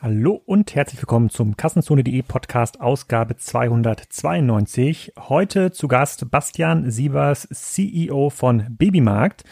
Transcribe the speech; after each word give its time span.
Hallo 0.00 0.40
und 0.46 0.76
herzlich 0.76 1.02
willkommen 1.02 1.28
zum 1.28 1.56
Kassenzone.de 1.56 2.22
Podcast 2.22 2.80
Ausgabe 2.80 3.36
292. 3.36 5.14
Heute 5.18 5.72
zu 5.72 5.88
Gast 5.88 6.30
Bastian 6.30 6.88
Sievers, 6.88 7.48
CEO 7.50 8.30
von 8.30 8.64
Babymarkt. 8.70 9.42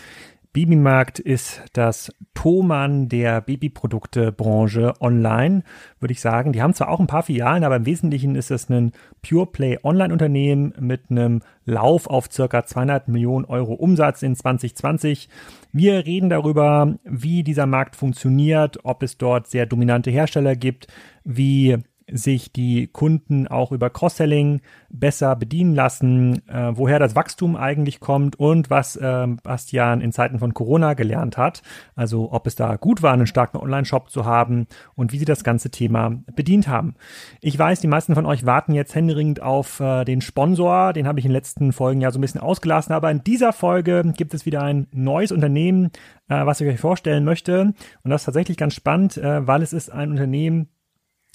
Babymarkt 0.57 1.19
ist 1.19 1.61
das 1.75 2.11
Thomann 2.33 3.11
der 3.11 3.43
Babyproduktebranche 3.43 4.95
online, 5.01 5.65
würde 6.01 6.13
ich 6.13 6.23
sagen. 6.23 6.55
Die 6.55 6.63
haben 6.63 6.73
zwar 6.73 6.89
auch 6.89 6.99
ein 6.99 7.07
paar 7.07 7.25
Filialen, 7.25 7.63
aber 7.63 7.77
im 7.77 7.85
Wesentlichen 7.85 8.35
ist 8.35 8.51
es 8.51 8.71
ein 8.71 8.93
Pure 9.21 9.49
Play 9.49 9.79
Online-Unternehmen 9.85 10.73
mit 10.81 11.11
einem 11.11 11.43
Lauf 11.67 12.07
auf 12.07 12.33
circa 12.33 12.65
200 12.65 13.07
Millionen 13.09 13.45
Euro 13.45 13.75
Umsatz 13.75 14.23
in 14.23 14.35
2020. 14.35 15.29
Wir 15.73 16.07
reden 16.07 16.31
darüber, 16.31 16.95
wie 17.05 17.43
dieser 17.43 17.67
Markt 17.67 17.95
funktioniert, 17.95 18.79
ob 18.83 19.03
es 19.03 19.19
dort 19.19 19.49
sehr 19.49 19.67
dominante 19.67 20.11
Hersteller 20.11 20.57
gibt, 20.57 20.87
wie 21.23 21.77
sich 22.11 22.53
die 22.53 22.87
Kunden 22.87 23.49
auch 23.49 23.73
über 23.73 23.91
Cross-Selling 23.91 24.61
besser 24.89 25.35
bedienen 25.35 25.75
lassen, 25.75 26.47
äh, 26.49 26.71
woher 26.77 26.99
das 26.99 27.17
Wachstum 27.17 27.57
eigentlich 27.57 27.99
kommt 27.99 28.39
und 28.39 28.71
was 28.71 28.97
äh, 28.97 29.27
Bastian 29.43 30.01
in 30.01 30.13
Zeiten 30.13 30.39
von 30.39 30.55
Corona 30.55 30.95
gelernt 30.95 31.37
hat. 31.37 31.63
Also 31.97 32.33
ob 32.33 32.47
es 32.47 32.55
da 32.55 32.77
gut 32.77 33.03
war, 33.03 33.13
einen 33.13 33.27
starken 33.27 33.57
Online-Shop 33.57 34.11
zu 34.11 34.25
haben 34.25 34.67
und 34.95 35.13
wie 35.13 35.19
sie 35.19 35.25
das 35.25 35.43
ganze 35.43 35.71
Thema 35.71 36.13
bedient 36.35 36.69
haben. 36.69 36.95
Ich 37.41 37.59
weiß, 37.59 37.81
die 37.81 37.89
meisten 37.89 38.15
von 38.15 38.27
euch 38.27 38.47
warten 38.47 38.73
jetzt 38.73 38.95
händeringend 38.95 39.43
auf 39.43 39.81
äh, 39.81 40.05
den 40.05 40.21
Sponsor. 40.21 40.93
Den 40.93 41.09
habe 41.09 41.19
ich 41.19 41.25
in 41.25 41.31
den 41.31 41.37
letzten 41.37 41.73
Folgen 41.73 42.01
ja 42.01 42.13
so 42.13 42.19
ein 42.19 42.23
bisschen 42.23 42.41
ausgelassen. 42.41 42.93
Aber 42.93 43.11
in 43.11 43.25
dieser 43.25 43.53
Folge 43.53 44.13
gibt 44.17 44.33
es 44.33 44.47
wieder 44.47 44.63
ein 44.63 44.87
neues 44.93 45.33
Unternehmen, 45.33 45.91
äh, 46.29 46.47
was 46.47 46.61
ich 46.61 46.69
euch 46.69 46.81
vorstellen 46.81 47.25
möchte. 47.25 47.75
Und 48.05 48.11
das 48.11 48.23
ist 48.23 48.27
tatsächlich 48.27 48.57
ganz 48.57 48.75
spannend, 48.75 49.17
äh, 49.17 49.47
weil 49.47 49.63
es 49.63 49.73
ist 49.73 49.91
ein 49.91 50.11
Unternehmen, 50.11 50.69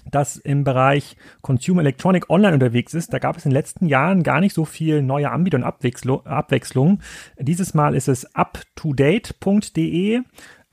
das 0.10 0.38
im 0.38 0.64
Bereich 0.64 1.16
Consumer 1.42 1.82
Electronic 1.82 2.30
Online 2.30 2.54
unterwegs 2.54 2.94
ist. 2.94 3.14
Da 3.14 3.20
gab 3.20 3.38
es 3.38 3.46
in 3.46 3.52
den 3.52 3.56
letzten 3.56 3.88
Jahren 3.88 4.24
gar 4.24 4.40
nicht 4.40 4.54
so 4.54 4.66
viel 4.66 5.02
neue 5.02 5.32
Anbieter 5.32 5.58
und 5.58 5.64
Abwechslung. 5.64 7.00
Dieses 7.38 7.74
Mal 7.74 7.96
ist 7.96 8.08
es 8.08 8.26
uptodate.de. 8.36 10.22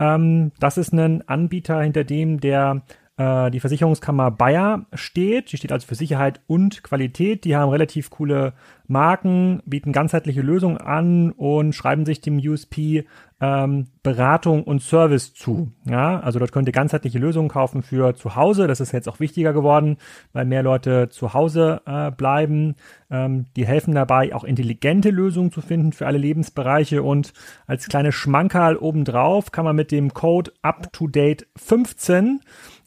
Ähm, 0.00 0.52
das 0.60 0.78
ist 0.78 0.92
ein 0.92 1.26
Anbieter, 1.28 1.82
hinter 1.82 2.04
dem 2.04 2.40
der 2.40 2.82
äh, 3.18 3.50
die 3.50 3.60
Versicherungskammer 3.60 4.30
Bayer 4.30 4.86
steht. 4.94 5.52
Die 5.52 5.56
steht 5.56 5.72
also 5.72 5.86
für 5.86 5.96
Sicherheit 5.96 6.40
und 6.46 6.82
Qualität. 6.82 7.44
Die 7.44 7.56
haben 7.56 7.70
relativ 7.70 8.10
coole 8.10 8.54
Marken, 8.86 9.60
bieten 9.66 9.92
ganzheitliche 9.92 10.40
Lösungen 10.40 10.78
an 10.78 11.32
und 11.32 11.74
schreiben 11.74 12.06
sich 12.06 12.22
dem 12.22 12.38
USP 12.38 13.04
ähm, 13.40 13.88
Beratung 14.02 14.64
und 14.64 14.82
Service 14.82 15.34
zu. 15.34 15.70
Ja, 15.84 16.20
also 16.20 16.38
dort 16.38 16.52
könnt 16.52 16.68
ihr 16.68 16.72
ganzheitliche 16.72 17.18
Lösungen 17.18 17.48
kaufen 17.48 17.82
für 17.82 18.14
zu 18.14 18.34
Hause. 18.34 18.66
Das 18.66 18.80
ist 18.80 18.92
jetzt 18.92 19.08
auch 19.08 19.20
wichtiger 19.20 19.52
geworden, 19.52 19.98
weil 20.32 20.44
mehr 20.44 20.62
Leute 20.62 21.08
zu 21.10 21.34
Hause 21.34 21.82
äh, 21.86 22.10
bleiben. 22.10 22.76
Ähm, 23.10 23.46
die 23.56 23.66
helfen 23.66 23.94
dabei, 23.94 24.34
auch 24.34 24.44
intelligente 24.44 25.10
Lösungen 25.10 25.52
zu 25.52 25.60
finden 25.60 25.92
für 25.92 26.06
alle 26.06 26.18
Lebensbereiche. 26.18 27.02
Und 27.02 27.32
als 27.66 27.88
kleine 27.88 28.12
Schmankerl 28.12 28.76
obendrauf 28.76 29.52
kann 29.52 29.64
man 29.64 29.76
mit 29.76 29.92
dem 29.92 30.14
Code 30.14 30.52
UpToDate 30.62 31.46
15 31.56 32.40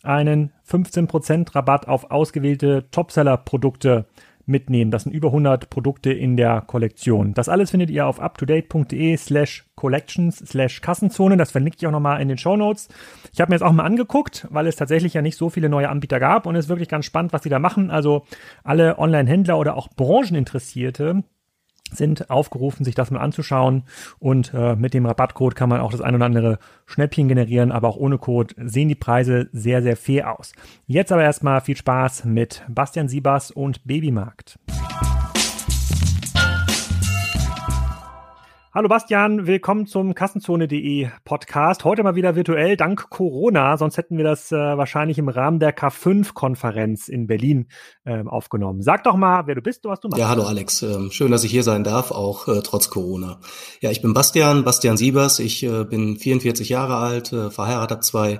einen 0.03 0.51
15% 0.69 1.55
Rabatt 1.55 1.87
auf 1.87 2.11
ausgewählte 2.11 2.89
Topseller-Produkte 2.91 4.05
mitnehmen. 4.45 4.91
Das 4.91 5.03
sind 5.03 5.13
über 5.13 5.29
100 5.29 5.69
Produkte 5.69 6.11
in 6.11 6.37
der 6.37 6.61
Kollektion. 6.61 7.33
Das 7.33 7.49
alles 7.49 7.71
findet 7.71 7.89
ihr 7.89 8.05
auf 8.05 8.19
uptodate.de 8.19 9.17
slash 9.17 9.65
collections 9.75 10.37
slash 10.37 10.81
Kassenzone. 10.81 11.37
Das 11.37 11.51
verlinke 11.51 11.77
ich 11.79 11.87
auch 11.87 11.91
nochmal 11.91 12.21
in 12.21 12.27
den 12.27 12.37
Show. 12.37 12.51
Ich 12.51 13.39
habe 13.39 13.49
mir 13.51 13.55
jetzt 13.55 13.63
auch 13.63 13.71
mal 13.71 13.85
angeguckt, 13.85 14.47
weil 14.49 14.67
es 14.67 14.75
tatsächlich 14.75 15.13
ja 15.13 15.21
nicht 15.21 15.37
so 15.37 15.49
viele 15.49 15.69
neue 15.69 15.89
Anbieter 15.89 16.19
gab 16.19 16.45
und 16.45 16.55
es 16.55 16.65
ist 16.65 16.69
wirklich 16.69 16.89
ganz 16.89 17.05
spannend, 17.05 17.33
was 17.33 17.43
sie 17.43 17.49
da 17.49 17.59
machen. 17.59 17.89
Also 17.89 18.25
alle 18.63 18.99
Online-Händler 18.99 19.57
oder 19.57 19.77
auch 19.77 19.87
Brancheninteressierte 19.95 21.23
sind 21.91 22.29
aufgerufen, 22.29 22.85
sich 22.85 22.95
das 22.95 23.11
mal 23.11 23.19
anzuschauen. 23.19 23.83
Und 24.19 24.53
äh, 24.53 24.75
mit 24.75 24.93
dem 24.93 25.05
Rabattcode 25.05 25.55
kann 25.55 25.69
man 25.69 25.81
auch 25.81 25.91
das 25.91 26.01
ein 26.01 26.15
oder 26.15 26.25
andere 26.25 26.59
Schnäppchen 26.85 27.27
generieren, 27.27 27.71
aber 27.71 27.89
auch 27.89 27.97
ohne 27.97 28.17
Code 28.17 28.55
sehen 28.57 28.89
die 28.89 28.95
Preise 28.95 29.49
sehr, 29.51 29.81
sehr 29.81 29.97
fair 29.97 30.39
aus. 30.39 30.53
Jetzt 30.87 31.11
aber 31.11 31.23
erstmal 31.23 31.61
viel 31.61 31.77
Spaß 31.77 32.25
mit 32.25 32.63
Bastian 32.69 33.07
Siebers 33.07 33.51
und 33.51 33.85
Babymarkt. 33.85 34.57
Hallo 38.73 38.87
Bastian, 38.87 39.47
willkommen 39.47 39.85
zum 39.85 40.15
Kassenzone.de 40.15 41.09
Podcast. 41.25 41.83
Heute 41.83 42.03
mal 42.03 42.15
wieder 42.15 42.37
virtuell, 42.37 42.77
dank 42.77 43.09
Corona. 43.09 43.75
Sonst 43.75 43.97
hätten 43.97 44.15
wir 44.15 44.23
das 44.23 44.49
äh, 44.53 44.55
wahrscheinlich 44.55 45.17
im 45.17 45.27
Rahmen 45.27 45.59
der 45.59 45.75
K5-Konferenz 45.75 47.09
in 47.09 47.27
Berlin 47.27 47.67
äh, 48.05 48.23
aufgenommen. 48.23 48.81
Sag 48.81 49.03
doch 49.03 49.17
mal, 49.17 49.45
wer 49.45 49.55
du 49.55 49.61
bist 49.61 49.85
und 49.85 49.91
was 49.91 49.99
du 49.99 50.07
machst. 50.07 50.21
Ja, 50.21 50.29
hallo 50.29 50.43
Alex. 50.43 50.83
Ähm, 50.83 51.11
schön, 51.11 51.31
dass 51.31 51.43
ich 51.43 51.51
hier 51.51 51.63
sein 51.63 51.83
darf, 51.83 52.11
auch 52.11 52.47
äh, 52.47 52.61
trotz 52.63 52.89
Corona. 52.89 53.41
Ja, 53.81 53.91
ich 53.91 54.01
bin 54.01 54.13
Bastian, 54.13 54.63
Bastian 54.63 54.95
Siebers. 54.95 55.39
Ich 55.39 55.63
äh, 55.63 55.83
bin 55.83 56.15
44 56.15 56.69
Jahre 56.69 56.95
alt, 56.95 57.33
äh, 57.33 57.49
verheiratet, 57.49 58.05
zwei 58.05 58.39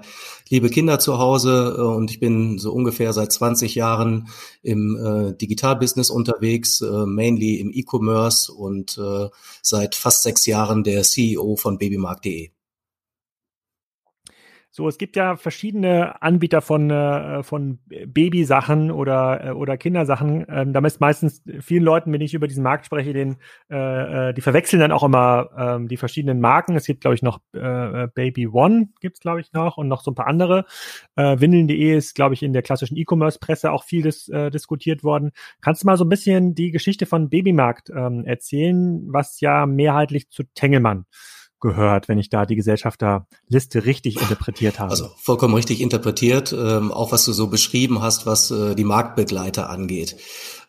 liebe 0.52 0.70
Kinder 0.70 1.00
zu 1.00 1.18
Hause 1.18 1.76
äh, 1.78 1.82
und 1.82 2.12
ich 2.12 2.20
bin 2.20 2.60
so 2.60 2.72
ungefähr 2.72 3.14
seit 3.14 3.32
20 3.32 3.74
Jahren 3.74 4.28
im 4.62 4.98
äh, 4.98 5.34
Digitalbusiness 5.36 6.10
unterwegs, 6.10 6.82
äh, 6.82 7.06
mainly 7.06 7.56
im 7.56 7.72
E-Commerce 7.74 8.52
und 8.52 8.98
äh, 8.98 9.30
seit 9.62 9.96
fast 9.96 10.24
sechs 10.24 10.46
Jahren 10.46 10.84
der 10.84 11.04
CEO 11.04 11.56
von 11.56 11.78
babymarkt.de. 11.78 12.52
So, 14.74 14.88
es 14.88 14.98
gibt 14.98 15.18
ja 15.18 15.36
verschiedene 15.36 16.22
Anbieter 16.22 16.62
von, 16.62 16.90
äh, 16.90 17.44
von 17.44 17.80
Babysachen 17.88 18.90
oder, 18.90 19.46
äh, 19.48 19.52
oder 19.52 19.78
Kindersachen. 19.78 20.46
Ähm, 20.48 20.72
damit 20.72 20.94
ist 20.94 21.02
meistens 21.02 21.44
vielen 21.60 21.84
Leuten, 21.84 22.14
wenn 22.14 22.22
ich 22.22 22.34
über 22.34 22.48
diesen 22.48 22.64
Markt 22.64 22.86
spreche, 22.86 23.12
den, 23.12 23.36
äh, 23.70 24.30
äh 24.30 24.34
die 24.34 24.42
verwechseln 24.42 24.80
dann 24.80 24.94
auch 24.94 25.04
immer 25.04 25.50
ähm, 25.58 25.88
die 25.90 25.98
verschiedenen 25.98 26.40
Marken. 26.40 26.78
Es 26.78 26.86
gibt, 26.86 27.02
glaube 27.02 27.16
ich, 27.16 27.22
noch 27.22 27.40
äh, 27.54 28.08
Baby 28.14 28.48
One 28.48 28.90
gibt's 29.02 29.20
glaube 29.20 29.42
ich, 29.42 29.52
noch 29.52 29.76
und 29.78 29.90
noch 29.90 30.04
so 30.04 30.12
ein 30.12 30.16
paar 30.16 30.28
andere. 30.28 30.66
Äh, 31.18 31.40
Windeln.de 31.40 31.98
ist, 31.98 32.16
glaube 32.16 32.34
ich, 32.34 32.42
in 32.42 32.54
der 32.54 32.62
klassischen 32.62 32.98
E-Commerce-Presse 32.98 33.72
auch 33.72 33.84
viel 33.84 34.04
dis, 34.04 34.30
äh, 34.30 34.52
diskutiert 34.52 35.04
worden. 35.04 35.32
Kannst 35.60 35.84
du 35.84 35.88
mal 35.88 35.98
so 35.98 36.06
ein 36.06 36.10
bisschen 36.10 36.56
die 36.56 36.72
Geschichte 36.72 37.06
von 37.06 37.30
Babymarkt 37.30 37.90
ähm, 37.90 38.24
erzählen, 38.26 39.04
was 39.08 39.42
ja 39.42 39.66
mehrheitlich 39.66 40.30
zu 40.30 40.44
Tengelmann 40.56 41.06
gehört, 41.62 42.08
wenn 42.08 42.18
ich 42.18 42.30
da 42.30 42.46
die 42.46 42.56
Gesellschafterliste 42.56 43.86
richtig 43.86 44.22
interpretiert 44.22 44.80
habe. 44.80 44.92
Also 44.92 45.10
vollkommen 45.18 45.54
richtig 45.54 45.80
interpretiert, 45.80 46.54
ähm, 46.54 46.92
auch 46.92 47.12
was 47.12 47.24
du 47.26 47.32
so 47.32 47.48
beschrieben 47.48 48.02
hast, 48.02 48.26
was 48.26 48.52
äh, 48.52 48.76
die 48.76 48.84
Marktbegleiter 48.84 49.70
angeht. 49.70 50.18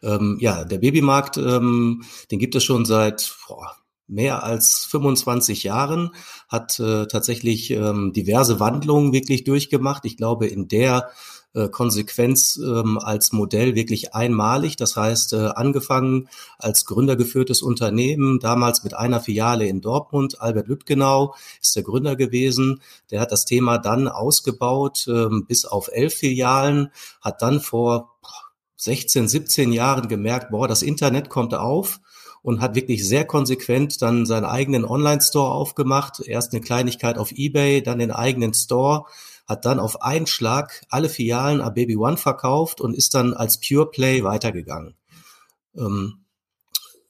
Ähm, 0.03 0.39
ja, 0.41 0.65
der 0.65 0.79
Babymarkt, 0.79 1.37
ähm, 1.39 2.05
den 2.31 2.39
gibt 2.39 2.55
es 2.55 2.63
schon 2.63 2.85
seit 2.85 3.35
boah, 3.49 3.77
mehr 4.07 4.45
als 4.45 4.85
25 4.91 5.63
Jahren, 5.63 6.11
hat 6.49 6.79
äh, 6.79 7.07
tatsächlich 7.07 7.71
ähm, 7.71 8.13
diverse 8.13 8.61
Wandlungen 8.61 9.13
wirklich 9.13 9.45
durchgemacht. 9.45 10.05
Ich 10.05 10.17
glaube, 10.17 10.47
in 10.47 10.69
der 10.69 11.11
äh, 11.55 11.69
Konsequenz 11.69 12.57
ähm, 12.57 12.99
als 12.99 13.33
Modell 13.33 13.75
wirklich 13.75 14.15
einmalig. 14.15 14.77
Das 14.77 14.97
heißt, 14.97 15.35
äh, 15.35 15.49
angefangen 15.55 16.29
als 16.59 16.87
gründergeführtes 16.87 17.63
Unternehmen, 17.63 18.41
damals 18.41 18.85
mit 18.85 18.95
einer 18.95 19.21
Filiale 19.21 19.67
in 19.67 19.81
Dortmund. 19.81 20.41
Albert 20.41 20.69
Lüttgenau 20.69 21.35
ist 21.61 21.77
der 21.77 21.83
Gründer 21.83 22.17
gewesen. 22.17 22.81
Der 23.11 23.21
hat 23.21 23.33
das 23.33 23.45
Thema 23.45 23.79
dann 23.79 24.09
ausgebaut 24.09 25.07
ähm, 25.09 25.45
bis 25.47 25.65
auf 25.65 25.89
elf 25.93 26.15
Filialen, 26.15 26.91
hat 27.21 27.43
dann 27.43 27.61
vor 27.61 28.17
16, 28.77 29.29
17 29.29 29.73
Jahren 29.73 30.09
gemerkt, 30.09 30.51
boah, 30.51 30.67
das 30.67 30.83
Internet 30.83 31.29
kommt 31.29 31.55
auf 31.55 32.01
und 32.43 32.61
hat 32.61 32.75
wirklich 32.75 33.07
sehr 33.07 33.25
konsequent 33.25 34.03
dann 34.03 34.27
seinen 34.27 34.45
eigenen 34.45 34.85
Online-Store 34.85 35.53
aufgemacht. 35.53 36.21
Erst 36.21 36.53
eine 36.53 36.61
Kleinigkeit 36.61 37.17
auf 37.17 37.31
eBay, 37.33 37.83
dann 37.83 38.01
den 38.01 38.11
eigenen 38.11 38.55
Store 38.55 39.05
hat 39.53 39.65
dann 39.65 39.79
auf 39.79 40.03
einen 40.03 40.27
Schlag 40.27 40.83
alle 40.89 41.09
Filialen 41.09 41.61
an 41.61 41.75
Baby 41.75 41.97
One 41.97 42.17
verkauft 42.17 42.81
und 42.81 42.95
ist 42.95 43.15
dann 43.15 43.35
als 43.35 43.61
Pure 43.61 43.91
Play 43.91 44.25
weitergegangen. 44.25 44.97
Ähm, 45.77 46.23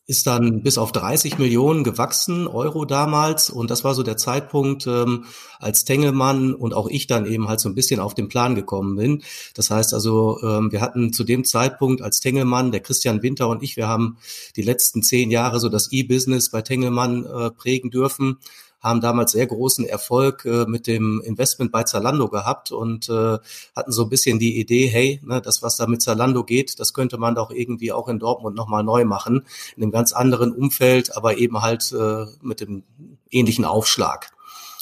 ist 0.05 0.27
dann 0.27 0.63
bis 0.63 0.79
auf 0.79 0.91
30 0.91 1.39
Millionen 1.39 1.85
gewachsen, 1.85 2.49
Euro 2.49 2.85
damals. 2.85 3.51
Und 3.51 3.71
das 3.71 3.85
war 3.85 3.95
so 3.95 4.03
der 4.03 4.17
Zeitpunkt, 4.17 4.87
ähm, 4.87 5.25
als 5.61 5.85
Tengelmann 5.85 6.55
und 6.55 6.75
auch 6.75 6.89
ich 6.89 7.07
dann 7.07 7.25
eben 7.25 7.49
halt 7.49 7.61
so 7.61 7.69
ein 7.69 7.75
bisschen 7.77 8.01
auf 8.01 8.13
den 8.13 8.29
Plan 8.29 8.55
gekommen 8.57 8.97
bin. 8.97 9.23
Das 9.55 9.71
heißt 9.71 9.95
also, 9.95 10.39
ähm, 10.43 10.73
wir 10.73 10.81
hatten 10.81 11.13
zu 11.13 11.23
dem 11.23 11.45
Zeitpunkt 11.45 12.03
als 12.03 12.19
Tengelmann, 12.19 12.73
der 12.73 12.81
Christian 12.81 13.23
Winter 13.23 13.49
und 13.49 13.63
ich, 13.63 13.77
wir 13.77 13.87
haben 13.87 14.19
die 14.57 14.63
letzten 14.63 15.03
zehn 15.03 15.31
Jahre 15.31 15.61
so 15.61 15.69
das 15.69 15.93
E-Business 15.93 16.51
bei 16.51 16.63
Tengelmann 16.63 17.25
äh, 17.25 17.51
prägen 17.51 17.91
dürfen 17.91 18.39
haben 18.83 19.01
damals 19.01 19.33
sehr 19.33 19.47
großen 19.47 19.85
Erfolg 19.85 20.45
äh, 20.45 20.67
mit 20.67 20.87
dem 20.87 21.23
Investment 21.25 21.71
bei 21.71 21.85
Zalando 21.85 22.29
gehabt 22.29 22.73
und 22.73 23.09
äh, 23.09 23.39
hatten 23.77 23.93
so 23.93 24.03
ein 24.05 24.09
bisschen 24.09 24.39
die 24.39 24.59
Idee, 24.59 24.87
hey, 24.87 25.21
ne, 25.25 25.41
das, 25.41 25.63
was 25.63 25.77
da 25.77 25.87
mit 25.87 26.03
Zalando 26.03 26.45
geht, 26.45 26.81
das 26.81 26.93
könnte 26.93 27.19
man 27.19 27.35
doch 27.35 27.51
irgendwie 27.51 27.93
auch 27.93 28.09
in 28.09 28.19
Dortmund 28.19 28.57
nochmal 28.57 28.83
neu 28.83 29.05
machen, 29.05 29.47
in 29.77 29.83
einem 29.83 29.93
ganz 29.93 30.13
anderen 30.13 30.53
Umfeld, 30.53 31.17
aber 31.17 31.39
eben 31.39 31.63
halt 31.63 31.93
äh, 31.93 32.27
mit 32.43 32.61
dem 32.61 32.83
ähnlichen 33.31 33.65
Aufschlag. 33.65 34.33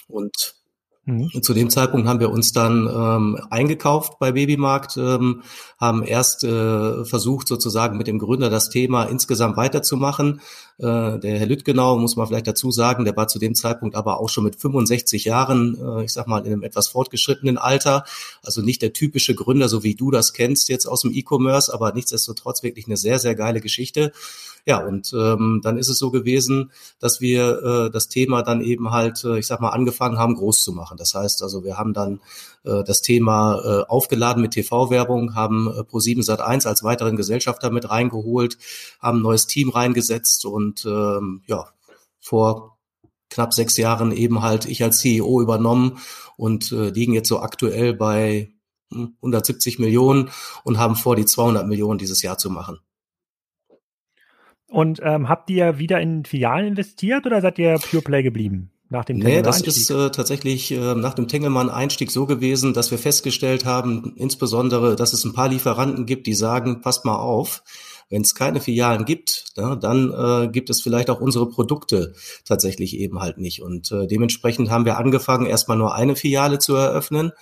Und 0.08 0.54
Mhm. 1.10 1.42
Zu 1.42 1.54
dem 1.54 1.70
Zeitpunkt 1.70 2.06
haben 2.06 2.20
wir 2.20 2.30
uns 2.30 2.52
dann 2.52 2.86
ähm, 2.86 3.38
eingekauft 3.50 4.18
bei 4.18 4.32
Babymarkt, 4.32 4.96
ähm, 4.96 5.42
haben 5.80 6.02
erst 6.02 6.44
äh, 6.44 7.04
versucht, 7.04 7.48
sozusagen 7.48 7.96
mit 7.96 8.06
dem 8.06 8.18
Gründer 8.18 8.50
das 8.50 8.68
Thema 8.68 9.04
insgesamt 9.04 9.56
weiterzumachen. 9.56 10.40
Äh, 10.80 11.18
der 11.18 11.38
Herr 11.38 11.46
Lüttgenau, 11.46 11.98
muss 11.98 12.16
man 12.16 12.26
vielleicht 12.26 12.46
dazu 12.46 12.70
sagen, 12.70 13.04
der 13.04 13.14
war 13.14 13.28
zu 13.28 13.38
dem 13.38 13.54
Zeitpunkt 13.54 13.94
aber 13.94 14.18
auch 14.18 14.30
schon 14.30 14.44
mit 14.44 14.56
65 14.56 15.24
Jahren, 15.26 15.78
äh, 15.78 16.04
ich 16.04 16.12
sag 16.12 16.26
mal, 16.26 16.38
in 16.46 16.52
einem 16.52 16.62
etwas 16.62 16.88
fortgeschrittenen 16.88 17.58
Alter. 17.58 18.04
Also 18.42 18.62
nicht 18.62 18.80
der 18.80 18.94
typische 18.94 19.34
Gründer, 19.34 19.68
so 19.68 19.82
wie 19.82 19.94
du 19.94 20.10
das 20.10 20.32
kennst 20.32 20.70
jetzt 20.70 20.86
aus 20.86 21.02
dem 21.02 21.12
E-Commerce, 21.12 21.72
aber 21.72 21.92
nichtsdestotrotz 21.92 22.62
wirklich 22.62 22.86
eine 22.86 22.96
sehr, 22.96 23.18
sehr 23.18 23.34
geile 23.34 23.60
Geschichte. 23.60 24.12
Ja, 24.66 24.84
und 24.86 25.12
ähm, 25.14 25.60
dann 25.62 25.78
ist 25.78 25.88
es 25.88 25.98
so 25.98 26.10
gewesen, 26.10 26.70
dass 26.98 27.20
wir 27.20 27.62
äh, 27.62 27.90
das 27.90 28.08
Thema 28.08 28.42
dann 28.42 28.60
eben 28.60 28.90
halt, 28.90 29.24
äh, 29.24 29.38
ich 29.38 29.46
sag 29.46 29.60
mal, 29.60 29.70
angefangen 29.70 30.18
haben, 30.18 30.34
groß 30.34 30.62
zu 30.62 30.72
machen. 30.72 30.96
Das 30.96 31.14
heißt 31.14 31.42
also, 31.42 31.64
wir 31.64 31.78
haben 31.78 31.94
dann 31.94 32.20
äh, 32.64 32.84
das 32.84 33.00
Thema 33.00 33.60
äh, 33.64 33.84
aufgeladen 33.88 34.42
mit 34.42 34.52
TV-Werbung, 34.52 35.34
haben 35.34 35.68
äh, 35.68 35.80
Pro7 35.80 36.24
Sat1 36.24 36.66
als 36.66 36.82
weiteren 36.82 37.16
Gesellschafter 37.16 37.70
mit 37.70 37.88
reingeholt, 37.88 38.58
haben 39.00 39.18
ein 39.18 39.22
neues 39.22 39.46
Team 39.46 39.70
reingesetzt 39.70 40.44
und 40.44 40.69
ähm, 40.86 41.42
ja, 41.46 41.66
vor 42.20 42.78
knapp 43.28 43.54
sechs 43.54 43.76
Jahren 43.76 44.12
eben 44.12 44.42
halt 44.42 44.66
ich 44.66 44.82
als 44.82 44.98
CEO 44.98 45.40
übernommen 45.40 45.98
und 46.36 46.72
äh, 46.72 46.90
liegen 46.90 47.12
jetzt 47.12 47.28
so 47.28 47.40
aktuell 47.40 47.94
bei 47.94 48.52
170 48.90 49.76
hm, 49.76 49.84
Millionen 49.84 50.30
und 50.64 50.78
haben 50.78 50.96
vor, 50.96 51.16
die 51.16 51.26
200 51.26 51.66
Millionen 51.66 51.98
dieses 51.98 52.22
Jahr 52.22 52.38
zu 52.38 52.50
machen. 52.50 52.78
Und 54.66 55.00
ähm, 55.02 55.28
habt 55.28 55.50
ihr 55.50 55.78
wieder 55.78 56.00
in 56.00 56.24
Filialen 56.24 56.66
investiert 56.66 57.26
oder 57.26 57.40
seid 57.40 57.58
ihr 57.58 57.78
Pure 57.78 58.02
Play 58.02 58.22
geblieben? 58.22 58.70
Nach 58.88 59.04
dem 59.04 59.18
nee, 59.18 59.40
das 59.40 59.60
ist 59.60 59.88
äh, 59.90 60.10
tatsächlich 60.10 60.72
äh, 60.72 60.94
nach 60.96 61.14
dem 61.14 61.28
Tengelmann-Einstieg 61.28 62.10
so 62.10 62.26
gewesen, 62.26 62.74
dass 62.74 62.90
wir 62.90 62.98
festgestellt 62.98 63.64
haben, 63.64 64.14
insbesondere, 64.16 64.96
dass 64.96 65.12
es 65.12 65.24
ein 65.24 65.32
paar 65.32 65.48
Lieferanten 65.48 66.06
gibt, 66.06 66.26
die 66.26 66.34
sagen, 66.34 66.80
passt 66.80 67.04
mal 67.04 67.16
auf, 67.16 67.62
wenn 68.10 68.22
es 68.22 68.34
keine 68.34 68.60
Filialen 68.60 69.04
gibt, 69.06 69.46
ja, 69.56 69.76
dann 69.76 70.12
äh, 70.12 70.48
gibt 70.48 70.68
es 70.68 70.82
vielleicht 70.82 71.08
auch 71.08 71.20
unsere 71.20 71.48
Produkte 71.48 72.12
tatsächlich 72.44 72.98
eben 72.98 73.20
halt 73.20 73.38
nicht. 73.38 73.62
Und 73.62 73.90
äh, 73.92 74.06
dementsprechend 74.06 74.68
haben 74.68 74.84
wir 74.84 74.98
angefangen, 74.98 75.46
erstmal 75.46 75.78
nur 75.78 75.94
eine 75.94 76.16
Filiale 76.16 76.58
zu 76.58 76.74
eröffnen 76.74 77.32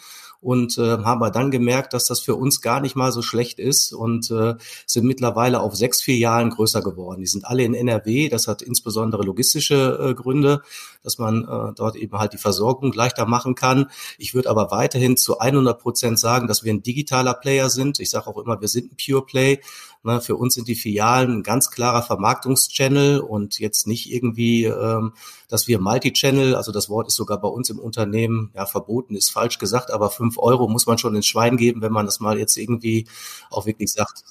und 0.41 0.79
äh, 0.79 0.99
haben 0.99 1.21
wir 1.21 1.31
dann 1.31 1.51
gemerkt, 1.51 1.93
dass 1.93 2.07
das 2.07 2.21
für 2.21 2.37
uns 2.37 2.61
gar 2.61 2.81
nicht 2.81 2.95
mal 2.95 3.11
so 3.11 3.23
schlecht 3.23 3.59
ist 3.59 3.93
und 3.93 4.31
äh, 4.31 4.55
sind 4.87 5.05
mittlerweile 5.05 5.61
auf 5.61 5.75
sechs 5.75 6.01
Filialen 6.01 6.51
größer 6.51 6.81
geworden. 6.81 7.21
Die 7.21 7.27
sind 7.27 7.45
alle 7.45 7.65
in 7.65 7.75
NRW. 7.75 8.29
Das 8.29 8.47
hat 8.47 8.63
insbesondere 8.63 9.23
logistische 9.23 9.99
äh, 10.01 10.15
Gründe, 10.15 10.63
dass 11.03 11.19
man 11.19 11.43
äh, 11.43 11.73
dort 11.75 11.97
eben 11.97 12.17
halt 12.19 12.35
die 12.35 12.39
Versorgung 12.39 12.93
leichter 12.93 13.27
machen 13.27 13.57
kann. 13.57 13.87
Ich 14.17 14.35
würde 14.35 14.51
aber 14.51 14.71
weiterhin 14.71 15.17
zu 15.17 15.39
100 15.39 15.81
Prozent 15.81 16.21
sagen, 16.21 16.47
dass 16.47 16.63
wir 16.63 16.73
ein 16.73 16.83
digitaler 16.83 17.35
Player 17.35 17.69
sind. 17.69 17.99
Ich 17.99 18.11
sage 18.11 18.29
auch 18.29 18.39
immer, 18.39 18.61
wir 18.61 18.69
sind 18.69 18.93
ein 18.93 18.97
Pure 18.97 19.27
Play. 19.27 19.61
Ne, 20.05 20.21
für 20.21 20.37
uns 20.37 20.55
sind 20.55 20.69
die 20.69 20.77
Filialen 20.77 21.39
ein 21.39 21.43
ganz 21.43 21.71
klarer 21.71 22.03
Vermarktungschannel 22.03 23.19
und 23.19 23.59
jetzt 23.59 23.87
nicht 23.87 24.13
irgendwie, 24.13 24.65
ähm, 24.65 25.15
dass 25.49 25.67
wir 25.67 25.81
Multi-Channel, 25.81 26.55
also 26.55 26.71
das 26.71 26.89
Wort 26.89 27.09
ist 27.09 27.17
sogar 27.17 27.41
bei 27.41 27.49
uns 27.49 27.69
im 27.69 27.81
Unternehmen, 27.81 28.53
ja, 28.55 28.65
verboten 28.65 29.17
ist 29.17 29.31
falsch 29.31 29.59
gesagt, 29.59 29.91
aber 29.91 30.11
fünf 30.11 30.39
Euro 30.39 30.69
muss 30.69 30.87
man 30.87 30.99
schon 30.99 31.17
ins 31.17 31.27
Schwein 31.27 31.57
geben, 31.57 31.83
wenn 31.83 31.93
man 31.93 32.07
das 32.07 32.21
mal 32.21 32.39
jetzt 32.39 32.57
irgendwie 32.57 33.09
auch 33.51 33.67
wirklich 33.67 33.93
sagt. 33.93 34.23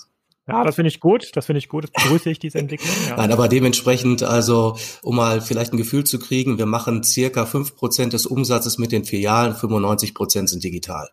Ja, 0.47 0.63
das 0.63 0.75
finde 0.75 0.87
ich 0.87 1.01
gut. 1.01 1.35
Das 1.35 1.45
finde 1.45 1.59
ich 1.59 1.67
gut. 1.67 1.83
Das 1.83 1.91
begrüße 1.91 2.29
ich, 2.29 2.39
diese 2.39 2.57
Entwicklung. 2.57 2.89
Ja. 3.09 3.17
Nein, 3.17 3.31
aber 3.31 3.47
dementsprechend, 3.47 4.23
also, 4.23 4.77
um 5.01 5.17
mal 5.17 5.41
vielleicht 5.41 5.73
ein 5.73 5.77
Gefühl 5.77 6.05
zu 6.05 6.19
kriegen, 6.19 6.57
wir 6.57 6.65
machen 6.65 7.03
circa 7.03 7.45
fünf 7.45 7.75
Prozent 7.75 8.13
des 8.13 8.25
Umsatzes 8.25 8.77
mit 8.77 8.91
den 8.91 9.03
Filialen, 9.03 9.53
95 9.53 10.13
Prozent 10.13 10.49
sind 10.49 10.63
digital. 10.63 11.09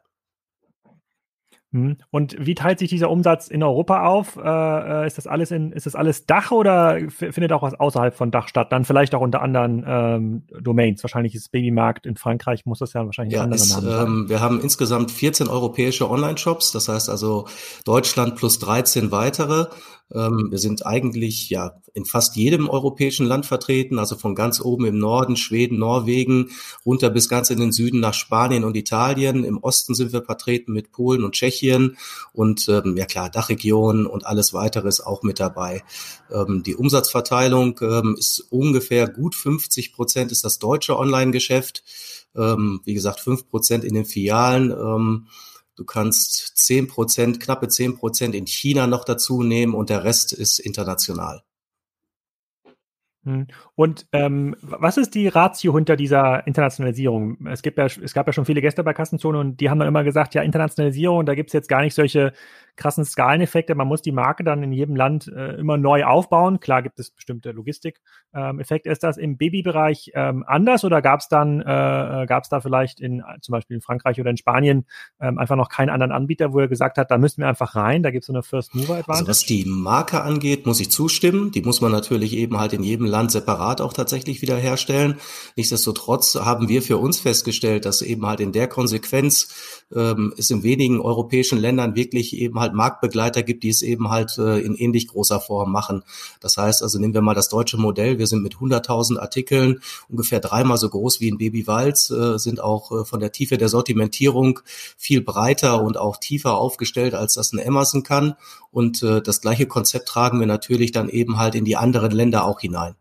Hm. 1.74 1.96
Und 2.12 2.36
wie 2.38 2.54
teilt 2.54 2.78
sich 2.78 2.88
dieser 2.88 3.10
Umsatz 3.10 3.48
in 3.48 3.60
Europa 3.64 4.06
auf? 4.06 4.36
Äh, 4.36 4.42
äh, 4.42 5.06
ist 5.08 5.18
das 5.18 5.26
alles 5.26 5.50
in, 5.50 5.72
ist 5.72 5.86
das 5.86 5.96
alles 5.96 6.24
Dach 6.24 6.52
oder 6.52 7.00
findet 7.10 7.52
auch 7.52 7.62
was 7.62 7.74
außerhalb 7.74 8.14
von 8.14 8.30
Dach 8.30 8.46
statt? 8.46 8.70
Dann 8.70 8.84
vielleicht 8.84 9.12
auch 9.12 9.20
unter 9.20 9.42
anderen 9.42 9.84
ähm, 9.84 10.42
Domains. 10.60 11.02
Wahrscheinlich 11.02 11.34
ist 11.34 11.50
Babymarkt 11.50 12.06
in 12.06 12.16
Frankreich, 12.16 12.64
muss 12.64 12.78
das 12.78 12.92
ja 12.92 13.04
wahrscheinlich 13.04 13.34
ja, 13.34 13.42
andere 13.42 13.58
Namen 13.66 13.90
sein. 13.90 14.06
Ähm, 14.06 14.28
wir 14.28 14.40
haben 14.40 14.60
insgesamt 14.60 15.10
14 15.10 15.48
europäische 15.48 16.08
Online-Shops, 16.08 16.70
das 16.70 16.88
heißt 16.88 17.10
also 17.10 17.48
Deutschland 17.84 18.36
plus 18.36 18.60
13 18.60 19.10
weitere. 19.10 19.66
Ähm, 20.12 20.48
wir 20.50 20.58
sind 20.58 20.84
eigentlich 20.86 21.50
ja 21.50 21.80
in 21.94 22.04
fast 22.04 22.36
jedem 22.36 22.68
europäischen 22.68 23.26
Land 23.26 23.46
vertreten, 23.46 23.98
also 23.98 24.16
von 24.16 24.34
ganz 24.34 24.60
oben 24.60 24.84
im 24.86 24.98
Norden, 24.98 25.36
Schweden, 25.36 25.78
Norwegen, 25.78 26.50
runter 26.84 27.10
bis 27.10 27.28
ganz 27.28 27.50
in 27.50 27.60
den 27.60 27.72
Süden 27.72 28.00
nach 28.00 28.14
Spanien 28.14 28.64
und 28.64 28.76
Italien. 28.76 29.44
Im 29.44 29.58
Osten 29.58 29.94
sind 29.94 30.12
wir 30.12 30.22
vertreten 30.22 30.72
mit 30.72 30.92
Polen 30.92 31.24
und 31.24 31.34
Tschechien 31.34 31.96
und 32.32 32.68
ähm, 32.68 32.96
ja 32.96 33.06
klar, 33.06 33.30
Dachregion 33.30 34.06
und 34.06 34.26
alles 34.26 34.52
weitere 34.52 34.88
ist 34.88 35.00
auch 35.00 35.22
mit 35.22 35.40
dabei. 35.40 35.82
Ähm, 36.30 36.62
die 36.64 36.74
Umsatzverteilung 36.74 37.78
ähm, 37.80 38.16
ist 38.18 38.40
ungefähr 38.50 39.08
gut 39.08 39.34
50 39.34 39.92
Prozent 39.92 40.32
ist 40.32 40.44
das 40.44 40.58
deutsche 40.58 40.98
Online-Geschäft. 40.98 41.82
Ähm, 42.36 42.80
wie 42.84 42.94
gesagt, 42.94 43.20
fünf 43.20 43.48
Prozent 43.48 43.84
in 43.84 43.94
den 43.94 44.04
Filialen. 44.04 45.26
Du 45.76 45.84
kannst 45.84 46.56
zehn 46.56 46.86
Prozent, 46.86 47.40
knappe 47.40 47.68
zehn 47.68 47.96
Prozent 47.96 48.34
in 48.34 48.46
China 48.46 48.86
noch 48.86 49.04
dazu 49.04 49.42
nehmen 49.42 49.74
und 49.74 49.90
der 49.90 50.04
Rest 50.04 50.32
ist 50.32 50.58
international. 50.58 51.42
Hm. 53.24 53.46
Und 53.74 54.06
ähm, 54.12 54.54
was 54.60 54.98
ist 54.98 55.14
die 55.14 55.28
Ratio 55.28 55.74
hinter 55.74 55.96
dieser 55.96 56.46
Internationalisierung? 56.46 57.46
Es 57.46 57.62
gibt 57.62 57.78
ja, 57.78 57.86
es 57.86 58.12
gab 58.12 58.26
ja 58.26 58.32
schon 58.32 58.44
viele 58.44 58.60
Gäste 58.60 58.84
bei 58.84 58.92
Kassenzone 58.92 59.38
und 59.38 59.60
die 59.60 59.70
haben 59.70 59.78
dann 59.78 59.88
immer 59.88 60.04
gesagt, 60.04 60.34
ja, 60.34 60.42
Internationalisierung, 60.42 61.24
da 61.24 61.34
gibt 61.34 61.48
es 61.48 61.54
jetzt 61.54 61.68
gar 61.68 61.80
nicht 61.80 61.94
solche 61.94 62.34
krassen 62.76 63.04
Skaleneffekte. 63.04 63.74
Man 63.74 63.88
muss 63.88 64.02
die 64.02 64.12
Marke 64.12 64.44
dann 64.44 64.62
in 64.62 64.72
jedem 64.72 64.96
Land 64.96 65.28
äh, 65.28 65.54
immer 65.54 65.76
neu 65.76 66.04
aufbauen. 66.04 66.60
Klar 66.60 66.82
gibt 66.82 66.98
es 66.98 67.10
bestimmte 67.10 67.52
Logistik-Effekte. 67.52 68.88
Ähm, 68.88 68.92
ist 68.92 69.02
das 69.02 69.16
im 69.16 69.36
Babybereich 69.36 70.10
ähm, 70.14 70.44
anders 70.46 70.84
oder 70.84 71.02
gab 71.02 71.20
es 71.20 71.28
dann, 71.28 71.60
äh, 71.60 72.22
äh 72.22 72.26
gab 72.26 72.44
es 72.44 72.48
da 72.48 72.60
vielleicht 72.60 73.00
in 73.00 73.22
zum 73.40 73.52
Beispiel 73.52 73.76
in 73.76 73.80
Frankreich 73.80 74.20
oder 74.20 74.30
in 74.30 74.36
Spanien 74.36 74.86
ähm, 75.20 75.38
einfach 75.38 75.56
noch 75.56 75.68
keinen 75.68 75.90
anderen 75.90 76.12
Anbieter, 76.12 76.52
wo 76.52 76.60
er 76.60 76.68
gesagt 76.68 76.98
hat, 76.98 77.10
da 77.10 77.18
müssen 77.18 77.42
wir 77.42 77.48
einfach 77.48 77.76
rein, 77.76 78.02
da 78.02 78.10
gibt 78.10 78.22
es 78.22 78.26
so 78.26 78.32
eine 78.32 78.42
First 78.42 78.74
Mover 78.74 78.96
Advantage? 78.96 79.18
Also 79.18 79.26
was 79.28 79.44
die 79.44 79.64
Marke 79.66 80.22
angeht, 80.22 80.66
muss 80.66 80.80
ich 80.80 80.90
zustimmen. 80.90 81.50
Die 81.52 81.62
muss 81.62 81.80
man 81.80 81.92
natürlich 81.92 82.34
eben 82.34 82.58
halt 82.58 82.72
in 82.72 82.82
jedem 82.82 83.06
Land 83.06 83.30
separat 83.30 83.80
auch 83.80 83.92
tatsächlich 83.92 84.42
wieder 84.42 84.56
herstellen. 84.56 85.16
Nichtsdestotrotz 85.56 86.34
haben 86.34 86.68
wir 86.68 86.82
für 86.82 86.98
uns 86.98 87.20
festgestellt, 87.20 87.84
dass 87.84 88.02
eben 88.02 88.26
halt 88.26 88.40
in 88.40 88.52
der 88.52 88.68
Konsequenz 88.68 89.82
ähm, 89.94 90.34
es 90.36 90.50
in 90.50 90.62
wenigen 90.62 91.00
europäischen 91.00 91.58
Ländern 91.58 91.94
wirklich 91.94 92.36
eben 92.36 92.58
halt 92.58 92.63
Marktbegleiter 92.72 93.42
gibt, 93.42 93.62
die 93.64 93.68
es 93.68 93.82
eben 93.82 94.10
halt 94.10 94.38
äh, 94.38 94.60
in 94.60 94.74
ähnlich 94.74 95.08
großer 95.08 95.40
Form 95.40 95.72
machen. 95.72 96.04
Das 96.40 96.56
heißt, 96.56 96.82
also 96.82 96.98
nehmen 96.98 97.12
wir 97.12 97.20
mal 97.20 97.34
das 97.34 97.48
deutsche 97.48 97.76
Modell. 97.76 98.18
Wir 98.18 98.26
sind 98.26 98.42
mit 98.42 98.54
100.000 98.54 99.18
Artikeln 99.18 99.80
ungefähr 100.08 100.40
dreimal 100.40 100.78
so 100.78 100.88
groß 100.88 101.20
wie 101.20 101.28
in 101.28 101.38
Baby 101.38 101.66
Walz, 101.66 102.10
äh, 102.10 102.38
sind 102.38 102.60
auch 102.60 102.92
äh, 102.92 103.04
von 103.04 103.20
der 103.20 103.32
Tiefe 103.32 103.58
der 103.58 103.68
Sortimentierung 103.68 104.60
viel 104.96 105.20
breiter 105.20 105.82
und 105.82 105.98
auch 105.98 106.16
tiefer 106.16 106.56
aufgestellt, 106.56 107.14
als 107.14 107.34
das 107.34 107.52
ein 107.52 107.66
Amazon 107.66 108.02
kann. 108.04 108.36
Und 108.70 109.02
äh, 109.02 109.20
das 109.20 109.40
gleiche 109.40 109.66
Konzept 109.66 110.08
tragen 110.08 110.40
wir 110.40 110.46
natürlich 110.46 110.92
dann 110.92 111.08
eben 111.08 111.38
halt 111.38 111.54
in 111.54 111.64
die 111.64 111.76
anderen 111.76 112.12
Länder 112.12 112.44
auch 112.44 112.60
hinein. 112.60 112.94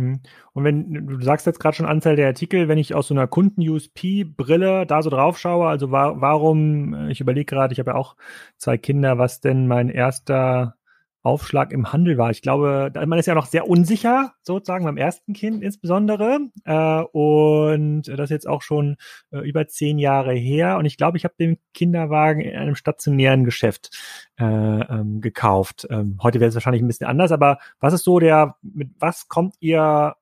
Mhm. 0.00 0.20
Und 0.52 0.64
wenn 0.64 1.06
du 1.06 1.20
sagst 1.20 1.46
jetzt 1.46 1.60
gerade 1.60 1.76
schon 1.76 1.86
Anzahl 1.86 2.16
der 2.16 2.26
Artikel, 2.28 2.68
wenn 2.68 2.78
ich 2.78 2.94
aus 2.94 3.08
so 3.08 3.14
einer 3.14 3.26
Kunden-USP-Brille 3.26 4.86
da 4.86 5.02
so 5.02 5.10
drauf 5.10 5.38
schaue, 5.38 5.68
also 5.68 5.90
wa 5.92 6.14
warum, 6.16 6.94
äh, 6.94 7.10
ich 7.12 7.20
überlege 7.20 7.46
gerade, 7.46 7.72
ich 7.72 7.78
habe 7.78 7.90
ja 7.90 7.96
auch 7.96 8.16
zwei 8.56 8.78
Kinder, 8.78 9.18
was 9.18 9.40
denn 9.40 9.66
mein 9.68 9.90
erster 9.90 10.76
Aufschlag 11.22 11.72
im 11.72 11.92
Handel 11.92 12.16
war. 12.16 12.30
Ich 12.30 12.40
glaube, 12.42 12.90
man 12.94 13.18
ist 13.18 13.26
ja 13.26 13.34
noch 13.34 13.46
sehr 13.46 13.68
unsicher, 13.68 14.32
sozusagen 14.42 14.84
beim 14.84 14.96
ersten 14.96 15.34
Kind 15.34 15.62
insbesondere. 15.62 16.40
Äh, 16.64 17.02
und 17.12 18.02
das 18.08 18.24
ist 18.24 18.30
jetzt 18.30 18.48
auch 18.48 18.62
schon 18.62 18.96
äh, 19.30 19.38
über 19.40 19.66
zehn 19.68 19.98
Jahre 19.98 20.32
her. 20.32 20.78
Und 20.78 20.86
ich 20.86 20.96
glaube, 20.96 21.18
ich 21.18 21.24
habe 21.24 21.34
den 21.38 21.58
Kinderwagen 21.74 22.40
in 22.40 22.56
einem 22.56 22.74
stationären 22.74 23.44
Geschäft 23.44 23.90
äh, 24.38 24.44
ähm, 24.44 25.20
gekauft. 25.20 25.86
Ähm, 25.90 26.18
heute 26.22 26.40
wäre 26.40 26.48
es 26.48 26.54
wahrscheinlich 26.54 26.82
ein 26.82 26.88
bisschen 26.88 27.06
anders, 27.06 27.32
aber 27.32 27.58
was 27.80 27.92
ist 27.92 28.04
so 28.04 28.18
der, 28.18 28.56
mit 28.62 28.90
was 28.98 29.28
kommt 29.28 29.56
ihr 29.60 30.14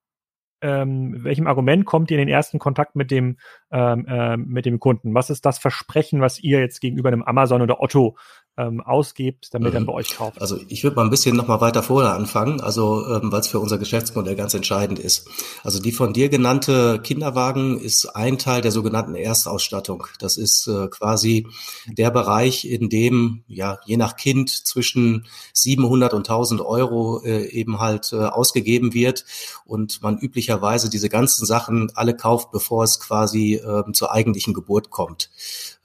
ähm, 0.60 1.22
welchem 1.22 1.46
Argument 1.46 1.84
kommt 1.84 2.10
ihr 2.10 2.18
in 2.18 2.26
den 2.26 2.34
ersten 2.34 2.58
Kontakt 2.58 2.96
mit 2.96 3.10
dem, 3.10 3.36
ähm, 3.70 4.06
äh, 4.06 4.36
mit 4.36 4.66
dem 4.66 4.80
Kunden? 4.80 5.14
Was 5.14 5.30
ist 5.30 5.46
das 5.46 5.58
Versprechen, 5.58 6.20
was 6.20 6.40
ihr 6.40 6.60
jetzt 6.60 6.80
gegenüber 6.80 7.08
einem 7.08 7.22
Amazon 7.22 7.62
oder 7.62 7.80
Otto 7.80 8.16
ähm, 8.58 8.80
ausgibt, 8.80 9.54
damit 9.54 9.72
mhm. 9.72 9.78
er 9.78 9.84
bei 9.84 9.92
euch 9.92 10.16
kauft? 10.16 10.40
Also 10.40 10.58
ich 10.68 10.82
würde 10.82 10.96
mal 10.96 11.04
ein 11.04 11.10
bisschen 11.10 11.36
noch 11.36 11.46
mal 11.46 11.60
weiter 11.60 11.82
vorher 11.82 12.12
anfangen, 12.12 12.60
also 12.60 13.06
ähm, 13.06 13.30
weil 13.30 13.40
es 13.40 13.46
für 13.46 13.60
unser 13.60 13.78
Geschäftsmodell 13.78 14.34
ganz 14.34 14.52
entscheidend 14.52 14.98
ist. 14.98 15.28
Also 15.62 15.80
die 15.80 15.92
von 15.92 16.12
dir 16.12 16.28
genannte 16.28 16.98
Kinderwagen 17.00 17.78
ist 17.78 18.16
ein 18.16 18.36
Teil 18.36 18.60
der 18.60 18.72
sogenannten 18.72 19.14
Erstausstattung. 19.14 20.06
Das 20.18 20.36
ist 20.36 20.66
äh, 20.66 20.88
quasi 20.88 21.46
der 21.86 22.10
Bereich, 22.10 22.64
in 22.64 22.88
dem 22.88 23.44
ja 23.46 23.78
je 23.86 23.96
nach 23.96 24.16
Kind 24.16 24.50
zwischen 24.50 25.26
700 25.52 26.12
und 26.12 26.28
1000 26.28 26.60
Euro 26.60 27.22
äh, 27.24 27.46
eben 27.46 27.78
halt 27.78 28.12
äh, 28.12 28.16
ausgegeben 28.16 28.92
wird 28.92 29.24
und 29.64 30.02
man 30.02 30.18
üblicherweise 30.18 30.90
diese 30.90 31.08
ganzen 31.08 31.46
Sachen 31.46 31.92
alle 31.94 32.16
kauft, 32.16 32.50
bevor 32.50 32.82
es 32.82 32.98
quasi 32.98 33.54
äh, 33.54 33.84
zur 33.92 34.12
eigentlichen 34.12 34.52
Geburt 34.52 34.90
kommt. 34.90 35.30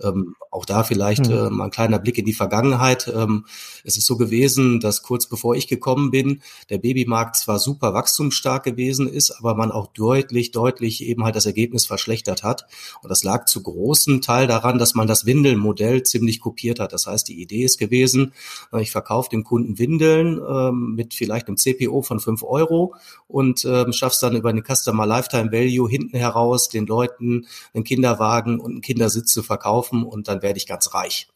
Ähm, 0.01 0.35
auch 0.49 0.65
da 0.65 0.83
vielleicht 0.83 1.27
mhm. 1.27 1.33
äh, 1.33 1.49
mal 1.49 1.65
ein 1.65 1.71
kleiner 1.71 1.99
Blick 1.99 2.17
in 2.17 2.25
die 2.25 2.33
Vergangenheit. 2.33 2.62
Ähm, 2.72 3.46
es 3.84 3.98
ist 3.98 4.05
so 4.05 4.17
gewesen, 4.17 4.79
dass 4.79 5.01
kurz 5.01 5.27
bevor 5.27 5.55
ich 5.55 5.67
gekommen 5.67 6.12
bin, 6.12 6.41
der 6.70 6.77
Babymarkt 6.77 7.36
zwar 7.36 7.60
super 7.60 7.93
wachstumsstark 7.93 8.63
gewesen 8.63 9.08
ist, 9.08 9.32
aber 9.32 9.55
man 9.55 9.72
auch 9.72 9.88
deutlich, 9.88 10.51
deutlich 10.51 11.03
eben 11.03 11.24
halt 11.24 11.36
das 11.36 11.46
Ergebnis 11.46 11.86
verschlechtert 11.86 12.43
hat. 12.43 12.65
Und 13.01 13.10
das 13.10 13.24
lag 13.24 13.46
zu 13.46 13.62
großen 13.62 14.22
Teil 14.22 14.48
daran, 14.48 14.77
dass 14.77 14.96
man 14.96 15.08
das 15.08 15.25
Windelmodell 15.25 16.03
ziemlich 16.03 16.39
kopiert 16.39 16.79
hat. 16.79 16.93
Das 16.93 17.08
heißt, 17.08 17.27
die 17.27 17.41
Idee 17.41 17.63
ist 17.63 17.77
gewesen, 17.77 18.34
äh, 18.72 18.82
ich 18.82 18.91
verkaufe 18.91 19.29
dem 19.29 19.43
Kunden 19.43 19.79
Windeln 19.79 20.39
ähm, 20.48 20.96
mit 20.96 21.13
vielleicht 21.13 21.48
einem 21.48 21.58
CPO 21.58 22.01
von 22.01 22.20
fünf 22.20 22.43
Euro 22.43 22.96
und 23.27 23.65
ähm, 23.65 23.93
schaff's 23.93 24.20
dann 24.20 24.36
über 24.36 24.50
eine 24.50 24.63
Customer 24.63 25.05
Lifetime 25.05 25.51
Value 25.51 25.89
hinten 25.89 26.17
heraus 26.17 26.70
den 26.70 26.86
Leuten 26.86 27.48
einen 27.74 27.84
Kinderwagen 27.84 28.60
und 28.60 28.72
einen 28.72 28.82
Kindersitz 28.82 29.34
zu 29.34 29.43
verkaufen 29.43 30.03
und 30.03 30.27
dann 30.27 30.41
werde 30.41 30.58
ich 30.58 30.67
ganz 30.67 30.93
reich. 30.93 31.27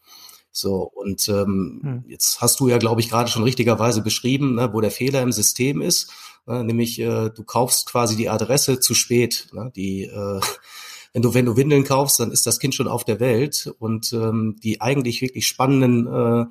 So, 0.57 0.91
und 0.95 1.29
ähm, 1.29 1.81
hm. 1.83 2.03
jetzt 2.07 2.41
hast 2.41 2.59
du 2.59 2.67
ja, 2.67 2.79
glaube 2.79 2.99
ich, 2.99 3.09
gerade 3.09 3.29
schon 3.29 3.43
richtigerweise 3.43 4.01
beschrieben, 4.01 4.55
ne, 4.55 4.73
wo 4.73 4.81
der 4.81 4.89
Fehler 4.89 5.21
im 5.21 5.31
System 5.31 5.81
ist. 5.83 6.11
Ne, 6.47 6.63
nämlich, 6.63 6.99
äh, 6.99 7.29
du 7.29 7.43
kaufst 7.43 7.85
quasi 7.85 8.15
die 8.15 8.27
Adresse 8.27 8.79
zu 8.79 8.95
spät. 8.95 9.49
Ne, 9.53 9.71
die, 9.75 10.05
äh, 10.05 10.41
wenn 11.13 11.21
du, 11.21 11.35
wenn 11.35 11.45
du 11.45 11.57
Windeln 11.57 11.83
kaufst, 11.83 12.19
dann 12.19 12.31
ist 12.31 12.47
das 12.47 12.59
Kind 12.59 12.73
schon 12.73 12.87
auf 12.87 13.03
der 13.03 13.19
Welt. 13.19 13.71
Und 13.77 14.11
ähm, 14.13 14.55
die 14.63 14.81
eigentlich 14.81 15.21
wirklich 15.21 15.45
spannenden 15.45 16.07
äh, 16.07 16.45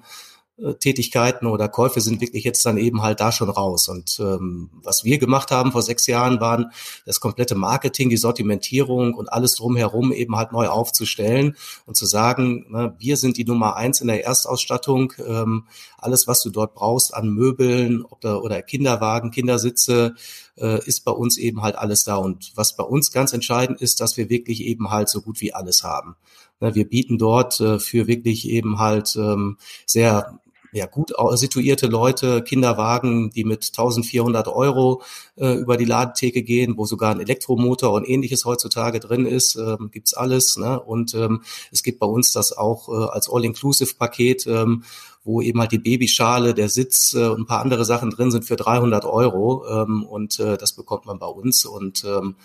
Tätigkeiten 0.79 1.47
oder 1.47 1.69
Käufe 1.69 2.01
sind 2.01 2.23
wirklich 2.23 2.43
jetzt 2.45 2.65
dann 2.65 2.79
eben 2.79 3.03
halt 3.03 3.21
da 3.21 3.31
schon 3.31 3.51
raus. 3.51 3.89
Und 3.89 4.19
ähm, 4.21 4.71
was 4.83 5.05
wir 5.05 5.19
gemacht 5.19 5.51
haben 5.51 5.71
vor 5.71 5.83
sechs 5.83 6.07
Jahren, 6.07 6.41
waren 6.41 6.73
das 7.05 7.21
komplette 7.21 7.55
Marketing, 7.55 8.09
die 8.09 8.17
Sortimentierung 8.17 9.13
und 9.13 9.31
alles 9.31 9.57
drumherum 9.57 10.13
eben 10.13 10.37
halt 10.37 10.53
neu 10.53 10.69
aufzustellen 10.69 11.57
und 11.85 11.97
zu 11.97 12.07
sagen, 12.07 12.67
ne, 12.71 12.97
wir 12.99 13.19
sind 13.19 13.37
die 13.37 13.45
Nummer 13.45 13.77
eins 13.77 14.01
in 14.01 14.07
der 14.07 14.25
Erstausstattung. 14.25 15.13
Ähm, 15.27 15.65
alles, 15.99 16.27
was 16.27 16.43
du 16.43 16.49
dort 16.49 16.75
brauchst 16.75 17.13
an 17.13 17.29
Möbeln 17.29 18.03
oder, 18.03 18.43
oder 18.43 18.63
Kinderwagen, 18.63 19.33
Kindersitze, 19.33 20.15
äh, 20.57 20.83
ist 20.87 21.05
bei 21.05 21.13
uns 21.13 21.37
eben 21.37 21.61
halt 21.61 21.77
alles 21.77 22.05
da. 22.05 22.17
Und 22.17 22.53
was 22.55 22.77
bei 22.77 22.85
uns 22.85 23.13
ganz 23.13 23.35
entscheidend 23.35 23.83
ist, 23.83 24.01
dass 24.01 24.17
wir 24.17 24.31
wirklich 24.31 24.63
eben 24.63 24.91
halt 24.91 25.11
so 25.11 25.21
gut 25.21 25.43
wie 25.43 25.53
alles 25.53 25.85
haben. 25.85 26.17
Ne, 26.61 26.75
wir 26.75 26.89
bieten 26.89 27.19
dort 27.19 27.61
äh, 27.61 27.79
für 27.79 28.07
wirklich 28.07 28.49
eben 28.49 28.79
halt 28.79 29.17
ähm, 29.17 29.59
sehr 29.85 30.41
ja, 30.77 30.87
gut 30.87 31.13
situierte 31.35 31.87
Leute, 31.87 32.43
Kinderwagen, 32.43 33.31
die 33.31 33.45
mit 33.45 33.65
1400 33.65 34.47
Euro 34.49 35.03
äh, 35.37 35.55
über 35.55 35.77
die 35.77 35.87
Ladetheke 35.87 36.43
gehen, 36.43 36.77
wo 36.77 36.85
sogar 36.85 37.13
ein 37.13 37.21
Elektromotor 37.21 37.93
und 37.93 38.09
ähnliches 38.09 38.45
heutzutage 38.45 39.01
drin 39.01 39.25
ist, 39.25 39.57
ähm, 39.57 39.91
gibt's 39.91 40.13
alles. 40.13 40.59
Ne? 40.59 40.79
Und 40.79 41.15
ähm, 41.15 41.43
es 41.73 41.83
gibt 41.83 41.99
bei 41.99 42.07
uns 42.07 42.33
das 42.33 42.53
auch 42.53 42.89
äh, 42.89 43.07
als 43.11 43.31
All-Inclusive-Paket, 43.31 44.47
ähm, 44.47 44.85
wo 45.25 45.41
eben 45.41 45.61
halt 45.61 45.73
die 45.73 45.79
Babyschale, 45.79 46.53
der 46.53 46.69
Sitz 46.69 47.15
äh, 47.15 47.27
und 47.27 47.41
ein 47.41 47.47
paar 47.47 47.63
andere 47.63 47.87
Sachen 47.87 48.11
drin 48.11 48.31
sind 48.31 48.45
für 48.45 48.57
300 48.57 49.07
Euro. 49.07 49.65
Ähm, 49.69 50.05
und 50.05 50.39
äh, 50.41 50.59
das 50.59 50.73
bekommt 50.73 51.07
man 51.07 51.19
bei 51.19 51.27
uns. 51.27 51.65
Und 51.65 52.05
ähm, 52.05 52.37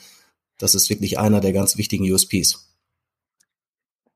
das 0.58 0.74
ist 0.74 0.90
wirklich 0.90 1.20
einer 1.20 1.42
der 1.42 1.52
ganz 1.52 1.76
wichtigen 1.76 2.10
USPs. 2.10 2.71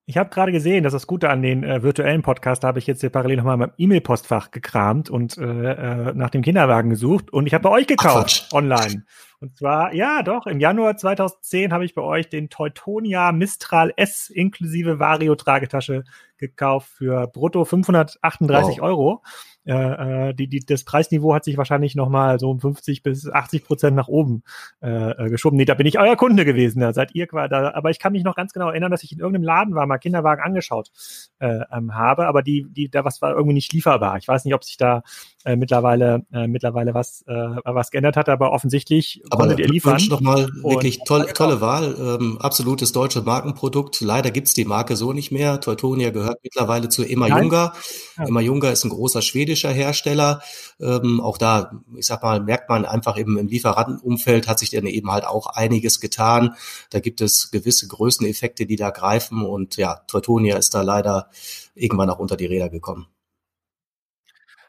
Ich 0.07 0.17
habe 0.17 0.29
gerade 0.29 0.51
gesehen, 0.51 0.83
dass 0.83 0.93
das 0.93 1.07
Gute 1.07 1.31
an 1.31 1.41
den 1.41 1.63
äh, 1.63 1.81
virtuellen 1.81 2.21
Podcast, 2.21 2.63
da 2.63 2.67
habe 2.67 2.77
ich 2.77 2.85
jetzt 2.85 3.01
hier 3.01 3.09
parallel 3.09 3.37
nochmal 3.37 3.59
im 3.59 3.71
E-Mail-Postfach 3.75 4.51
gekramt 4.51 5.09
und 5.09 5.35
äh, 5.39 5.41
äh, 5.41 6.13
nach 6.13 6.29
dem 6.29 6.43
Kinderwagen 6.43 6.91
gesucht 6.91 7.33
und 7.33 7.47
ich 7.47 7.55
habe 7.55 7.63
bei 7.63 7.71
euch 7.71 7.87
gekauft 7.87 8.45
Ach, 8.49 8.53
online. 8.53 9.05
Und 9.39 9.57
zwar, 9.57 9.95
ja 9.95 10.21
doch, 10.21 10.45
im 10.45 10.59
Januar 10.59 10.95
2010 10.95 11.73
habe 11.73 11.85
ich 11.85 11.95
bei 11.95 12.03
euch 12.03 12.29
den 12.29 12.51
Teutonia 12.51 13.31
Mistral 13.31 13.93
S 13.95 14.29
inklusive 14.29 14.99
Vario-Tragetasche 14.99 16.03
gekauft 16.37 16.89
für 16.89 17.25
brutto 17.25 17.65
538 17.65 18.77
wow. 18.77 18.83
Euro. 18.83 19.23
Äh, 19.65 20.33
die, 20.35 20.47
die, 20.47 20.59
das 20.59 20.83
Preisniveau 20.83 21.33
hat 21.33 21.43
sich 21.43 21.57
wahrscheinlich 21.57 21.95
nochmal 21.95 22.39
so 22.39 22.49
um 22.51 22.59
50 22.59 23.01
bis 23.03 23.27
80 23.29 23.63
Prozent 23.63 23.95
nach 23.95 24.07
oben 24.07 24.43
äh, 24.81 25.11
äh, 25.11 25.29
geschoben. 25.29 25.57
Nee, 25.57 25.65
da 25.65 25.73
bin 25.73 25.87
ich 25.87 25.99
euer 25.99 26.15
Kunde 26.15 26.45
gewesen, 26.45 26.79
da 26.79 26.93
seid 26.93 27.15
ihr 27.15 27.27
quasi 27.27 27.49
da. 27.49 27.73
Aber 27.73 27.89
ich 27.89 27.99
kann 27.99 28.13
mich 28.13 28.23
noch 28.23 28.35
ganz 28.35 28.53
genau 28.53 28.69
erinnern, 28.69 28.91
dass 28.91 29.03
ich 29.03 29.11
in 29.11 29.19
irgendeinem 29.19 29.43
Laden 29.43 29.75
war, 29.75 29.87
mal 29.87 29.97
Kinderwagen 29.97 30.43
angeschaut 30.43 30.91
äh, 31.39 31.61
ähm, 31.71 31.95
habe, 31.95 32.27
aber 32.27 32.43
die, 32.43 32.65
die, 32.69 32.89
da 32.89 33.03
was 33.05 33.21
war 33.21 33.31
irgendwie 33.31 33.55
nicht 33.55 33.73
lieferbar. 33.73 34.17
Ich 34.17 34.27
weiß 34.27 34.45
nicht, 34.45 34.53
ob 34.53 34.63
sich 34.63 34.77
da 34.77 35.03
äh, 35.45 35.55
mittlerweile 35.55 36.25
äh, 36.31 36.47
mittlerweile 36.47 36.93
was 36.93 37.23
äh, 37.27 37.33
was 37.33 37.91
geändert 37.91 38.17
hat, 38.17 38.29
aber 38.29 38.51
offensichtlich 38.51 39.21
aber 39.29 39.43
konntet 39.43 39.59
ihr 39.59 39.67
liefern. 39.67 40.01
noch 40.09 40.21
mal 40.21 40.47
wirklich 40.61 40.99
tolle 41.05 41.33
tolle 41.33 41.61
Wahl, 41.61 41.95
ähm, 41.99 42.37
absolutes 42.39 42.91
deutsche 42.91 43.21
Markenprodukt. 43.21 44.01
Leider 44.01 44.31
gibt's 44.31 44.53
die 44.53 44.65
Marke 44.65 44.95
so 44.95 45.13
nicht 45.13 45.31
mehr. 45.31 45.59
Teutonia 45.59 46.11
gehört 46.11 46.39
mittlerweile 46.43 46.89
zu 46.89 47.03
Emma 47.03 47.27
Junga. 47.27 47.73
Ja. 48.17 48.25
Emma 48.25 48.41
Junga 48.41 48.69
ist 48.69 48.83
ein 48.83 48.89
großer 48.89 49.21
schwedischer 49.55 49.71
Hersteller. 49.71 50.41
Ähm, 50.79 51.21
auch 51.21 51.37
da, 51.37 51.81
ich 51.95 52.05
sag 52.05 52.23
mal, 52.23 52.39
merkt 52.39 52.69
man 52.69 52.85
einfach 52.85 53.17
eben 53.17 53.37
im 53.37 53.47
Lieferantenumfeld 53.47 54.47
hat 54.47 54.59
sich 54.59 54.69
dann 54.69 54.85
eben 54.85 55.11
halt 55.11 55.25
auch 55.25 55.47
einiges 55.47 55.99
getan. 55.99 56.55
Da 56.89 56.99
gibt 56.99 57.21
es 57.21 57.51
gewisse 57.51 57.87
Größeneffekte, 57.87 58.65
die 58.65 58.75
da 58.75 58.89
greifen 58.89 59.43
und 59.45 59.77
ja, 59.77 59.95
Teutonia 60.07 60.57
ist 60.57 60.73
da 60.73 60.81
leider 60.81 61.29
irgendwann 61.73 62.09
auch 62.09 62.19
unter 62.19 62.37
die 62.37 62.45
Räder 62.45 62.69
gekommen. 62.69 63.07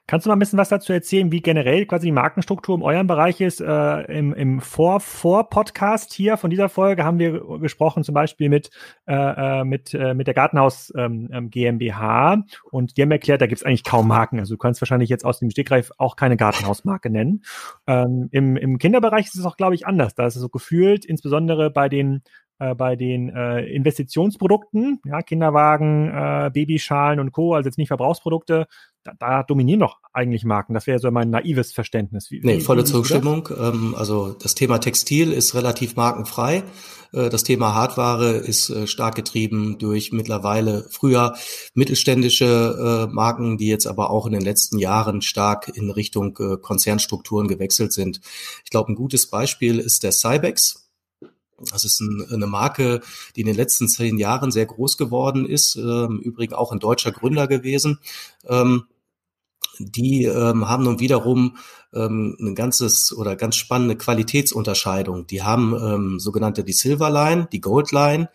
Kannst 0.09 0.25
du 0.25 0.31
mal 0.31 0.37
ein 0.37 0.39
bisschen 0.39 0.59
was 0.59 0.69
dazu 0.69 0.93
erzählen, 0.93 1.33
wie 1.33 1.41
generell 1.41 1.85
quasi 1.85 2.07
die 2.07 2.13
Markenstruktur 2.13 2.77
in 2.77 2.83
eurem 2.83 3.09
Bereich 3.09 3.41
ist? 3.41 3.61
Äh, 3.61 4.03
Im 4.17 4.35
im 4.35 4.61
Vor-Vor-Podcast 4.61 6.13
hier 6.13 6.37
von 6.37 6.49
dieser 6.49 6.69
Folge 6.69 7.03
haben 7.03 7.19
wir 7.19 7.59
gesprochen 7.59 8.05
zum 8.05 8.15
Beispiel 8.15 8.49
mit, 8.49 8.71
äh, 9.09 9.15
äh 9.15 9.65
mit, 9.65 9.95
äh, 9.95 10.15
mit 10.15 10.29
der 10.29 10.35
Gartenhaus 10.35 10.93
ähm, 10.97 11.29
ähm 11.33 11.51
GmbH 11.51 12.45
und 12.71 12.97
die 12.97 13.03
haben 13.03 13.11
erklärt, 13.11 13.41
da 13.41 13.47
gibt 13.47 13.61
es 13.61 13.67
eigentlich 13.67 13.83
kaum 13.83 14.07
Marken. 14.07 14.39
Also 14.39 14.55
du 14.55 14.59
kannst 14.59 14.81
wahrscheinlich 14.81 15.11
jetzt 15.11 15.25
aus 15.25 15.41
dem 15.41 15.51
Stegreif 15.51 15.91
auch 15.99 16.15
keine 16.15 16.37
Gartenhausmarke 16.37 17.11
nennen. 17.11 17.43
Ähm, 17.89 18.29
im, 18.31 18.57
Im 18.57 18.79
Kinderbereich 18.79 19.27
ist 19.27 19.35
es 19.35 19.45
auch, 19.45 19.57
glaube 19.57 19.75
ich, 19.75 19.89
anders. 19.89 20.15
Da 20.15 20.25
ist 20.27 20.37
es 20.37 20.43
so 20.43 20.49
gefühlt, 20.49 21.05
insbesondere 21.05 21.71
bei 21.71 21.89
den 21.89 22.23
äh, 22.59 22.75
bei 22.75 22.97
den 22.97 23.29
äh, 23.29 23.67
Investitionsprodukten, 23.67 25.01
ja, 25.05 25.21
Kinderwagen, 25.21 26.09
äh, 26.09 26.51
Babyschalen 26.53 27.21
und 27.21 27.33
Co., 27.33 27.55
also 27.55 27.69
jetzt 27.69 27.77
nicht 27.77 27.89
Verbrauchsprodukte, 27.89 28.67
da, 29.07 29.15
da 29.19 29.43
dominieren 29.43 29.81
doch 29.81 29.99
eigentlich 30.13 30.45
Marken. 30.45 30.75
Das 30.75 30.87
wäre 30.87 30.99
so 30.99 31.11
mein 31.11 31.31
naives 31.31 31.73
Verständnis. 31.73 32.31
Wie, 32.31 32.41
nee, 32.43 32.61
volle 32.61 32.85
Zustimmung. 32.85 33.49
Ähm, 33.57 33.95
also 33.97 34.33
das 34.33 34.55
Thema 34.55 34.79
Textil 34.79 35.33
ist 35.33 35.55
relativ 35.55 35.97
markenfrei. 35.97 36.65
Äh, 37.13 37.29
das 37.31 37.45
Thema 37.45 37.75
Hardware 37.75 38.31
ist 38.37 38.71
äh, 38.71 38.87
stark 38.87 39.15
getrieben 39.15 39.79
durch 39.79 40.13
mittlerweile 40.13 40.87
früher 40.91 41.35
mittelständische 41.75 43.07
äh, 43.09 43.13
Marken, 43.13 43.59
die 43.59 43.69
jetzt 43.69 43.87
aber 43.87 44.11
auch 44.11 44.27
in 44.27 44.33
den 44.33 44.43
letzten 44.43 44.79
Jahren 44.79 45.23
stark 45.23 45.71
in 45.75 45.91
Richtung 45.91 46.35
Konzernstrukturen 46.35 47.49
gewechselt 47.49 47.93
sind. 47.93 48.21
Ich 48.65 48.71
glaube, 48.71 48.93
ein 48.93 48.97
gutes 48.97 49.27
Beispiel 49.27 49.79
ist 49.79 50.03
der 50.03 50.13
Cybex 50.13 50.87
das 51.73 51.85
ist 51.85 52.01
ein, 52.01 52.27
eine 52.31 52.47
Marke, 52.47 53.01
die 53.35 53.41
in 53.41 53.47
den 53.47 53.57
letzten 53.57 53.89
zehn 53.89 54.19
Jahren 54.19 54.51
sehr 54.51 54.67
groß 54.67 54.97
geworden 54.97 55.47
ist, 55.47 55.77
ähm, 55.77 56.21
übrigens 56.23 56.55
auch 56.55 56.73
ein 56.73 56.79
deutscher 56.79 57.13
Gründer 57.13 57.47
gewesen. 57.47 57.99
Ähm, 58.47 58.85
die 59.79 60.25
ähm, 60.25 60.69
haben 60.69 60.85
nun 60.85 61.01
wiederum 61.01 61.57
ähm, 61.95 62.37
ein 62.41 62.55
ganzes 62.55 63.17
oder 63.17 63.37
ganz 63.37 63.57
spannende 63.57 63.97
Qualitätsunterscheidung. 63.97 65.27
Die 65.27 65.43
haben 65.43 65.75
ähm, 65.75 66.21
sogenannte 66.21 66.65
die 66.65 66.73
Silver 66.73 67.11
Line, 67.11 67.49
die 67.53 67.61
Gold 67.61 67.93
Line, 67.93 68.29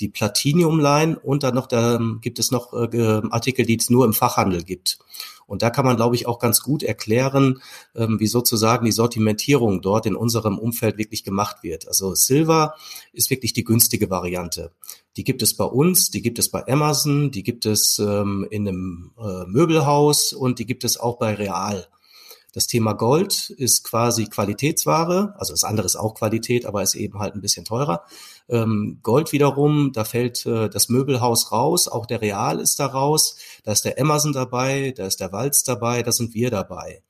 die 0.00 0.08
Platinum 0.08 0.80
Line 0.80 1.18
und 1.18 1.42
dann 1.42 1.54
noch 1.54 1.66
da 1.66 2.00
gibt 2.20 2.38
es 2.38 2.50
noch 2.50 2.72
äh, 2.72 3.22
Artikel, 3.30 3.64
die 3.64 3.76
es 3.76 3.90
nur 3.90 4.04
im 4.04 4.12
Fachhandel 4.12 4.62
gibt. 4.62 4.98
Und 5.46 5.62
da 5.62 5.70
kann 5.70 5.84
man, 5.84 5.96
glaube 5.96 6.16
ich, 6.16 6.26
auch 6.26 6.38
ganz 6.38 6.60
gut 6.60 6.82
erklären, 6.82 7.60
ähm, 7.94 8.18
wie 8.18 8.26
sozusagen 8.26 8.86
die 8.86 8.92
Sortimentierung 8.92 9.82
dort 9.82 10.06
in 10.06 10.16
unserem 10.16 10.58
Umfeld 10.58 10.96
wirklich 10.96 11.22
gemacht 11.22 11.58
wird. 11.62 11.86
Also 11.86 12.14
Silver 12.14 12.74
ist 13.12 13.30
wirklich 13.30 13.52
die 13.52 13.64
günstige 13.64 14.08
Variante. 14.10 14.72
Die 15.16 15.24
gibt 15.24 15.42
es 15.42 15.54
bei 15.54 15.64
uns, 15.64 16.10
die 16.10 16.22
gibt 16.22 16.38
es 16.38 16.50
bei 16.50 16.66
Amazon, 16.66 17.30
die 17.30 17.42
gibt 17.42 17.66
es 17.66 17.98
ähm, 17.98 18.46
in 18.50 18.66
einem 18.66 19.12
äh, 19.18 19.44
Möbelhaus 19.46 20.32
und 20.32 20.58
die 20.58 20.66
gibt 20.66 20.84
es 20.84 20.98
auch 20.98 21.18
bei 21.18 21.34
Real. 21.34 21.86
Das 22.54 22.68
Thema 22.68 22.92
Gold 22.92 23.50
ist 23.50 23.82
quasi 23.82 24.26
Qualitätsware, 24.26 25.34
also 25.38 25.52
das 25.52 25.64
andere 25.64 25.86
ist 25.86 25.96
auch 25.96 26.14
Qualität, 26.14 26.66
aber 26.66 26.84
ist 26.84 26.94
eben 26.94 27.18
halt 27.18 27.34
ein 27.34 27.40
bisschen 27.40 27.64
teurer. 27.64 28.04
Ähm, 28.48 29.00
Gold 29.02 29.32
wiederum, 29.32 29.90
da 29.92 30.04
fällt 30.04 30.46
äh, 30.46 30.70
das 30.70 30.88
Möbelhaus 30.88 31.50
raus, 31.50 31.88
auch 31.88 32.06
der 32.06 32.22
Real 32.22 32.60
ist 32.60 32.78
da 32.78 32.86
raus, 32.86 33.36
da 33.64 33.72
ist 33.72 33.84
der 33.84 34.00
Amazon 34.00 34.32
dabei, 34.32 34.94
da 34.96 35.04
ist 35.04 35.18
der 35.18 35.32
Walz 35.32 35.64
dabei, 35.64 36.04
da 36.04 36.12
sind 36.12 36.32
wir 36.32 36.50
dabei. 36.50 37.02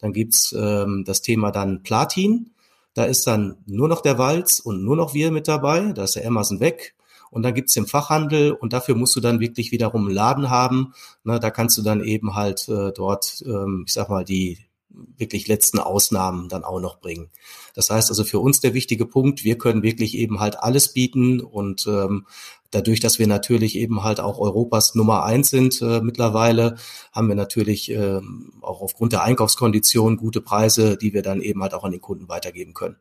Dann 0.00 0.12
gibt's 0.12 0.52
ähm, 0.52 1.04
das 1.06 1.22
Thema 1.22 1.50
dann 1.50 1.82
Platin, 1.82 2.50
da 2.92 3.04
ist 3.04 3.26
dann 3.26 3.56
nur 3.64 3.88
noch 3.88 4.02
der 4.02 4.18
Walz 4.18 4.60
und 4.60 4.84
nur 4.84 4.96
noch 4.96 5.14
wir 5.14 5.30
mit 5.30 5.48
dabei, 5.48 5.92
da 5.92 6.04
ist 6.04 6.16
der 6.16 6.26
Amazon 6.26 6.60
weg. 6.60 6.94
Und 7.30 7.42
dann 7.42 7.54
gibt's 7.54 7.74
den 7.74 7.86
Fachhandel 7.86 8.52
und 8.52 8.74
dafür 8.74 8.96
musst 8.96 9.16
du 9.16 9.20
dann 9.20 9.40
wirklich 9.40 9.72
wiederum 9.72 10.06
einen 10.06 10.14
Laden 10.14 10.50
haben. 10.50 10.92
Na, 11.22 11.38
da 11.38 11.50
kannst 11.50 11.78
du 11.78 11.82
dann 11.82 12.02
eben 12.02 12.34
halt 12.34 12.68
äh, 12.68 12.92
dort, 12.92 13.42
ähm, 13.46 13.84
ich 13.86 13.92
sag 13.94 14.08
mal, 14.10 14.24
die 14.24 14.58
wirklich 15.16 15.48
letzten 15.48 15.78
Ausnahmen 15.78 16.48
dann 16.48 16.64
auch 16.64 16.80
noch 16.80 17.00
bringen. 17.00 17.30
Das 17.74 17.90
heißt 17.90 18.08
also 18.08 18.24
für 18.24 18.40
uns 18.40 18.60
der 18.60 18.74
wichtige 18.74 19.06
Punkt, 19.06 19.44
wir 19.44 19.58
können 19.58 19.82
wirklich 19.82 20.16
eben 20.16 20.40
halt 20.40 20.58
alles 20.58 20.92
bieten 20.92 21.40
und 21.40 21.86
ähm, 21.86 22.26
dadurch, 22.70 23.00
dass 23.00 23.18
wir 23.18 23.26
natürlich 23.26 23.76
eben 23.76 24.02
halt 24.02 24.20
auch 24.20 24.38
Europas 24.38 24.94
Nummer 24.94 25.24
eins 25.24 25.50
sind 25.50 25.80
äh, 25.82 26.00
mittlerweile, 26.00 26.76
haben 27.12 27.28
wir 27.28 27.34
natürlich 27.34 27.90
äh, 27.90 28.20
auch 28.60 28.80
aufgrund 28.80 29.12
der 29.12 29.22
Einkaufskonditionen 29.22 30.16
gute 30.18 30.40
Preise, 30.40 30.96
die 30.96 31.12
wir 31.12 31.22
dann 31.22 31.40
eben 31.40 31.62
halt 31.62 31.74
auch 31.74 31.84
an 31.84 31.92
den 31.92 32.00
Kunden 32.00 32.28
weitergeben 32.28 32.74
können. 32.74 32.96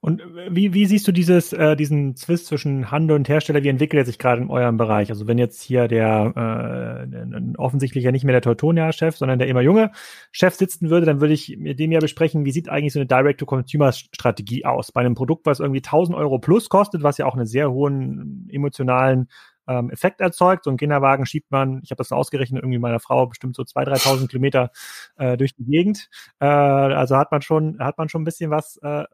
Und 0.00 0.22
wie, 0.50 0.74
wie 0.74 0.86
siehst 0.86 1.06
du 1.06 1.12
dieses, 1.12 1.52
äh, 1.52 1.76
diesen 1.76 2.16
Zwist 2.16 2.46
zwischen 2.46 2.90
Handel 2.90 3.16
und 3.16 3.28
Hersteller? 3.28 3.62
Wie 3.62 3.68
entwickelt 3.68 4.02
er 4.02 4.06
sich 4.06 4.18
gerade 4.18 4.42
in 4.42 4.50
eurem 4.50 4.76
Bereich? 4.76 5.10
Also 5.10 5.26
wenn 5.26 5.38
jetzt 5.38 5.62
hier 5.62 5.88
der 5.88 7.06
äh, 7.10 7.56
offensichtlich 7.56 8.04
ja 8.04 8.12
nicht 8.12 8.24
mehr 8.24 8.32
der 8.32 8.42
Teutonia-Chef, 8.42 9.16
sondern 9.16 9.38
der 9.38 9.48
immer 9.48 9.60
junge 9.60 9.90
Chef 10.32 10.54
sitzen 10.54 10.90
würde, 10.90 11.06
dann 11.06 11.20
würde 11.20 11.34
ich 11.34 11.56
mit 11.58 11.78
dem 11.78 11.92
ja 11.92 12.00
besprechen, 12.00 12.44
wie 12.44 12.52
sieht 12.52 12.68
eigentlich 12.68 12.92
so 12.92 12.98
eine 12.98 13.06
Direct-to-Consumer-Strategie 13.06 14.64
aus? 14.64 14.92
Bei 14.92 15.00
einem 15.00 15.14
Produkt, 15.14 15.46
was 15.46 15.60
irgendwie 15.60 15.82
1000 15.82 16.16
Euro 16.16 16.38
plus 16.38 16.68
kostet, 16.68 17.02
was 17.02 17.18
ja 17.18 17.26
auch 17.26 17.34
einen 17.34 17.46
sehr 17.46 17.70
hohen 17.70 18.48
emotionalen 18.50 19.28
ähm, 19.70 19.90
Effekt 19.90 20.20
erzeugt. 20.20 20.64
So 20.64 20.70
ein 20.70 20.76
Kinderwagen 20.76 21.26
schiebt 21.26 21.50
man, 21.50 21.80
ich 21.82 21.90
habe 21.90 21.98
das 21.98 22.12
ausgerechnet, 22.12 22.62
irgendwie 22.62 22.78
meiner 22.78 23.00
Frau 23.00 23.26
bestimmt 23.26 23.54
so 23.54 23.62
2.000, 23.62 24.02
3.000 24.04 24.28
Kilometer 24.28 24.70
äh, 25.16 25.36
durch 25.36 25.54
die 25.54 25.64
Gegend. 25.64 26.08
Äh, 26.40 26.46
also 26.46 27.16
hat 27.16 27.30
man 27.30 27.40
schon, 27.42 27.78
hat 27.78 27.96
man 27.96 28.08
schon 28.08 28.22
ein 28.22 28.24
bisschen 28.24 28.50
was 28.50 28.78
äh, 28.82 29.04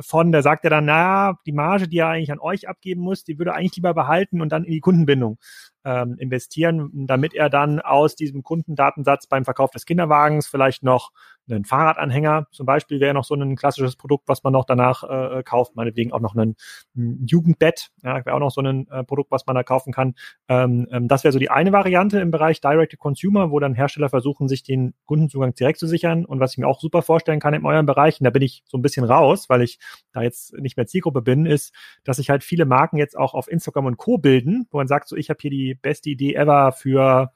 von, 0.00 0.32
der 0.32 0.42
sagt 0.42 0.64
ja 0.64 0.70
dann, 0.70 0.84
naja, 0.84 1.38
die 1.46 1.52
Marge, 1.52 1.88
die 1.88 1.98
er 1.98 2.08
eigentlich 2.08 2.32
an 2.32 2.40
euch 2.40 2.68
abgeben 2.68 3.00
muss, 3.00 3.24
die 3.24 3.38
würde 3.38 3.52
er 3.52 3.56
eigentlich 3.56 3.76
lieber 3.76 3.94
behalten 3.94 4.40
und 4.40 4.50
dann 4.50 4.64
in 4.64 4.72
die 4.72 4.80
Kundenbindung 4.80 5.38
ähm, 5.86 6.16
investieren, 6.18 6.90
damit 7.06 7.32
er 7.32 7.48
dann 7.48 7.80
aus 7.80 8.16
diesem 8.16 8.42
Kundendatensatz 8.42 9.28
beim 9.28 9.44
Verkauf 9.44 9.70
des 9.70 9.86
Kinderwagens 9.86 10.48
vielleicht 10.48 10.82
noch 10.82 11.12
einen 11.48 11.64
Fahrradanhänger 11.64 12.46
zum 12.50 12.66
Beispiel 12.66 13.00
wäre 13.00 13.14
noch 13.14 13.24
so 13.24 13.34
ein 13.34 13.56
klassisches 13.56 13.96
Produkt, 13.96 14.28
was 14.28 14.42
man 14.42 14.52
noch 14.52 14.64
danach 14.64 15.04
äh, 15.04 15.42
kauft, 15.42 15.76
meinetwegen 15.76 16.12
auch 16.12 16.20
noch 16.20 16.34
ein, 16.34 16.56
Jugendbett, 16.94 17.90
ja, 18.02 18.24
wäre 18.24 18.34
auch 18.34 18.40
noch 18.40 18.50
so 18.50 18.60
ein 18.60 18.88
äh, 18.88 19.04
Produkt, 19.04 19.30
was 19.30 19.46
man 19.46 19.54
da 19.54 19.62
kaufen 19.62 19.92
kann. 19.92 20.14
Ähm, 20.48 20.88
ähm, 20.90 21.08
das 21.08 21.24
wäre 21.24 21.32
so 21.32 21.38
die 21.38 21.50
eine 21.50 21.72
Variante 21.72 22.20
im 22.20 22.30
Bereich 22.30 22.60
Direct-to-Consumer, 22.60 23.50
wo 23.50 23.60
dann 23.60 23.74
Hersteller 23.74 24.08
versuchen, 24.08 24.48
sich 24.48 24.62
den 24.62 24.94
Kundenzugang 25.04 25.54
direkt 25.54 25.78
zu 25.78 25.86
sichern. 25.86 26.24
Und 26.24 26.40
was 26.40 26.52
ich 26.52 26.58
mir 26.58 26.66
auch 26.66 26.80
super 26.80 27.02
vorstellen 27.02 27.40
kann 27.40 27.54
in 27.54 27.64
eurem 27.64 27.86
Bereich, 27.86 28.20
und 28.20 28.24
da 28.24 28.30
bin 28.30 28.42
ich 28.42 28.64
so 28.66 28.78
ein 28.78 28.82
bisschen 28.82 29.04
raus, 29.04 29.48
weil 29.48 29.62
ich 29.62 29.78
da 30.12 30.22
jetzt 30.22 30.54
nicht 30.58 30.76
mehr 30.76 30.86
Zielgruppe 30.86 31.22
bin, 31.22 31.46
ist, 31.46 31.74
dass 32.04 32.16
sich 32.16 32.30
halt 32.30 32.42
viele 32.42 32.64
Marken 32.64 32.96
jetzt 32.96 33.16
auch 33.16 33.34
auf 33.34 33.48
Instagram 33.48 33.86
und 33.86 33.96
Co. 33.98 34.18
bilden, 34.18 34.66
wo 34.70 34.78
man 34.78 34.88
sagt, 34.88 35.08
so 35.08 35.16
ich 35.16 35.28
habe 35.28 35.38
hier 35.40 35.50
die 35.50 35.75
beste 35.82 36.10
Idee 36.10 36.34
ever 36.34 36.72
für 36.72 37.32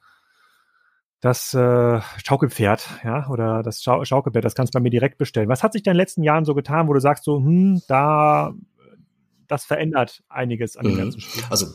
das 1.21 1.53
äh, 1.53 2.01
Schaukelpferd, 2.23 2.87
ja, 3.03 3.27
oder 3.29 3.61
das 3.61 3.83
Schau 3.83 4.03
Schaukelbett, 4.03 4.43
das 4.43 4.55
kannst 4.55 4.73
du 4.73 4.77
bei 4.79 4.81
mir 4.81 4.89
direkt 4.89 5.17
bestellen. 5.19 5.49
Was 5.49 5.61
hat 5.61 5.73
sich 5.73 5.83
denn 5.83 5.91
in 5.91 5.95
den 5.95 6.01
letzten 6.01 6.23
Jahren 6.23 6.45
so 6.45 6.55
getan, 6.55 6.87
wo 6.87 6.93
du 6.93 6.99
sagst 6.99 7.23
so, 7.23 7.37
hm, 7.37 7.81
da 7.87 8.53
das 9.51 9.65
verändert 9.65 10.23
einiges 10.29 10.77
an 10.77 10.85
dem 10.85 10.93
mhm. 10.93 10.97
ganzen 10.99 11.21
Spiel. 11.21 11.43
Also 11.49 11.67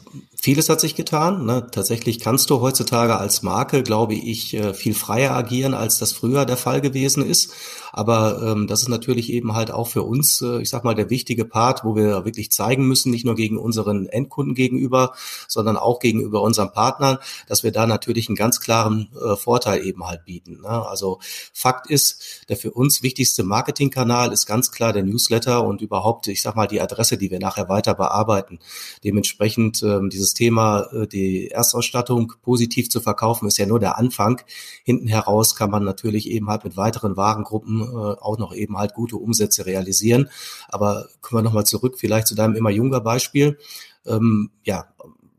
vieles 0.46 0.68
hat 0.68 0.80
sich 0.80 0.94
getan. 0.94 1.44
Ne? 1.44 1.66
Tatsächlich 1.72 2.20
kannst 2.20 2.50
du 2.50 2.60
heutzutage 2.60 3.16
als 3.16 3.42
Marke, 3.42 3.82
glaube 3.82 4.14
ich, 4.14 4.54
äh, 4.54 4.74
viel 4.74 4.94
freier 4.94 5.32
agieren, 5.32 5.74
als 5.74 5.98
das 5.98 6.12
früher 6.12 6.46
der 6.46 6.56
Fall 6.56 6.80
gewesen 6.80 7.26
ist. 7.26 7.52
Aber 7.92 8.40
ähm, 8.42 8.68
das 8.68 8.82
ist 8.82 8.88
natürlich 8.88 9.32
eben 9.32 9.54
halt 9.54 9.72
auch 9.72 9.88
für 9.88 10.02
uns, 10.04 10.42
äh, 10.42 10.60
ich 10.60 10.68
sag 10.68 10.84
mal, 10.84 10.94
der 10.94 11.10
wichtige 11.10 11.46
Part, 11.46 11.82
wo 11.82 11.96
wir 11.96 12.24
wirklich 12.24 12.52
zeigen 12.52 12.86
müssen, 12.86 13.10
nicht 13.10 13.24
nur 13.24 13.34
gegen 13.34 13.58
unseren 13.58 14.06
Endkunden 14.06 14.54
gegenüber, 14.54 15.14
sondern 15.48 15.76
auch 15.76 15.98
gegenüber 15.98 16.42
unseren 16.42 16.70
Partnern, 16.70 17.18
dass 17.48 17.64
wir 17.64 17.72
da 17.72 17.86
natürlich 17.86 18.28
einen 18.28 18.36
ganz 18.36 18.60
klaren 18.60 19.08
äh, 19.20 19.34
Vorteil 19.34 19.84
eben 19.84 20.06
halt 20.06 20.26
bieten. 20.26 20.60
Ne? 20.60 20.68
Also 20.68 21.18
Fakt 21.54 21.90
ist, 21.90 22.44
der 22.48 22.56
für 22.56 22.70
uns 22.70 23.02
wichtigste 23.02 23.42
Marketingkanal 23.42 24.30
ist 24.30 24.46
ganz 24.46 24.70
klar 24.70 24.92
der 24.92 25.02
Newsletter 25.02 25.64
und 25.66 25.80
überhaupt, 25.80 26.28
ich 26.28 26.40
sag 26.40 26.54
mal, 26.54 26.68
die 26.68 26.80
Adresse, 26.80 27.18
die 27.18 27.32
wir 27.32 27.40
nachher 27.40 27.68
weiter 27.68 27.94
bearbeiten. 27.94 28.60
Dementsprechend 29.02 29.82
ähm, 29.82 30.08
dieses 30.08 30.35
Thema, 30.36 30.82
äh, 30.92 31.08
die 31.08 31.48
Erstausstattung 31.48 32.34
positiv 32.42 32.88
zu 32.88 33.00
verkaufen, 33.00 33.48
ist 33.48 33.58
ja 33.58 33.66
nur 33.66 33.80
der 33.80 33.98
Anfang. 33.98 34.40
Hinten 34.84 35.08
heraus 35.08 35.56
kann 35.56 35.70
man 35.70 35.82
natürlich 35.82 36.30
eben 36.30 36.48
halt 36.48 36.64
mit 36.64 36.76
weiteren 36.76 37.16
Warengruppen 37.16 37.80
äh, 37.80 37.84
auch 37.84 38.38
noch 38.38 38.54
eben 38.54 38.78
halt 38.78 38.94
gute 38.94 39.16
Umsätze 39.16 39.66
realisieren. 39.66 40.28
Aber 40.68 41.08
kommen 41.20 41.40
wir 41.40 41.44
nochmal 41.44 41.66
zurück, 41.66 41.96
vielleicht 41.98 42.28
zu 42.28 42.34
deinem 42.34 42.54
immer 42.54 42.70
jünger 42.70 43.00
Beispiel. 43.00 43.58
Ähm, 44.06 44.50
ja, 44.62 44.86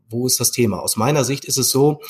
wo 0.10 0.28
ist 0.28 0.40
das 0.40 0.52
Thema? 0.52 0.82
Aus 0.82 0.98
meiner 0.98 1.24
Sicht 1.24 1.46
ist 1.46 1.58
es 1.58 1.70
so, 1.70 2.02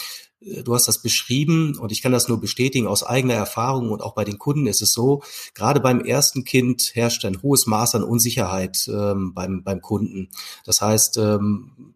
äh, 0.42 0.64
du 0.64 0.74
hast 0.74 0.88
das 0.88 1.02
beschrieben 1.02 1.78
und 1.78 1.92
ich 1.92 2.02
kann 2.02 2.12
das 2.12 2.28
nur 2.28 2.40
bestätigen 2.40 2.88
aus 2.88 3.04
eigener 3.04 3.34
Erfahrung 3.34 3.92
und 3.92 4.02
auch 4.02 4.14
bei 4.14 4.24
den 4.24 4.38
Kunden 4.38 4.68
ist 4.68 4.82
es 4.82 4.94
so, 4.94 5.22
gerade 5.54 5.80
beim 5.80 6.02
ersten 6.02 6.44
Kind 6.44 6.92
herrscht 6.94 7.26
ein 7.26 7.42
hohes 7.42 7.68
Maß 7.68 7.96
an 7.96 8.04
Unsicherheit 8.04 8.88
ähm, 8.92 9.34
beim, 9.34 9.64
beim 9.64 9.82
Kunden. 9.82 10.30
Das 10.66 10.82
heißt, 10.82 11.18
ähm, 11.18 11.94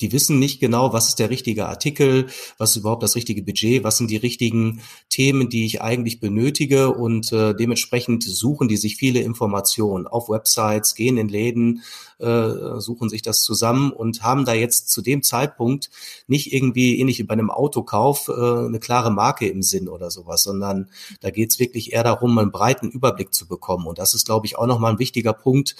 die 0.00 0.12
wissen 0.12 0.38
nicht 0.38 0.60
genau, 0.60 0.92
was 0.92 1.08
ist 1.08 1.18
der 1.18 1.30
richtige 1.30 1.68
Artikel, 1.68 2.26
was 2.58 2.70
ist 2.70 2.76
überhaupt 2.78 3.02
das 3.02 3.14
richtige 3.14 3.42
Budget, 3.42 3.84
was 3.84 3.98
sind 3.98 4.10
die 4.10 4.16
richtigen 4.16 4.80
Themen, 5.08 5.48
die 5.48 5.64
ich 5.64 5.80
eigentlich 5.80 6.18
benötige 6.18 6.92
und 6.92 7.32
äh, 7.32 7.54
dementsprechend 7.54 8.24
suchen 8.24 8.68
die 8.68 8.76
sich 8.76 8.96
viele 8.96 9.20
Informationen 9.20 10.06
auf 10.06 10.28
Websites, 10.28 10.94
gehen 10.94 11.18
in 11.18 11.28
Läden, 11.28 11.82
äh, 12.18 12.80
suchen 12.80 13.08
sich 13.08 13.22
das 13.22 13.42
zusammen 13.42 13.92
und 13.92 14.22
haben 14.22 14.44
da 14.44 14.54
jetzt 14.54 14.90
zu 14.90 15.02
dem 15.02 15.22
Zeitpunkt 15.22 15.90
nicht 16.26 16.52
irgendwie 16.52 16.98
ähnlich 16.98 17.18
wie 17.18 17.24
bei 17.24 17.34
einem 17.34 17.50
Autokauf 17.50 18.28
äh, 18.28 18.32
eine 18.32 18.80
klare 18.80 19.12
Marke 19.12 19.48
im 19.48 19.62
Sinn 19.62 19.88
oder 19.88 20.10
sowas, 20.10 20.42
sondern 20.42 20.90
da 21.20 21.30
geht 21.30 21.50
es 21.50 21.58
wirklich 21.60 21.92
eher 21.92 22.04
darum, 22.04 22.36
einen 22.38 22.50
breiten 22.50 22.90
Überblick 22.90 23.32
zu 23.32 23.46
bekommen 23.46 23.86
und 23.86 23.98
das 23.98 24.14
ist, 24.14 24.26
glaube 24.26 24.46
ich, 24.46 24.58
auch 24.58 24.66
nochmal 24.66 24.92
ein 24.92 24.98
wichtiger 24.98 25.32
Punkt. 25.32 25.76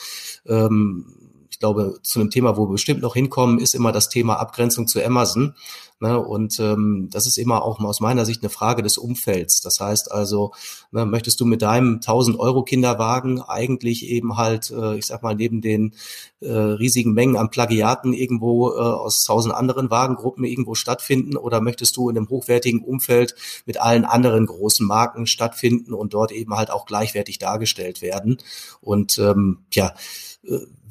Ähm, 0.46 1.31
glaube, 1.62 2.00
zu 2.02 2.18
einem 2.18 2.30
Thema, 2.30 2.56
wo 2.56 2.66
wir 2.66 2.72
bestimmt 2.72 3.02
noch 3.02 3.14
hinkommen, 3.14 3.60
ist 3.60 3.74
immer 3.74 3.92
das 3.92 4.08
Thema 4.08 4.40
Abgrenzung 4.40 4.88
zu 4.88 5.02
Amazon. 5.02 5.54
Ne? 6.00 6.18
Und 6.18 6.58
ähm, 6.58 7.08
das 7.12 7.28
ist 7.28 7.38
immer 7.38 7.62
auch 7.62 7.78
aus 7.78 8.00
meiner 8.00 8.24
Sicht 8.24 8.42
eine 8.42 8.50
Frage 8.50 8.82
des 8.82 8.98
Umfelds. 8.98 9.60
Das 9.60 9.78
heißt 9.78 10.10
also, 10.10 10.50
ne, 10.90 11.06
möchtest 11.06 11.40
du 11.40 11.44
mit 11.44 11.62
deinem 11.62 11.94
1000 11.94 12.40
Euro 12.40 12.64
Kinderwagen 12.64 13.40
eigentlich 13.40 14.08
eben 14.08 14.36
halt, 14.36 14.72
äh, 14.72 14.96
ich 14.96 15.06
sag 15.06 15.22
mal, 15.22 15.36
neben 15.36 15.60
den 15.60 15.94
äh, 16.40 16.50
riesigen 16.50 17.12
Mengen 17.12 17.36
an 17.36 17.50
Plagiaten 17.50 18.12
irgendwo 18.12 18.70
äh, 18.70 18.80
aus 18.80 19.22
tausend 19.22 19.54
anderen 19.54 19.90
Wagengruppen 19.90 20.44
irgendwo 20.44 20.74
stattfinden 20.74 21.36
oder 21.36 21.60
möchtest 21.60 21.96
du 21.96 22.10
in 22.10 22.16
einem 22.16 22.28
hochwertigen 22.28 22.82
Umfeld 22.82 23.36
mit 23.64 23.80
allen 23.80 24.04
anderen 24.04 24.46
großen 24.46 24.84
Marken 24.84 25.28
stattfinden 25.28 25.94
und 25.94 26.14
dort 26.14 26.32
eben 26.32 26.56
halt 26.56 26.72
auch 26.72 26.86
gleichwertig 26.86 27.38
dargestellt 27.38 28.02
werden? 28.02 28.38
Und 28.80 29.18
ähm, 29.18 29.58
ja, 29.72 29.94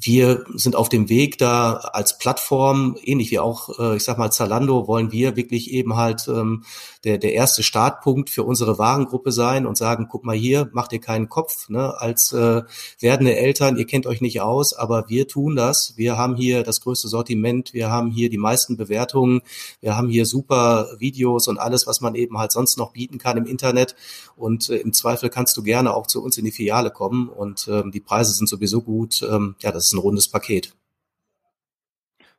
wir 0.04 0.44
sind 0.54 0.74
auf 0.74 0.88
dem 0.88 1.08
Weg 1.08 1.38
da 1.38 1.74
als 1.74 2.18
Plattform, 2.18 2.96
ähnlich 3.02 3.30
wie 3.30 3.38
auch, 3.38 3.78
äh, 3.78 3.96
ich 3.96 4.04
sag 4.04 4.18
mal, 4.18 4.30
Zalando, 4.30 4.88
wollen 4.88 5.12
wir 5.12 5.36
wirklich 5.36 5.70
eben 5.70 5.96
halt 5.96 6.26
ähm, 6.28 6.64
der, 7.04 7.18
der 7.18 7.34
erste 7.34 7.62
Startpunkt 7.62 8.28
für 8.28 8.42
unsere 8.42 8.78
Warengruppe 8.78 9.30
sein 9.30 9.64
und 9.64 9.76
sagen, 9.76 10.08
guck 10.10 10.24
mal 10.24 10.36
hier, 10.36 10.68
macht 10.72 10.92
ihr 10.92 11.00
keinen 11.00 11.28
Kopf, 11.28 11.68
ne? 11.68 12.00
als 12.00 12.32
äh, 12.32 12.62
werdende 12.98 13.36
Eltern, 13.36 13.76
ihr 13.76 13.86
kennt 13.86 14.06
euch 14.06 14.20
nicht 14.20 14.40
aus, 14.40 14.72
aber 14.72 15.08
wir 15.08 15.28
tun 15.28 15.56
das. 15.56 15.94
Wir 15.96 16.16
haben 16.18 16.36
hier 16.36 16.64
das 16.64 16.80
größte 16.80 17.08
Sortiment, 17.08 17.72
wir 17.72 17.90
haben 17.90 18.10
hier 18.10 18.28
die 18.28 18.38
meisten 18.38 18.76
Bewertungen, 18.76 19.42
wir 19.80 19.96
haben 19.96 20.08
hier 20.08 20.26
super 20.26 20.88
Videos 20.98 21.46
und 21.46 21.58
alles, 21.58 21.86
was 21.86 22.00
man 22.00 22.14
eben 22.14 22.38
halt 22.38 22.50
sonst 22.50 22.76
noch 22.76 22.92
bieten 22.92 23.18
kann 23.18 23.36
im 23.36 23.46
Internet. 23.46 23.94
Und 24.36 24.68
äh, 24.68 24.78
im 24.78 24.92
Zweifel 24.92 25.28
kannst 25.28 25.56
du 25.56 25.62
gerne 25.62 25.94
auch 25.94 26.06
zu 26.08 26.22
uns 26.22 26.38
in 26.38 26.44
die 26.44 26.50
Filiale 26.50 26.90
kommen 26.90 27.28
und 27.28 27.68
ähm, 27.70 27.92
die 27.92 28.00
Preise 28.00 28.32
sind 28.32 28.48
sowieso 28.48 28.82
gut. 28.82 29.22
Ähm, 29.22 29.54
ja, 29.60 29.70
das 29.70 29.91
ein 29.92 29.98
rundes 29.98 30.30
Paket. 30.30 30.74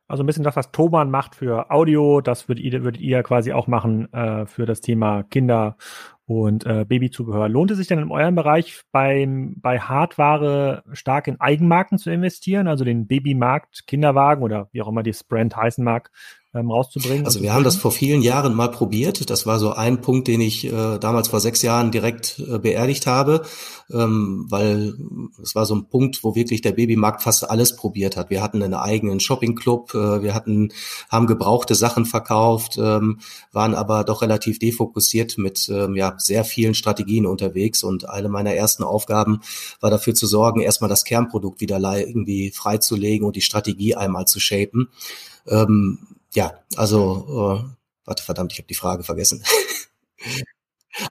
Also 0.07 0.21
ein 0.23 0.27
bisschen 0.27 0.43
das, 0.43 0.55
was 0.55 0.71
Thomann 0.71 1.09
macht 1.09 1.35
für 1.35 1.71
Audio, 1.71 2.21
das 2.21 2.47
würdet 2.47 2.63
ihr, 2.63 2.83
würdet 2.83 3.01
ihr 3.01 3.23
quasi 3.23 3.53
auch 3.53 3.67
machen 3.67 4.11
äh, 4.13 4.45
für 4.45 4.65
das 4.65 4.81
Thema 4.81 5.23
Kinder 5.23 5.77
und 6.25 6.65
äh, 6.65 6.85
Babyzubehör. 6.87 7.49
Lohnt 7.49 7.71
es 7.71 7.77
sich 7.77 7.87
denn 7.87 7.99
in 7.99 8.11
eurem 8.11 8.35
Bereich 8.35 8.81
beim, 8.91 9.55
bei 9.61 9.79
Hardware 9.79 10.83
stark 10.91 11.27
in 11.27 11.39
Eigenmarken 11.39 11.97
zu 11.97 12.11
investieren, 12.11 12.67
also 12.67 12.83
den 12.83 13.07
Babymarkt, 13.07 13.87
Kinderwagen 13.87 14.43
oder 14.43 14.69
wie 14.71 14.81
auch 14.81 14.87
immer 14.87 15.03
das 15.03 15.23
Brand 15.23 15.55
heißen 15.55 15.83
mag, 15.83 16.11
ähm, 16.53 16.69
rauszubringen? 16.69 17.25
Also 17.25 17.41
wir 17.41 17.53
haben 17.53 17.63
das 17.63 17.75
vor 17.75 17.91
vielen 17.91 18.21
Jahren 18.21 18.53
mal 18.53 18.69
probiert. 18.69 19.29
Das 19.29 19.45
war 19.45 19.59
so 19.59 19.73
ein 19.73 20.01
Punkt, 20.01 20.27
den 20.27 20.41
ich 20.41 20.65
äh, 20.65 20.99
damals 20.99 21.29
vor 21.29 21.39
sechs 21.39 21.61
Jahren 21.61 21.91
direkt 21.91 22.39
äh, 22.39 22.59
beerdigt 22.59 23.07
habe, 23.07 23.43
ähm, 23.91 24.45
weil 24.49 24.93
es 25.41 25.55
war 25.55 25.65
so 25.65 25.75
ein 25.75 25.85
Punkt, 25.85 26.23
wo 26.23 26.35
wirklich 26.35 26.61
der 26.61 26.73
Babymarkt 26.73 27.23
fast 27.23 27.49
alles 27.49 27.75
probiert 27.75 28.17
hat. 28.17 28.29
Wir 28.29 28.43
hatten 28.43 28.61
einen 28.61 28.75
eigenen 28.75 29.19
Shoppingclub, 29.19 29.95
äh, 29.95 30.21
wir 30.21 30.33
hatten, 30.35 30.71
haben 31.09 31.27
gebrauchte 31.27 31.75
Sachen 31.75 32.05
verkauft, 32.05 32.77
ähm, 32.77 33.19
waren 33.51 33.73
aber 33.73 34.03
doch 34.03 34.21
relativ 34.21 34.59
defokussiert 34.59 35.37
mit 35.37 35.69
ähm, 35.69 35.95
ja 35.95 36.13
sehr 36.17 36.45
vielen 36.45 36.75
Strategien 36.75 37.25
unterwegs. 37.25 37.83
Und 37.83 38.09
eine 38.09 38.29
meiner 38.29 38.53
ersten 38.53 38.83
Aufgaben 38.83 39.41
war 39.79 39.89
dafür 39.89 40.13
zu 40.13 40.27
sorgen, 40.27 40.61
erstmal 40.61 40.89
das 40.89 41.03
Kernprodukt 41.03 41.61
wieder 41.61 41.73
irgendwie 41.83 42.51
freizulegen 42.51 43.25
und 43.25 43.35
die 43.35 43.41
Strategie 43.41 43.95
einmal 43.95 44.25
zu 44.25 44.39
shapen. 44.39 44.89
Ähm, 45.47 45.99
ja, 46.33 46.53
also, 46.75 47.63
äh, 47.63 47.69
warte, 48.05 48.23
verdammt, 48.23 48.51
ich 48.53 48.59
habe 48.59 48.67
die 48.67 48.73
Frage 48.73 49.03
vergessen. 49.03 49.43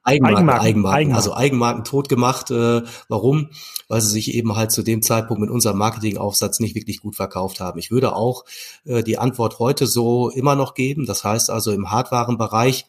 Eigenmarken, 0.04 0.36
Eigenmarken, 0.38 0.66
Eigenmarken, 0.66 1.12
also 1.12 1.34
Eigenmarken 1.34 1.84
tot 1.84 2.08
gemacht. 2.08 2.50
Äh, 2.52 2.82
warum? 3.08 3.50
Weil 3.88 4.00
sie 4.00 4.10
sich 4.10 4.34
eben 4.34 4.54
halt 4.54 4.70
zu 4.70 4.82
dem 4.82 5.02
Zeitpunkt 5.02 5.40
mit 5.40 5.50
unserem 5.50 5.78
Marketingaufsatz 5.78 6.60
nicht 6.60 6.76
wirklich 6.76 7.00
gut 7.00 7.16
verkauft 7.16 7.58
haben. 7.58 7.80
Ich 7.80 7.90
würde 7.90 8.14
auch 8.14 8.44
äh, 8.84 9.02
die 9.02 9.18
Antwort 9.18 9.58
heute 9.58 9.88
so 9.88 10.30
immer 10.30 10.54
noch 10.54 10.74
geben. 10.74 11.04
Das 11.04 11.24
heißt 11.24 11.50
also 11.50 11.72
im 11.72 11.90
Hardwarenbereich 11.90 12.82
äh, 12.82 12.86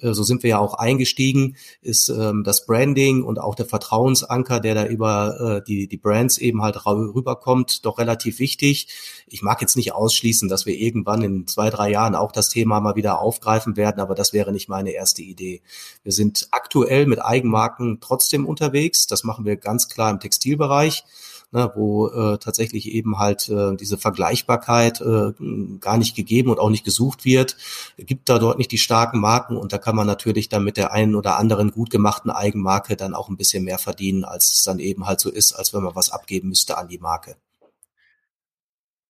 so 0.00 0.22
sind 0.22 0.42
wir 0.42 0.50
ja 0.50 0.58
auch 0.58 0.74
eingestiegen, 0.74 1.56
ist 1.80 2.08
ähm, 2.08 2.44
das 2.44 2.66
Branding 2.66 3.22
und 3.22 3.38
auch 3.40 3.54
der 3.54 3.66
Vertrauensanker, 3.66 4.60
der 4.60 4.74
da 4.74 4.86
über 4.86 5.58
äh, 5.58 5.64
die, 5.66 5.88
die 5.88 5.96
Brands 5.96 6.38
eben 6.38 6.62
halt 6.62 6.84
rüberkommt, 6.86 7.84
doch 7.84 7.98
relativ 7.98 8.38
wichtig. 8.38 8.88
Ich 9.26 9.42
mag 9.42 9.60
jetzt 9.60 9.76
nicht 9.76 9.92
ausschließen, 9.92 10.48
dass 10.48 10.66
wir 10.66 10.74
irgendwann 10.74 11.22
in 11.22 11.46
zwei, 11.46 11.70
drei 11.70 11.90
Jahren 11.90 12.14
auch 12.14 12.32
das 12.32 12.48
Thema 12.48 12.80
mal 12.80 12.96
wieder 12.96 13.20
aufgreifen 13.20 13.76
werden, 13.76 14.00
aber 14.00 14.14
das 14.14 14.32
wäre 14.32 14.52
nicht 14.52 14.68
meine 14.68 14.90
erste 14.90 15.22
Idee. 15.22 15.62
Wir 16.02 16.12
sind 16.12 16.48
aktuell 16.50 17.06
mit 17.06 17.22
Eigenmarken 17.22 17.98
trotzdem 18.00 18.46
unterwegs. 18.46 19.06
Das 19.06 19.24
machen 19.24 19.44
wir 19.44 19.56
ganz 19.56 19.88
klar 19.88 20.10
im 20.10 20.20
Textilbereich 20.20 21.04
ne, 21.50 21.72
wo 21.74 22.08
äh, 22.08 22.38
tatsächlich 22.38 22.88
eben 22.92 23.18
halt 23.18 23.48
äh, 23.48 23.76
diese 23.76 23.98
Vergleichbarkeit 23.98 25.00
äh, 25.00 25.32
gar 25.80 25.98
nicht 25.98 26.14
gegeben 26.14 26.50
und 26.50 26.58
auch 26.58 26.70
nicht 26.70 26.84
gesucht 26.84 27.24
wird. 27.24 27.56
Gibt 27.96 28.28
da 28.28 28.38
dort 28.38 28.58
nicht 28.58 28.72
die 28.72 28.78
starken 28.78 29.20
Marken 29.20 29.56
und 29.56 29.72
da 29.72 29.78
kann 29.78 29.96
man 29.96 30.06
natürlich 30.06 30.48
dann 30.48 30.64
mit 30.64 30.76
der 30.76 30.92
einen 30.92 31.14
oder 31.14 31.38
anderen 31.38 31.70
gut 31.70 31.90
gemachten 31.90 32.30
Eigenmarke 32.30 32.96
dann 32.96 33.14
auch 33.14 33.28
ein 33.28 33.36
bisschen 33.36 33.64
mehr 33.64 33.78
verdienen, 33.78 34.24
als 34.24 34.52
es 34.52 34.62
dann 34.64 34.78
eben 34.78 35.06
halt 35.06 35.20
so 35.20 35.30
ist, 35.30 35.52
als 35.52 35.72
wenn 35.72 35.82
man 35.82 35.94
was 35.94 36.10
abgeben 36.10 36.48
müsste 36.48 36.78
an 36.78 36.88
die 36.88 36.98
Marke. 36.98 37.36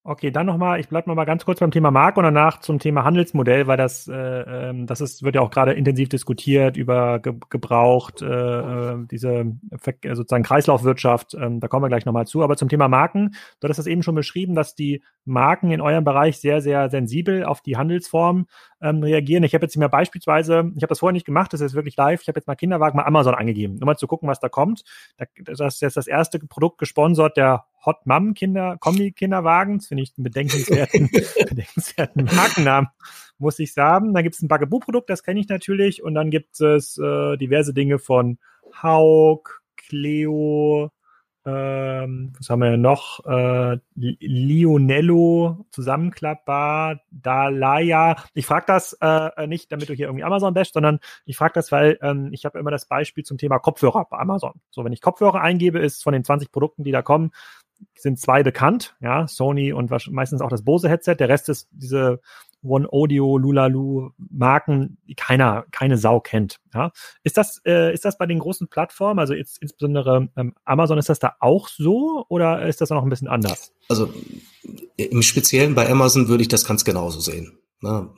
Okay, 0.04 0.30
dann 0.30 0.46
nochmal, 0.46 0.80
ich 0.80 0.88
bleibe 0.88 1.10
nochmal 1.10 1.26
ganz 1.26 1.44
kurz 1.44 1.60
beim 1.60 1.70
Thema 1.70 1.90
Markt 1.90 2.16
und 2.16 2.24
danach 2.24 2.60
zum 2.60 2.78
Thema 2.78 3.04
Handelsmodell, 3.04 3.66
weil 3.66 3.76
das, 3.76 4.08
äh, 4.08 4.14
ähm, 4.14 4.86
das 4.86 5.00
ist, 5.02 5.22
wird 5.22 5.34
ja 5.34 5.42
auch 5.42 5.50
gerade 5.50 5.72
intensiv 5.72 6.08
diskutiert 6.08 6.76
über 6.76 7.18
ge 7.18 7.34
gebraucht, 7.50 8.22
äh, 8.22 8.26
äh 8.26 9.06
diese 9.10 9.56
sozusagen 9.70 10.44
Kreislaufwirtschaft, 10.44 11.34
äh, 11.34 11.50
da 11.58 11.68
kommen 11.68 11.84
wir 11.84 11.88
gleich 11.88 12.06
nochmal 12.06 12.26
zu. 12.26 12.42
Aber 12.42 12.56
zum 12.56 12.68
Thema 12.70 12.88
Marken, 12.88 13.32
du 13.60 13.64
hattest 13.64 13.80
das 13.80 13.86
eben 13.86 14.02
schon 14.02 14.14
beschrieben, 14.14 14.54
dass 14.54 14.74
die 14.74 15.02
Marken 15.26 15.72
in 15.72 15.82
eurem 15.82 16.04
Bereich 16.04 16.38
sehr, 16.38 16.62
sehr 16.62 16.88
sensibel 16.88 17.44
auf 17.44 17.60
die 17.60 17.76
Handelsform 17.76 18.46
ähm, 18.80 19.02
reagieren. 19.02 19.42
Ich 19.44 19.54
habe 19.54 19.64
jetzt 19.64 19.76
mir 19.76 19.88
beispielsweise, 19.88 20.70
ich 20.76 20.82
habe 20.82 20.88
das 20.88 21.00
vorher 21.00 21.12
nicht 21.12 21.26
gemacht, 21.26 21.52
das 21.52 21.60
ist 21.60 21.74
wirklich 21.74 21.96
live, 21.96 22.20
ich 22.22 22.28
habe 22.28 22.38
jetzt 22.38 22.46
mal 22.46 22.54
Kinderwagen 22.54 22.96
mal 22.96 23.04
Amazon 23.04 23.34
angegeben, 23.34 23.76
nur 23.76 23.86
mal 23.86 23.96
zu 23.96 24.06
gucken, 24.06 24.28
was 24.28 24.40
da 24.40 24.48
kommt. 24.48 24.84
Da, 25.16 25.26
das 25.44 25.60
ist 25.60 25.82
jetzt 25.82 25.96
das 25.96 26.06
erste 26.06 26.38
Produkt 26.38 26.78
gesponsert, 26.78 27.36
der 27.36 27.64
Hot 27.84 28.06
Mom 28.06 28.34
Kinder, 28.34 28.76
Kombi 28.78 29.12
Kinderwagen. 29.12 29.78
Das 29.78 29.86
finde 29.88 30.02
ich 30.02 30.12
einen 30.16 30.24
bedenkenswerten, 30.24 31.10
bedenkenswerten 31.48 32.24
Markennamen, 32.24 32.90
muss 33.38 33.58
ich 33.58 33.72
sagen. 33.72 34.14
Dann 34.14 34.22
gibt 34.22 34.34
es 34.34 34.42
ein 34.42 34.48
Bugaboo-Produkt, 34.48 35.10
das 35.10 35.22
kenne 35.22 35.40
ich 35.40 35.48
natürlich. 35.48 36.02
Und 36.02 36.14
dann 36.14 36.30
gibt 36.30 36.60
es 36.60 36.98
äh, 36.98 37.36
diverse 37.36 37.74
Dinge 37.74 37.98
von 37.98 38.38
Haug, 38.82 39.62
Cleo, 39.76 40.90
ähm, 41.48 42.32
was 42.36 42.50
haben 42.50 42.60
wir 42.60 42.76
noch? 42.76 43.24
Äh, 43.24 43.78
Lionello, 43.94 45.66
zusammenklappbar, 45.70 47.00
Dalaya. 47.10 48.16
Ich 48.34 48.46
frage 48.46 48.66
das 48.66 48.96
äh, 49.00 49.46
nicht, 49.46 49.72
damit 49.72 49.88
du 49.88 49.94
hier 49.94 50.06
irgendwie 50.06 50.24
Amazon 50.24 50.52
bashst, 50.52 50.74
sondern 50.74 51.00
ich 51.24 51.36
frage 51.36 51.54
das, 51.54 51.72
weil 51.72 51.98
ähm, 52.02 52.30
ich 52.32 52.44
habe 52.44 52.58
immer 52.58 52.70
das 52.70 52.86
Beispiel 52.86 53.24
zum 53.24 53.38
Thema 53.38 53.58
Kopfhörer 53.58 54.06
bei 54.10 54.18
Amazon. 54.18 54.60
So, 54.70 54.84
wenn 54.84 54.92
ich 54.92 55.00
Kopfhörer 55.00 55.40
eingebe, 55.40 55.78
ist 55.78 56.02
von 56.02 56.12
den 56.12 56.24
20 56.24 56.52
Produkten, 56.52 56.84
die 56.84 56.92
da 56.92 57.00
kommen, 57.02 57.30
sind 57.94 58.18
zwei 58.18 58.42
bekannt, 58.42 58.96
ja, 59.00 59.26
Sony 59.26 59.72
und 59.72 59.90
meistens 60.10 60.40
auch 60.42 60.50
das 60.50 60.64
Bose 60.64 60.88
Headset. 60.88 61.16
Der 61.16 61.28
Rest 61.28 61.48
ist 61.48 61.68
diese 61.70 62.20
One 62.62 62.88
Audio, 62.90 63.38
Lulalu 63.38 64.10
Marken, 64.16 64.98
die 65.06 65.14
keiner, 65.14 65.64
keine 65.70 65.96
Sau 65.98 66.20
kennt. 66.20 66.58
Ja. 66.74 66.90
Ist 67.22 67.36
das, 67.36 67.60
äh, 67.64 67.92
ist 67.92 68.04
das 68.04 68.18
bei 68.18 68.26
den 68.26 68.38
großen 68.38 68.68
Plattformen, 68.68 69.20
also 69.20 69.34
jetzt 69.34 69.58
insbesondere 69.62 70.28
ähm, 70.36 70.54
Amazon, 70.64 70.98
ist 70.98 71.08
das 71.08 71.18
da 71.18 71.34
auch 71.40 71.68
so 71.68 72.24
oder 72.28 72.66
ist 72.66 72.80
das 72.80 72.90
noch 72.90 73.02
ein 73.02 73.08
bisschen 73.08 73.28
anders? 73.28 73.72
Also 73.88 74.12
im 74.96 75.22
Speziellen 75.22 75.74
bei 75.74 75.88
Amazon 75.88 76.28
würde 76.28 76.42
ich 76.42 76.48
das 76.48 76.64
ganz 76.64 76.84
genauso 76.84 77.20
sehen. 77.20 77.58
Ne? 77.80 78.10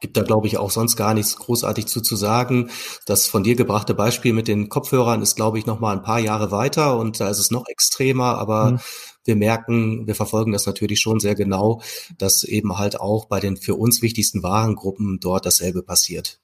gibt 0.00 0.16
da, 0.16 0.22
glaube 0.22 0.46
ich, 0.46 0.58
auch 0.58 0.70
sonst 0.70 0.96
gar 0.96 1.14
nichts 1.14 1.36
großartig 1.36 1.86
zu, 1.86 2.00
zu 2.00 2.16
sagen. 2.16 2.70
Das 3.06 3.26
von 3.26 3.44
dir 3.44 3.54
gebrachte 3.54 3.94
Beispiel 3.94 4.32
mit 4.32 4.48
den 4.48 4.68
Kopfhörern 4.68 5.22
ist, 5.22 5.36
glaube 5.36 5.58
ich, 5.58 5.66
noch 5.66 5.78
mal 5.78 5.92
ein 5.92 6.02
paar 6.02 6.18
Jahre 6.18 6.50
weiter 6.50 6.98
und 6.98 7.20
da 7.20 7.28
ist 7.28 7.38
es 7.38 7.50
noch 7.50 7.66
extremer, 7.68 8.38
aber 8.38 8.72
mhm. 8.72 8.80
Wir 9.24 9.36
merken, 9.36 10.06
wir 10.06 10.14
verfolgen 10.14 10.52
das 10.52 10.66
natürlich 10.66 11.00
schon 11.00 11.20
sehr 11.20 11.34
genau, 11.34 11.82
dass 12.18 12.44
eben 12.44 12.78
halt 12.78 13.00
auch 13.00 13.26
bei 13.26 13.40
den 13.40 13.56
für 13.56 13.74
uns 13.74 14.02
wichtigsten 14.02 14.42
Warengruppen 14.42 15.18
dort 15.20 15.46
dasselbe 15.46 15.82
passiert. 15.82 16.40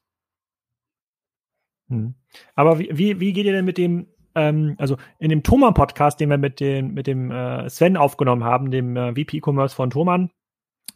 Mhm. 1.89 2.15
Aber 2.55 2.79
wie, 2.79 2.91
wie, 2.93 3.21
wie 3.21 3.33
geht 3.33 3.47
ihr 3.47 3.53
denn 3.53 3.65
mit 3.65 3.79
dem 3.79 4.09
ähm, 4.35 4.75
also 4.79 4.97
in 5.19 5.31
dem 5.31 5.43
Thomann-Podcast, 5.43 6.21
den 6.21 6.29
wir 6.29 6.39
mit, 6.39 6.61
den, 6.61 6.93
mit 6.93 7.07
dem 7.07 7.31
äh, 7.31 7.69
Sven 7.71 7.97
aufgenommen 7.97 8.45
haben, 8.45 8.71
dem 8.71 8.97
äh, 8.97 9.13
VP 9.13 9.39
E-Commerce 9.39 9.75
von 9.75 9.91
Thomann, 9.91 10.31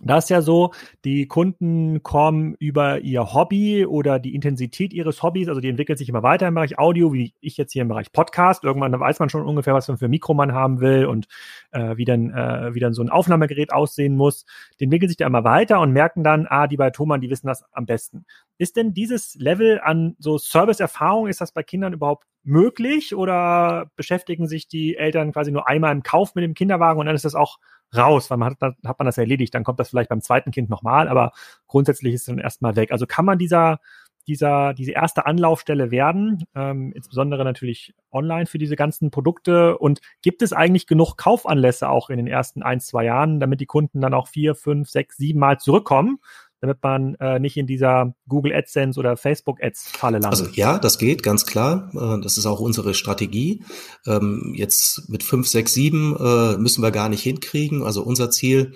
das 0.02 0.24
ist 0.24 0.30
ja 0.30 0.40
so, 0.40 0.72
die 1.04 1.26
Kunden 1.26 2.02
kommen 2.02 2.54
über 2.58 3.00
ihr 3.00 3.34
Hobby 3.34 3.84
oder 3.84 4.18
die 4.18 4.34
Intensität 4.34 4.92
ihres 4.92 5.22
Hobbys, 5.22 5.48
also 5.48 5.60
die 5.60 5.68
entwickelt 5.68 5.98
sich 5.98 6.08
immer 6.08 6.22
weiter 6.22 6.48
im 6.48 6.54
Bereich 6.54 6.78
Audio, 6.78 7.12
wie 7.12 7.34
ich 7.40 7.56
jetzt 7.56 7.72
hier 7.72 7.82
im 7.82 7.88
Bereich 7.88 8.12
Podcast. 8.12 8.64
Irgendwann 8.64 8.98
weiß 8.98 9.18
man 9.18 9.28
schon 9.28 9.44
ungefähr, 9.44 9.74
was 9.74 9.88
man 9.88 9.98
für 9.98 10.08
Mikro 10.08 10.32
man 10.34 10.52
haben 10.52 10.80
will 10.80 11.06
und 11.06 11.28
äh, 11.72 11.96
wie, 11.96 12.04
dann, 12.04 12.30
äh, 12.30 12.74
wie 12.74 12.80
dann 12.80 12.94
so 12.94 13.02
ein 13.02 13.10
Aufnahmegerät 13.10 13.72
aussehen 13.72 14.16
muss. 14.16 14.46
Die 14.78 14.84
entwickeln 14.84 15.08
sich 15.08 15.18
da 15.18 15.26
immer 15.26 15.44
weiter 15.44 15.80
und 15.80 15.92
merken 15.92 16.24
dann, 16.24 16.46
ah, 16.48 16.66
die 16.66 16.76
bei 16.76 16.90
Thomann, 16.90 17.20
die 17.20 17.30
wissen 17.30 17.46
das 17.46 17.64
am 17.72 17.84
besten. 17.84 18.24
Ist 18.56 18.76
denn 18.76 18.94
dieses 18.94 19.34
Level 19.34 19.80
an 19.82 20.16
so 20.18 20.38
Serviceerfahrung, 20.38 21.28
ist 21.28 21.40
das 21.40 21.52
bei 21.52 21.62
Kindern 21.62 21.92
überhaupt 21.92 22.26
möglich 22.42 23.14
oder 23.14 23.90
beschäftigen 23.96 24.46
sich 24.46 24.66
die 24.66 24.96
Eltern 24.96 25.32
quasi 25.32 25.52
nur 25.52 25.68
einmal 25.68 25.92
im 25.92 26.02
Kauf 26.02 26.34
mit 26.34 26.44
dem 26.44 26.54
Kinderwagen 26.54 26.98
und 26.98 27.06
dann 27.06 27.14
ist 27.14 27.24
das 27.24 27.34
auch 27.34 27.58
raus, 27.96 28.30
weil 28.30 28.38
man 28.38 28.56
hat, 28.60 28.76
hat 28.84 28.98
man 28.98 29.06
das 29.06 29.18
erledigt. 29.18 29.54
Dann 29.54 29.64
kommt 29.64 29.80
das 29.80 29.90
vielleicht 29.90 30.10
beim 30.10 30.20
zweiten 30.20 30.50
Kind 30.50 30.70
nochmal, 30.70 31.08
aber 31.08 31.32
grundsätzlich 31.66 32.14
ist 32.14 32.22
es 32.22 32.26
dann 32.26 32.38
erstmal 32.38 32.76
weg. 32.76 32.92
Also 32.92 33.06
kann 33.06 33.24
man 33.24 33.38
dieser, 33.38 33.80
dieser, 34.26 34.74
diese 34.74 34.92
erste 34.92 35.26
Anlaufstelle 35.26 35.90
werden, 35.90 36.44
ähm, 36.54 36.92
insbesondere 36.94 37.44
natürlich 37.44 37.94
online 38.12 38.46
für 38.46 38.58
diese 38.58 38.76
ganzen 38.76 39.10
Produkte. 39.10 39.78
Und 39.78 40.00
gibt 40.22 40.42
es 40.42 40.52
eigentlich 40.52 40.86
genug 40.86 41.16
Kaufanlässe 41.16 41.88
auch 41.88 42.10
in 42.10 42.18
den 42.18 42.26
ersten 42.26 42.62
ein, 42.62 42.80
zwei 42.80 43.04
Jahren, 43.04 43.40
damit 43.40 43.60
die 43.60 43.66
Kunden 43.66 44.00
dann 44.00 44.14
auch 44.14 44.28
vier, 44.28 44.54
fünf, 44.54 44.88
sechs, 44.88 45.16
sieben 45.16 45.40
Mal 45.40 45.58
zurückkommen? 45.58 46.18
Damit 46.60 46.78
man 46.82 47.14
äh, 47.16 47.38
nicht 47.38 47.56
in 47.56 47.66
dieser 47.66 48.14
Google 48.28 48.52
AdSense 48.54 48.98
oder 48.98 49.16
Facebook 49.16 49.62
Ads 49.62 49.88
Falle 49.92 50.18
landet. 50.18 50.40
Also 50.40 50.50
ja, 50.52 50.78
das 50.78 50.98
geht 50.98 51.22
ganz 51.22 51.46
klar. 51.46 51.90
Äh, 51.94 52.22
das 52.22 52.38
ist 52.38 52.46
auch 52.46 52.60
unsere 52.60 52.94
Strategie. 52.94 53.64
Ähm, 54.06 54.52
jetzt 54.54 55.08
mit 55.08 55.22
fünf, 55.22 55.48
sechs, 55.48 55.72
sieben 55.72 56.16
äh, 56.16 56.56
müssen 56.58 56.82
wir 56.82 56.90
gar 56.90 57.08
nicht 57.08 57.22
hinkriegen. 57.22 57.82
Also 57.82 58.02
unser 58.02 58.30
Ziel 58.30 58.74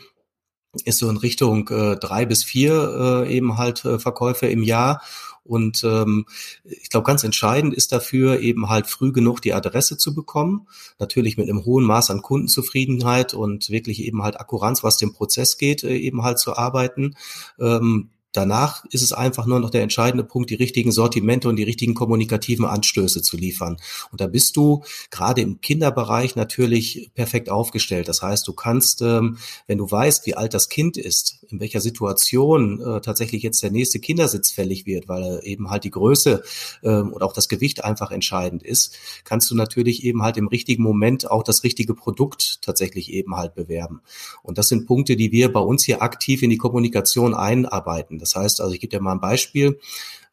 ist 0.84 0.98
so 0.98 1.08
in 1.08 1.16
Richtung 1.16 1.68
äh, 1.68 1.96
drei 1.96 2.26
bis 2.26 2.42
vier 2.42 3.24
äh, 3.26 3.34
eben 3.34 3.58
halt 3.58 3.84
äh, 3.84 3.98
Verkäufe 3.98 4.46
im 4.46 4.62
Jahr 4.62 5.02
und 5.44 5.84
ähm, 5.84 6.26
ich 6.64 6.88
glaube, 6.88 7.06
ganz 7.06 7.22
entscheidend 7.22 7.74
ist 7.74 7.92
dafür 7.92 8.40
eben 8.40 8.70
halt 8.70 8.86
früh 8.86 9.12
genug 9.12 9.42
die 9.42 9.52
Adresse 9.52 9.98
zu 9.98 10.14
bekommen. 10.14 10.66
Natürlich 10.98 11.36
mit 11.36 11.48
einem 11.48 11.64
hohen 11.64 11.84
Maß 11.84 12.10
an 12.10 12.22
Kundenzufriedenheit 12.22 13.34
und 13.34 13.68
wirklich 13.68 14.02
eben 14.02 14.22
halt 14.22 14.40
Akkuranz, 14.40 14.82
was 14.82 14.96
den 14.96 15.12
Prozess 15.12 15.58
geht, 15.58 15.84
äh, 15.84 15.96
eben 15.96 16.22
halt 16.22 16.38
zu 16.38 16.56
arbeiten. 16.56 17.14
Ähm, 17.60 18.08
danach 18.34 18.84
ist 18.90 19.02
es 19.02 19.12
einfach 19.12 19.46
nur 19.46 19.60
noch 19.60 19.70
der 19.70 19.82
entscheidende 19.82 20.24
Punkt, 20.24 20.50
die 20.50 20.56
richtigen 20.56 20.92
Sortimente 20.92 21.48
und 21.48 21.56
die 21.56 21.62
richtigen 21.62 21.94
kommunikativen 21.94 22.66
Anstöße 22.66 23.22
zu 23.22 23.36
liefern. 23.36 23.78
Und 24.10 24.20
da 24.20 24.26
bist 24.26 24.56
du 24.56 24.82
gerade 25.10 25.40
im 25.40 25.60
Kinderbereich 25.60 26.36
natürlich 26.36 27.10
perfekt 27.14 27.48
aufgestellt. 27.48 28.08
Das 28.08 28.20
heißt, 28.20 28.46
du 28.46 28.52
kannst, 28.52 29.00
ähm, 29.00 29.38
wenn 29.66 29.78
du 29.78 29.90
weißt, 29.90 30.26
wie 30.26 30.34
alt 30.34 30.52
das 30.52 30.68
Kind 30.68 30.96
ist, 30.96 31.38
in 31.48 31.60
welcher 31.60 31.80
Situation 31.80 32.80
äh, 32.80 33.00
tatsächlich 33.00 33.42
jetzt 33.42 33.62
der 33.62 33.70
nächste 33.70 34.00
Kindersitz 34.00 34.50
fällig 34.50 34.84
wird, 34.86 35.08
weil 35.08 35.40
eben 35.44 35.70
halt 35.70 35.84
die 35.84 35.90
Größe 35.90 36.42
ähm, 36.82 37.12
und 37.12 37.22
auch 37.22 37.32
das 37.32 37.48
Gewicht 37.48 37.84
einfach 37.84 38.10
entscheidend 38.10 38.62
ist, 38.62 38.96
kannst 39.24 39.50
du 39.50 39.54
natürlich 39.54 40.04
eben 40.04 40.22
halt 40.22 40.36
im 40.36 40.48
richtigen 40.48 40.82
Moment 40.82 41.30
auch 41.30 41.44
das 41.44 41.62
richtige 41.62 41.94
Produkt 41.94 42.60
tatsächlich 42.62 43.12
eben 43.12 43.36
halt 43.36 43.54
bewerben. 43.54 44.00
Und 44.42 44.58
das 44.58 44.68
sind 44.68 44.86
Punkte, 44.86 45.16
die 45.16 45.30
wir 45.30 45.52
bei 45.52 45.60
uns 45.60 45.84
hier 45.84 46.02
aktiv 46.02 46.42
in 46.42 46.50
die 46.50 46.58
Kommunikation 46.58 47.34
einarbeiten. 47.34 48.18
Das 48.24 48.36
heißt 48.36 48.60
also, 48.60 48.72
ich 48.74 48.80
gebe 48.80 48.90
dir 48.96 49.02
mal 49.02 49.12
ein 49.12 49.20
Beispiel. 49.20 49.78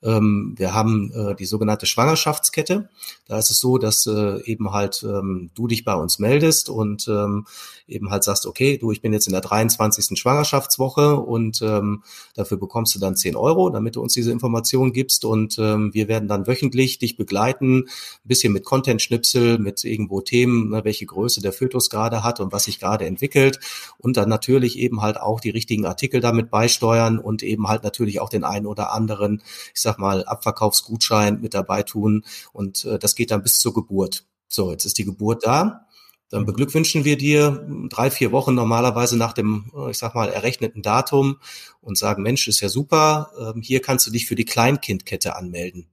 Ähm, 0.03 0.53
wir 0.57 0.73
haben 0.73 1.11
äh, 1.13 1.35
die 1.35 1.45
sogenannte 1.45 1.85
Schwangerschaftskette. 1.85 2.89
Da 3.27 3.37
ist 3.37 3.51
es 3.51 3.59
so, 3.59 3.77
dass 3.77 4.07
äh, 4.07 4.41
eben 4.43 4.71
halt 4.71 5.03
ähm, 5.03 5.51
du 5.55 5.67
dich 5.67 5.85
bei 5.85 5.95
uns 5.95 6.19
meldest 6.19 6.69
und 6.69 7.07
ähm, 7.07 7.45
eben 7.87 8.09
halt 8.09 8.23
sagst, 8.23 8.45
okay, 8.45 8.77
du, 8.77 8.91
ich 8.91 9.01
bin 9.01 9.13
jetzt 9.13 9.27
in 9.27 9.33
der 9.33 9.41
23. 9.41 10.17
Schwangerschaftswoche 10.17 11.17
und 11.17 11.61
ähm, 11.61 12.03
dafür 12.35 12.57
bekommst 12.57 12.95
du 12.95 12.99
dann 12.99 13.15
10 13.15 13.35
Euro, 13.35 13.69
damit 13.69 13.95
du 13.95 14.01
uns 14.01 14.13
diese 14.13 14.31
Information 14.31 14.93
gibst 14.93 15.25
und 15.25 15.57
ähm, 15.59 15.93
wir 15.93 16.07
werden 16.07 16.27
dann 16.27 16.47
wöchentlich 16.47 16.99
dich 16.99 17.17
begleiten, 17.17 17.81
ein 17.81 17.87
bisschen 18.23 18.53
mit 18.53 18.65
Content-Schnipsel, 18.65 19.59
mit 19.59 19.83
irgendwo 19.83 20.21
Themen, 20.21 20.69
ne, 20.69 20.83
welche 20.83 21.05
Größe 21.05 21.41
der 21.41 21.53
Fötus 21.53 21.89
gerade 21.89 22.23
hat 22.23 22.39
und 22.39 22.51
was 22.51 22.63
sich 22.63 22.79
gerade 22.79 23.05
entwickelt 23.05 23.59
und 23.97 24.17
dann 24.17 24.29
natürlich 24.29 24.79
eben 24.79 25.01
halt 25.01 25.19
auch 25.19 25.39
die 25.39 25.49
richtigen 25.49 25.85
Artikel 25.85 26.21
damit 26.21 26.49
beisteuern 26.49 27.19
und 27.19 27.43
eben 27.43 27.67
halt 27.67 27.83
natürlich 27.83 28.19
auch 28.19 28.29
den 28.29 28.43
einen 28.43 28.65
oder 28.65 28.93
anderen, 28.93 29.41
ich 29.73 29.81
sag 29.81 29.90
mal, 29.97 30.23
Abverkaufsgutschein 30.25 31.41
mit 31.41 31.53
dabei 31.53 31.83
tun 31.83 32.25
und 32.53 32.85
äh, 32.85 32.99
das 32.99 33.15
geht 33.15 33.31
dann 33.31 33.43
bis 33.43 33.53
zur 33.53 33.73
Geburt. 33.73 34.25
So, 34.47 34.71
jetzt 34.71 34.85
ist 34.85 34.97
die 34.97 35.05
Geburt 35.05 35.45
da. 35.45 35.87
Dann 36.29 36.45
beglückwünschen 36.45 37.03
wir 37.03 37.17
dir 37.17 37.67
drei, 37.89 38.09
vier 38.09 38.31
Wochen 38.31 38.55
normalerweise 38.55 39.17
nach 39.17 39.33
dem, 39.33 39.69
ich 39.89 39.97
sag 39.97 40.15
mal, 40.15 40.29
errechneten 40.29 40.81
Datum 40.81 41.39
und 41.81 41.97
sagen, 41.97 42.23
Mensch, 42.23 42.47
ist 42.47 42.61
ja 42.61 42.69
super, 42.69 43.31
ähm, 43.37 43.61
hier 43.61 43.81
kannst 43.81 44.07
du 44.07 44.11
dich 44.11 44.27
für 44.27 44.35
die 44.35 44.45
Kleinkindkette 44.45 45.35
anmelden. 45.35 45.87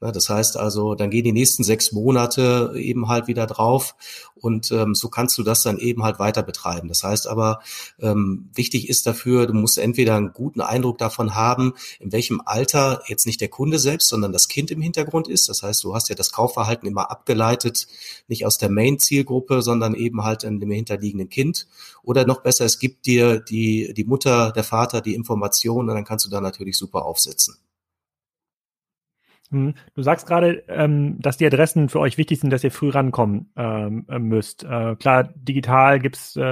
Das 0.00 0.28
heißt 0.28 0.56
also, 0.56 0.94
dann 0.94 1.10
gehen 1.10 1.24
die 1.24 1.32
nächsten 1.32 1.64
sechs 1.64 1.90
Monate 1.90 2.72
eben 2.76 3.08
halt 3.08 3.26
wieder 3.26 3.46
drauf 3.46 3.96
und 4.36 4.70
ähm, 4.70 4.94
so 4.94 5.08
kannst 5.08 5.36
du 5.38 5.42
das 5.42 5.62
dann 5.62 5.78
eben 5.78 6.04
halt 6.04 6.20
weiter 6.20 6.44
betreiben. 6.44 6.88
Das 6.88 7.02
heißt 7.02 7.26
aber, 7.26 7.60
ähm, 7.98 8.48
wichtig 8.54 8.88
ist 8.88 9.06
dafür, 9.06 9.46
du 9.46 9.54
musst 9.54 9.76
entweder 9.76 10.16
einen 10.16 10.32
guten 10.32 10.60
Eindruck 10.60 10.98
davon 10.98 11.34
haben, 11.34 11.74
in 11.98 12.12
welchem 12.12 12.40
Alter 12.44 13.02
jetzt 13.08 13.26
nicht 13.26 13.40
der 13.40 13.48
Kunde 13.48 13.80
selbst, 13.80 14.08
sondern 14.08 14.32
das 14.32 14.46
Kind 14.46 14.70
im 14.70 14.80
Hintergrund 14.80 15.26
ist. 15.26 15.48
Das 15.48 15.62
heißt, 15.64 15.82
du 15.82 15.94
hast 15.94 16.08
ja 16.08 16.14
das 16.14 16.30
Kaufverhalten 16.30 16.86
immer 16.86 17.10
abgeleitet, 17.10 17.88
nicht 18.28 18.46
aus 18.46 18.58
der 18.58 18.70
Main-Zielgruppe, 18.70 19.62
sondern 19.62 19.94
eben 19.94 20.22
halt 20.22 20.44
in 20.44 20.60
dem 20.60 20.70
hinterliegenden 20.70 21.28
Kind. 21.28 21.66
Oder 22.04 22.24
noch 22.24 22.42
besser, 22.42 22.64
es 22.64 22.78
gibt 22.78 23.06
dir 23.06 23.40
die, 23.40 23.92
die 23.94 24.04
Mutter, 24.04 24.52
der 24.52 24.64
Vater 24.64 25.00
die 25.00 25.14
Informationen 25.14 25.88
und 25.88 25.96
dann 25.96 26.04
kannst 26.04 26.24
du 26.24 26.30
da 26.30 26.40
natürlich 26.40 26.78
super 26.78 27.04
aufsetzen. 27.04 27.58
Hm. 29.50 29.74
Du 29.94 30.02
sagst 30.02 30.26
gerade, 30.26 30.62
ähm, 30.68 31.16
dass 31.20 31.38
die 31.38 31.46
Adressen 31.46 31.88
für 31.88 32.00
euch 32.00 32.18
wichtig 32.18 32.38
sind, 32.38 32.50
dass 32.50 32.64
ihr 32.64 32.70
früh 32.70 32.90
rankommen 32.90 33.50
ähm, 33.56 34.04
äh, 34.10 34.18
müsst. 34.18 34.62
Äh, 34.62 34.96
klar, 34.96 35.30
digital 35.34 36.00
gibt's 36.00 36.36
äh, 36.36 36.42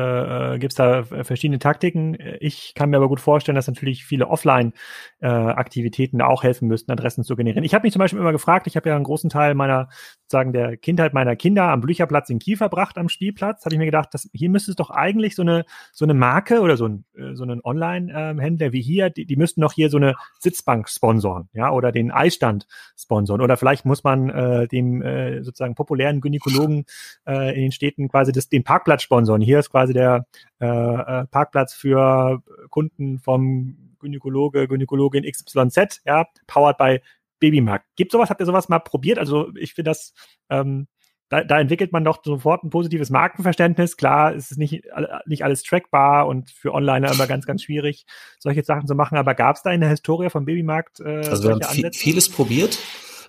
äh, 0.54 0.58
gibt's 0.58 0.76
da 0.76 1.04
verschiedene 1.04 1.58
Taktiken. 1.58 2.16
Ich 2.40 2.72
kann 2.74 2.88
mir 2.88 2.96
aber 2.96 3.08
gut 3.08 3.20
vorstellen, 3.20 3.54
dass 3.56 3.68
natürlich 3.68 4.06
viele 4.06 4.28
Offline-Aktivitäten 4.28 6.20
äh, 6.20 6.22
auch 6.22 6.42
helfen 6.42 6.68
müssten, 6.68 6.90
Adressen 6.90 7.22
zu 7.22 7.36
generieren. 7.36 7.64
Ich 7.64 7.74
habe 7.74 7.82
mich 7.82 7.92
zum 7.92 8.00
Beispiel 8.00 8.18
immer 8.18 8.32
gefragt, 8.32 8.66
ich 8.66 8.76
habe 8.76 8.88
ja 8.88 8.96
einen 8.96 9.04
großen 9.04 9.28
Teil 9.28 9.54
meiner, 9.54 9.90
sagen 10.26 10.54
der 10.54 10.78
Kindheit 10.78 11.12
meiner 11.12 11.36
Kinder 11.36 11.64
am 11.64 11.82
Blücherplatz 11.82 12.30
in 12.30 12.38
Kiel 12.38 12.56
verbracht, 12.56 12.96
am 12.96 13.10
Spielplatz. 13.10 13.66
Habe 13.66 13.74
ich 13.74 13.78
mir 13.78 13.84
gedacht, 13.84 14.14
dass, 14.14 14.30
hier 14.32 14.48
müsste 14.48 14.70
es 14.70 14.76
doch 14.76 14.88
eigentlich 14.88 15.34
so 15.36 15.42
eine 15.42 15.66
so 15.92 16.06
eine 16.06 16.14
Marke 16.14 16.60
oder 16.60 16.78
so 16.78 16.86
ein 16.88 17.04
äh, 17.14 17.34
so 17.34 17.42
einen 17.42 17.60
Online-Händler 17.62 18.72
wie 18.72 18.80
hier, 18.80 19.10
die, 19.10 19.26
die 19.26 19.36
müssten 19.36 19.60
doch 19.60 19.74
hier 19.74 19.90
so 19.90 19.98
eine 19.98 20.14
Sitzbank 20.38 20.88
sponsoren, 20.88 21.50
ja, 21.52 21.70
oder 21.70 21.92
den 21.92 22.10
Eisstand 22.10 22.66
sponsoren. 22.96 23.40
Oder 23.40 23.56
vielleicht 23.56 23.84
muss 23.84 24.04
man 24.04 24.30
äh, 24.30 24.68
dem 24.68 25.02
äh, 25.02 25.42
sozusagen 25.42 25.74
populären 25.74 26.20
Gynäkologen 26.20 26.84
äh, 27.26 27.54
in 27.54 27.62
den 27.62 27.72
Städten 27.72 28.08
quasi 28.08 28.32
das, 28.32 28.48
den 28.48 28.64
Parkplatz 28.64 29.02
sponsoren. 29.02 29.40
Hier 29.40 29.58
ist 29.58 29.70
quasi 29.70 29.92
der 29.92 30.26
äh, 30.60 30.66
äh 30.66 31.26
Parkplatz 31.26 31.74
für 31.74 32.42
Kunden 32.70 33.18
vom 33.18 33.76
Gynäkologe, 33.98 34.68
Gynäkologin 34.68 35.24
XYZ, 35.24 36.02
ja, 36.04 36.26
powered 36.46 36.78
by 36.78 37.00
Babymarkt. 37.38 37.86
Gibt 37.96 38.12
sowas? 38.12 38.30
Habt 38.30 38.40
ihr 38.40 38.46
sowas 38.46 38.68
mal 38.68 38.78
probiert? 38.78 39.18
Also 39.18 39.50
ich 39.56 39.74
finde 39.74 39.90
das 39.90 40.14
ähm, 40.48 40.86
da, 41.28 41.42
da 41.42 41.58
entwickelt 41.58 41.92
man 41.92 42.04
doch 42.04 42.22
sofort 42.24 42.62
ein 42.62 42.70
positives 42.70 43.10
Markenverständnis. 43.10 43.96
Klar, 43.96 44.34
es 44.34 44.52
ist 44.52 44.58
nicht, 44.58 44.84
nicht 45.26 45.44
alles 45.44 45.62
trackbar 45.62 46.26
und 46.28 46.50
für 46.50 46.72
Onliner 46.72 47.12
immer 47.12 47.26
ganz, 47.26 47.46
ganz 47.46 47.62
schwierig, 47.62 48.06
solche 48.38 48.62
Sachen 48.62 48.86
zu 48.86 48.94
machen. 48.94 49.18
Aber 49.18 49.34
gab 49.34 49.56
es 49.56 49.62
da 49.62 49.70
in 49.72 49.80
der 49.80 49.90
Historie 49.90 50.30
vom 50.30 50.44
Babymarkt 50.44 51.00
äh, 51.00 51.26
Also 51.28 51.44
wir 51.44 51.54
haben 51.54 51.62
viel, 51.62 51.90
vieles 51.92 52.28
probiert. 52.28 52.78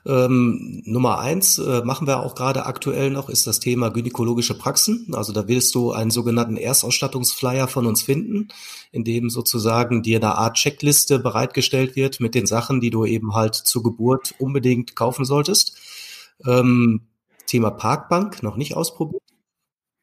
Ähm, 0.06 0.84
Nummer 0.86 1.20
eins 1.20 1.58
äh, 1.58 1.82
machen 1.84 2.08
wir 2.08 2.24
auch 2.24 2.36
gerade 2.36 2.66
aktuell 2.66 3.10
noch, 3.10 3.30
ist 3.30 3.46
das 3.46 3.60
Thema 3.60 3.90
gynäkologische 3.90 4.58
Praxen. 4.58 5.08
Also 5.14 5.34
da 5.34 5.48
willst 5.48 5.74
du 5.76 5.92
einen 5.92 6.12
sogenannten 6.12 6.56
Erstausstattungsflyer 6.56 7.68
von 7.68 7.86
uns 7.88 8.04
finden, 8.04 8.48
in 8.92 9.04
dem 9.04 9.30
sozusagen 9.30 10.04
dir 10.04 10.20
eine 10.20 10.36
Art 10.36 10.56
Checkliste 10.56 11.20
bereitgestellt 11.20 11.96
wird 11.96 12.20
mit 12.20 12.36
den 12.36 12.46
Sachen, 12.46 12.80
die 12.80 12.92
du 12.92 13.06
eben 13.06 13.34
halt 13.34 13.56
zur 13.56 13.84
Geburt 13.84 14.36
unbedingt 14.38 14.96
kaufen 14.96 15.26
solltest. 15.26 15.78
Ähm, 16.46 17.07
Thema 17.48 17.72
Parkbank 17.72 18.44
noch 18.44 18.58
nicht 18.58 18.76
ausprobiert. 18.76 19.24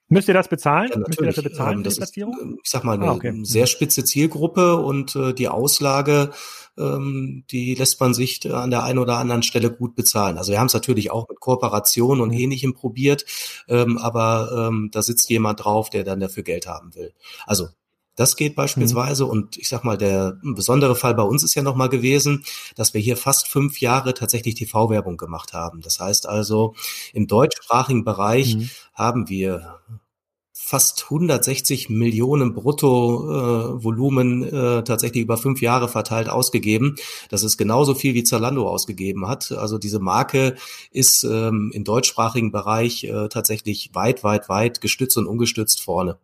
Müsst 0.08 0.28
ihr 0.28 0.34
das 0.34 0.48
bezahlen? 0.48 0.90
Ja, 0.92 0.98
Müsst 0.98 1.20
ihr 1.20 1.26
das 1.26 1.42
bezahlen? 1.42 1.78
Ähm, 1.78 1.84
das 1.84 1.98
ist, 1.98 2.16
ähm, 2.16 2.58
ich 2.62 2.70
sag 2.70 2.84
mal, 2.84 2.92
eine 2.92 3.06
ah, 3.06 3.14
okay. 3.14 3.40
sehr 3.42 3.66
spitze 3.66 4.04
Zielgruppe 4.04 4.76
und 4.76 5.16
äh, 5.16 5.32
die 5.32 5.48
Auslage, 5.48 6.30
ähm, 6.76 7.44
die 7.50 7.74
lässt 7.74 8.00
man 8.00 8.12
sich 8.12 8.52
an 8.52 8.70
der 8.70 8.82
einen 8.82 8.98
oder 8.98 9.16
anderen 9.16 9.42
Stelle 9.42 9.70
gut 9.70 9.94
bezahlen. 9.94 10.36
Also 10.36 10.52
wir 10.52 10.60
haben 10.60 10.66
es 10.66 10.74
natürlich 10.74 11.10
auch 11.10 11.28
mit 11.28 11.40
Kooperation 11.40 12.20
und 12.20 12.28
mhm. 12.28 12.38
ähnlichem 12.38 12.74
probiert, 12.74 13.24
ähm, 13.68 13.96
aber 13.96 14.68
ähm, 14.68 14.90
da 14.92 15.02
sitzt 15.02 15.30
jemand 15.30 15.64
drauf, 15.64 15.88
der 15.88 16.04
dann 16.04 16.20
dafür 16.20 16.42
Geld 16.42 16.66
haben 16.66 16.94
will. 16.94 17.14
Also 17.46 17.68
das 18.16 18.36
geht 18.36 18.54
beispielsweise. 18.54 19.24
Mhm. 19.24 19.30
Und 19.30 19.56
ich 19.56 19.68
sag 19.68 19.84
mal, 19.84 19.98
der 19.98 20.38
besondere 20.42 20.94
Fall 20.96 21.14
bei 21.14 21.22
uns 21.22 21.42
ist 21.42 21.54
ja 21.54 21.62
nochmal 21.62 21.88
gewesen, 21.88 22.44
dass 22.76 22.94
wir 22.94 23.00
hier 23.00 23.16
fast 23.16 23.48
fünf 23.48 23.80
Jahre 23.80 24.14
tatsächlich 24.14 24.54
TV-Werbung 24.54 25.16
gemacht 25.16 25.52
haben. 25.52 25.80
Das 25.80 26.00
heißt 26.00 26.28
also, 26.28 26.74
im 27.12 27.26
deutschsprachigen 27.26 28.04
Bereich 28.04 28.56
mhm. 28.56 28.70
haben 28.94 29.28
wir 29.28 29.80
fast 30.56 31.04
160 31.04 31.90
Millionen 31.90 32.54
Brutto-Volumen 32.54 34.42
äh, 34.44 34.78
äh, 34.78 34.82
tatsächlich 34.82 35.22
über 35.22 35.36
fünf 35.36 35.60
Jahre 35.60 35.88
verteilt 35.88 36.30
ausgegeben. 36.30 36.96
Das 37.28 37.42
ist 37.42 37.58
genauso 37.58 37.94
viel 37.94 38.14
wie 38.14 38.24
Zalando 38.24 38.66
ausgegeben 38.66 39.28
hat. 39.28 39.52
Also 39.52 39.76
diese 39.76 39.98
Marke 39.98 40.56
ist 40.90 41.22
ähm, 41.24 41.70
im 41.74 41.84
deutschsprachigen 41.84 42.50
Bereich 42.50 43.04
äh, 43.04 43.28
tatsächlich 43.28 43.90
weit, 43.92 44.24
weit, 44.24 44.48
weit 44.48 44.80
gestützt 44.80 45.18
und 45.18 45.26
ungestützt 45.26 45.82
vorne. 45.82 46.16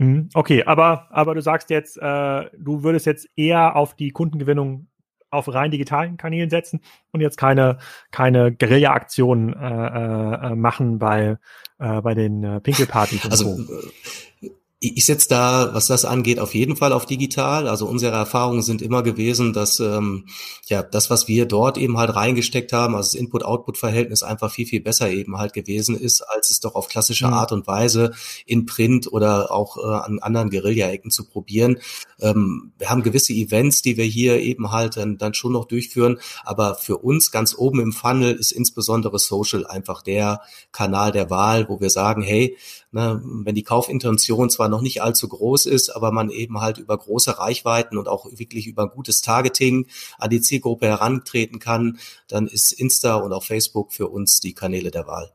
Mhm. 0.00 0.30
Okay, 0.32 0.64
aber, 0.64 1.08
aber 1.10 1.34
du 1.34 1.42
sagst 1.42 1.68
jetzt, 1.68 1.98
äh, 1.98 2.44
du 2.56 2.82
würdest 2.82 3.04
jetzt 3.04 3.28
eher 3.36 3.76
auf 3.76 3.94
die 3.94 4.12
Kundengewinnung 4.12 4.86
auf 5.30 5.52
rein 5.52 5.70
digitalen 5.70 6.16
Kanälen 6.16 6.48
setzen 6.48 6.80
und 7.12 7.20
jetzt 7.20 7.36
keine, 7.36 7.78
keine 8.10 8.50
Guerilla-Aktionen 8.50 9.52
äh, 9.52 10.52
äh, 10.52 10.54
machen 10.56 10.98
bei, 10.98 11.36
äh, 11.78 12.00
bei 12.00 12.14
den 12.14 12.42
äh, 12.42 12.60
Pinkelpartys. 12.60 13.30
Also 13.30 13.56
so. 13.56 14.50
Ich 14.82 15.04
setze 15.04 15.28
da, 15.28 15.74
was 15.74 15.88
das 15.88 16.06
angeht, 16.06 16.38
auf 16.38 16.54
jeden 16.54 16.74
Fall 16.74 16.94
auf 16.94 17.04
digital. 17.04 17.68
Also 17.68 17.86
unsere 17.86 18.16
Erfahrungen 18.16 18.62
sind 18.62 18.80
immer 18.80 19.02
gewesen, 19.02 19.52
dass 19.52 19.78
ähm, 19.78 20.24
ja 20.68 20.82
das, 20.82 21.10
was 21.10 21.28
wir 21.28 21.44
dort 21.44 21.76
eben 21.76 21.98
halt 21.98 22.16
reingesteckt 22.16 22.72
haben, 22.72 22.94
also 22.94 23.08
das 23.08 23.14
Input-Output-Verhältnis 23.14 24.22
einfach 24.22 24.50
viel, 24.50 24.64
viel 24.64 24.80
besser 24.80 25.10
eben 25.10 25.36
halt 25.36 25.52
gewesen 25.52 25.94
ist, 25.94 26.22
als 26.22 26.48
es 26.48 26.60
doch 26.60 26.76
auf 26.76 26.88
klassische 26.88 27.26
mhm. 27.26 27.34
Art 27.34 27.52
und 27.52 27.66
Weise 27.66 28.12
in 28.46 28.64
Print 28.64 29.12
oder 29.12 29.52
auch 29.52 29.76
äh, 29.76 29.82
an 29.82 30.18
anderen 30.20 30.48
Guerilla-Ecken 30.48 31.10
zu 31.10 31.28
probieren. 31.28 31.76
Ähm, 32.18 32.72
wir 32.78 32.88
haben 32.88 33.02
gewisse 33.02 33.34
Events, 33.34 33.82
die 33.82 33.98
wir 33.98 34.06
hier 34.06 34.40
eben 34.40 34.70
halt 34.70 34.96
dann, 34.96 35.18
dann 35.18 35.34
schon 35.34 35.52
noch 35.52 35.66
durchführen, 35.66 36.18
aber 36.42 36.74
für 36.74 36.96
uns 36.96 37.30
ganz 37.30 37.54
oben 37.54 37.80
im 37.80 37.92
Funnel 37.92 38.34
ist 38.34 38.50
insbesondere 38.50 39.18
Social 39.18 39.66
einfach 39.66 40.00
der 40.00 40.40
Kanal 40.72 41.12
der 41.12 41.28
Wahl, 41.28 41.68
wo 41.68 41.82
wir 41.82 41.90
sagen, 41.90 42.22
hey, 42.22 42.56
ne, 42.92 43.20
wenn 43.22 43.54
die 43.54 43.62
Kaufintention 43.62 44.48
zwar 44.48 44.69
noch 44.70 44.82
nicht 44.82 45.02
allzu 45.02 45.28
groß 45.28 45.66
ist, 45.66 45.90
aber 45.90 46.12
man 46.12 46.30
eben 46.30 46.60
halt 46.60 46.78
über 46.78 46.96
große 46.96 47.38
Reichweiten 47.38 47.98
und 47.98 48.08
auch 48.08 48.26
wirklich 48.30 48.66
über 48.66 48.88
gutes 48.88 49.20
Targeting 49.20 49.86
an 50.18 50.30
die 50.30 50.40
Zielgruppe 50.40 50.86
herantreten 50.86 51.58
kann, 51.58 51.98
dann 52.28 52.46
ist 52.46 52.72
Insta 52.72 53.16
und 53.16 53.32
auch 53.32 53.44
Facebook 53.44 53.92
für 53.92 54.08
uns 54.08 54.40
die 54.40 54.54
Kanäle 54.54 54.90
der 54.90 55.06
Wahl. 55.06 55.32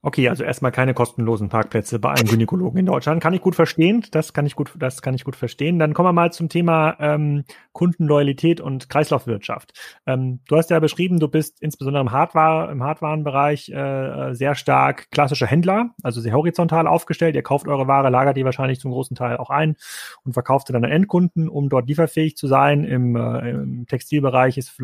Okay, 0.00 0.28
also 0.28 0.44
erstmal 0.44 0.70
keine 0.70 0.94
kostenlosen 0.94 1.48
Parkplätze 1.48 1.98
bei 1.98 2.10
einem 2.10 2.28
Gynäkologen 2.28 2.78
in 2.78 2.86
Deutschland. 2.86 3.20
Kann 3.20 3.34
ich 3.34 3.40
gut 3.40 3.56
verstehen. 3.56 4.04
Das 4.12 4.32
kann 4.32 4.46
ich 4.46 4.54
gut, 4.54 4.70
das 4.78 5.02
kann 5.02 5.14
ich 5.14 5.24
gut 5.24 5.34
verstehen. 5.34 5.80
Dann 5.80 5.92
kommen 5.92 6.06
wir 6.06 6.12
mal 6.12 6.32
zum 6.32 6.48
Thema 6.48 6.96
ähm, 7.00 7.42
Kundenloyalität 7.72 8.60
und 8.60 8.88
Kreislaufwirtschaft. 8.88 9.72
Ähm, 10.06 10.38
du 10.46 10.56
hast 10.56 10.70
ja 10.70 10.78
beschrieben, 10.78 11.18
du 11.18 11.26
bist 11.26 11.60
insbesondere 11.60 12.00
im 12.00 12.12
Hardware, 12.12 12.70
im 12.70 12.84
Hardwarenbereich 12.84 13.70
äh, 13.70 14.34
sehr 14.34 14.54
stark 14.54 15.10
klassischer 15.10 15.48
Händler, 15.48 15.90
also 16.04 16.20
sehr 16.20 16.32
horizontal 16.32 16.86
aufgestellt. 16.86 17.34
Ihr 17.34 17.42
kauft 17.42 17.66
eure 17.66 17.88
Ware, 17.88 18.08
lagert 18.08 18.36
die 18.36 18.44
wahrscheinlich 18.44 18.78
zum 18.78 18.92
großen 18.92 19.16
Teil 19.16 19.38
auch 19.38 19.50
ein 19.50 19.74
und 20.22 20.32
verkauft 20.32 20.68
sie 20.68 20.72
dann 20.72 20.84
an 20.84 20.92
Endkunden, 20.92 21.48
um 21.48 21.68
dort 21.68 21.88
lieferfähig 21.88 22.36
zu 22.36 22.46
sein. 22.46 22.84
Im, 22.84 23.16
äh, 23.16 23.50
im 23.50 23.86
Textilbereich 23.88 24.58
ist, 24.58 24.78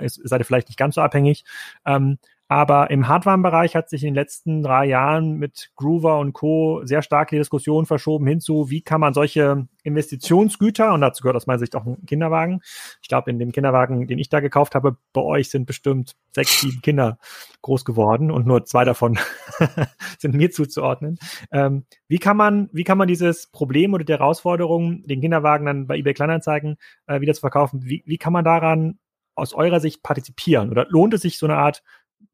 ist, 0.00 0.20
seid 0.24 0.40
ihr 0.40 0.44
vielleicht 0.44 0.68
nicht 0.68 0.78
ganz 0.78 0.96
so 0.96 1.02
abhängig. 1.02 1.44
Ähm, 1.86 2.18
aber 2.48 2.90
im 2.90 3.08
Hardware-Bereich 3.08 3.74
hat 3.74 3.88
sich 3.88 4.02
in 4.04 4.08
den 4.08 4.14
letzten 4.14 4.62
drei 4.62 4.86
Jahren 4.86 5.34
mit 5.34 5.70
Groover 5.74 6.20
und 6.20 6.32
Co. 6.32 6.80
sehr 6.84 7.02
stark 7.02 7.30
die 7.30 7.38
Diskussion 7.38 7.86
verschoben 7.86 8.26
hinzu, 8.26 8.70
wie 8.70 8.82
kann 8.82 9.00
man 9.00 9.14
solche 9.14 9.66
Investitionsgüter, 9.82 10.92
und 10.92 11.00
dazu 11.00 11.22
gehört 11.22 11.36
aus 11.36 11.48
meiner 11.48 11.58
Sicht 11.58 11.74
auch 11.74 11.84
ein 11.84 12.06
Kinderwagen. 12.06 12.60
Ich 13.02 13.08
glaube, 13.08 13.30
in 13.30 13.40
dem 13.40 13.50
Kinderwagen, 13.50 14.06
den 14.06 14.18
ich 14.18 14.28
da 14.28 14.38
gekauft 14.38 14.76
habe, 14.76 14.96
bei 15.12 15.22
euch 15.22 15.50
sind 15.50 15.66
bestimmt 15.66 16.14
sechs, 16.32 16.60
sieben 16.60 16.82
Kinder 16.82 17.18
groß 17.62 17.84
geworden 17.84 18.30
und 18.30 18.46
nur 18.46 18.64
zwei 18.64 18.84
davon 18.84 19.18
sind 20.18 20.34
mir 20.34 20.50
zuzuordnen. 20.52 21.18
Ähm, 21.50 21.84
wie 22.06 22.18
kann 22.18 22.36
man, 22.36 22.68
wie 22.72 22.84
kann 22.84 22.98
man 22.98 23.08
dieses 23.08 23.48
Problem 23.48 23.92
oder 23.92 24.04
die 24.04 24.12
Herausforderung, 24.12 25.02
den 25.02 25.20
Kinderwagen 25.20 25.66
dann 25.66 25.86
bei 25.88 25.96
eBay 25.96 26.14
Kleinanzeigen 26.14 26.76
äh, 27.06 27.20
wieder 27.20 27.34
zu 27.34 27.40
verkaufen, 27.40 27.84
wie, 27.84 28.04
wie 28.06 28.18
kann 28.18 28.32
man 28.32 28.44
daran 28.44 28.98
aus 29.34 29.52
eurer 29.52 29.80
Sicht 29.80 30.02
partizipieren? 30.02 30.70
Oder 30.70 30.86
lohnt 30.88 31.14
es 31.14 31.22
sich, 31.22 31.38
so 31.38 31.46
eine 31.46 31.56
Art 31.56 31.82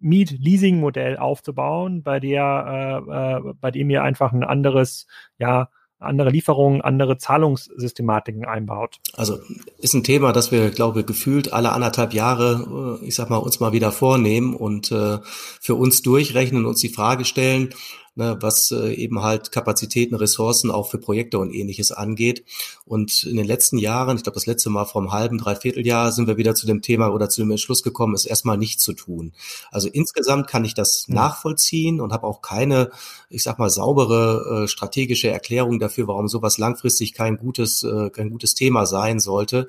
Miet-Leasing-Modell 0.03 1.17
aufzubauen, 1.17 2.03
bei 2.03 2.21
der, 2.21 3.03
äh, 3.09 3.51
äh, 3.51 3.55
bei 3.61 3.71
dem 3.71 3.91
ihr 3.91 4.03
einfach 4.03 4.33
ein 4.33 4.45
anderes, 4.45 5.07
ja, 5.39 5.69
andere 6.03 6.31
Lieferungen, 6.31 6.81
andere 6.81 7.17
Zahlungssystematiken 7.17 8.45
einbaut. 8.45 8.99
Also 9.15 9.39
ist 9.79 9.95
ein 9.95 10.05
Thema, 10.05 10.33
das 10.33 10.51
wir, 10.51 10.71
glaube 10.71 11.01
ich, 11.01 11.07
gefühlt 11.07 11.53
alle 11.53 11.73
anderthalb 11.73 12.13
Jahre, 12.13 12.99
äh, 13.01 13.07
ich 13.07 13.15
sag 13.15 13.31
mal, 13.31 13.37
uns 13.37 13.61
mal 13.61 13.73
wieder 13.73 13.93
vornehmen 13.93 14.55
und 14.55 14.91
äh, 14.91 15.19
für 15.23 15.75
uns 15.77 16.03
durchrechnen, 16.03 16.67
uns 16.67 16.81
die 16.81 16.89
Frage 16.89 17.25
stellen, 17.25 17.71
ne, 18.15 18.37
was 18.41 18.71
äh, 18.71 18.93
eben 18.95 19.23
halt 19.23 19.53
Kapazitäten, 19.53 20.15
Ressourcen 20.15 20.71
auch 20.71 20.91
für 20.91 20.99
Projekte 20.99 21.39
und 21.39 21.53
ähnliches 21.53 21.93
angeht. 21.93 22.45
Und 22.85 23.25
in 23.25 23.37
den 23.37 23.47
letzten 23.47 23.79
Jahren, 23.79 24.17
ich 24.17 24.23
glaube 24.23 24.35
das 24.35 24.47
letzte 24.47 24.71
Mal 24.71 24.85
vor 24.85 25.01
einem 25.01 25.13
halben, 25.13 25.39
dreiviertel 25.39 25.87
Jahr, 25.87 26.13
sind 26.13 26.27
wir 26.27 26.37
wieder 26.37 26.55
zu 26.55 26.67
dem 26.67 26.83
Thema 26.83 27.13
oder 27.13 27.29
zu 27.29 27.41
dem 27.41 27.51
Entschluss 27.51 27.83
gekommen, 27.83 28.15
es 28.15 28.27
erstmal 28.27 28.59
nicht 28.59 28.81
zu 28.81 28.93
tun. 28.93 29.33
Also 29.71 29.89
insgesamt 29.89 30.47
kann 30.47 30.65
ich 30.65 30.75
das 30.75 31.07
ja. 31.09 31.15
nachvollziehen 31.15 32.01
und 32.01 32.13
habe 32.13 32.27
auch 32.27 32.43
keine, 32.43 32.91
ich 33.31 33.43
sag 33.43 33.59
mal, 33.59 33.71
saubere 33.71 34.65
äh, 34.65 34.69
strategische 34.69 35.31
Erklärung 35.31 35.79
dafür, 35.79 36.09
warum 36.09 36.29
sowas 36.29 36.59
langfristig 36.59 37.15
kein 37.15 37.37
gutes, 37.37 37.83
äh, 37.83 38.11
kein 38.11 38.31
gutes 38.31 38.55
Thema 38.55 38.87
sein 38.87 39.21
sollte. 39.21 39.69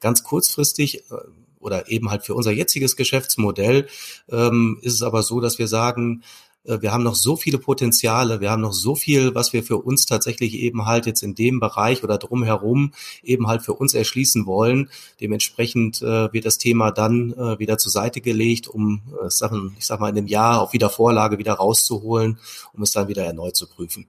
Ganz 0.00 0.22
kurzfristig 0.22 1.04
äh, 1.10 1.16
oder 1.64 1.90
eben 1.90 2.10
halt 2.10 2.24
für 2.24 2.34
unser 2.34 2.52
jetziges 2.52 2.94
Geschäftsmodell 2.94 3.86
ähm, 4.30 4.78
ist 4.82 4.92
es 4.92 5.02
aber 5.02 5.22
so, 5.22 5.40
dass 5.40 5.58
wir 5.58 5.66
sagen, 5.66 6.22
wir 6.64 6.92
haben 6.92 7.02
noch 7.02 7.14
so 7.14 7.36
viele 7.36 7.58
Potenziale, 7.58 8.40
wir 8.40 8.50
haben 8.50 8.62
noch 8.62 8.72
so 8.72 8.94
viel, 8.94 9.34
was 9.34 9.52
wir 9.52 9.62
für 9.62 9.78
uns 9.78 10.06
tatsächlich 10.06 10.54
eben 10.54 10.86
halt 10.86 11.06
jetzt 11.06 11.22
in 11.22 11.34
dem 11.34 11.60
Bereich 11.60 12.02
oder 12.02 12.18
drumherum 12.18 12.92
eben 13.22 13.46
halt 13.46 13.62
für 13.62 13.74
uns 13.74 13.94
erschließen 13.94 14.46
wollen. 14.46 14.90
Dementsprechend 15.20 16.02
äh, 16.02 16.32
wird 16.32 16.46
das 16.46 16.58
Thema 16.58 16.90
dann 16.90 17.32
äh, 17.32 17.58
wieder 17.58 17.78
zur 17.78 17.92
Seite 17.92 18.20
gelegt, 18.20 18.68
um 18.68 19.02
äh, 19.22 19.28
Sachen, 19.28 19.76
ich 19.78 19.86
sag 19.86 20.00
mal, 20.00 20.08
in 20.08 20.16
dem 20.16 20.26
Jahr 20.26 20.62
auf 20.62 20.72
Wiedervorlage 20.72 21.38
wieder 21.38 21.54
rauszuholen, 21.54 22.38
um 22.72 22.82
es 22.82 22.92
dann 22.92 23.08
wieder 23.08 23.24
erneut 23.24 23.56
zu 23.56 23.66
prüfen. 23.66 24.06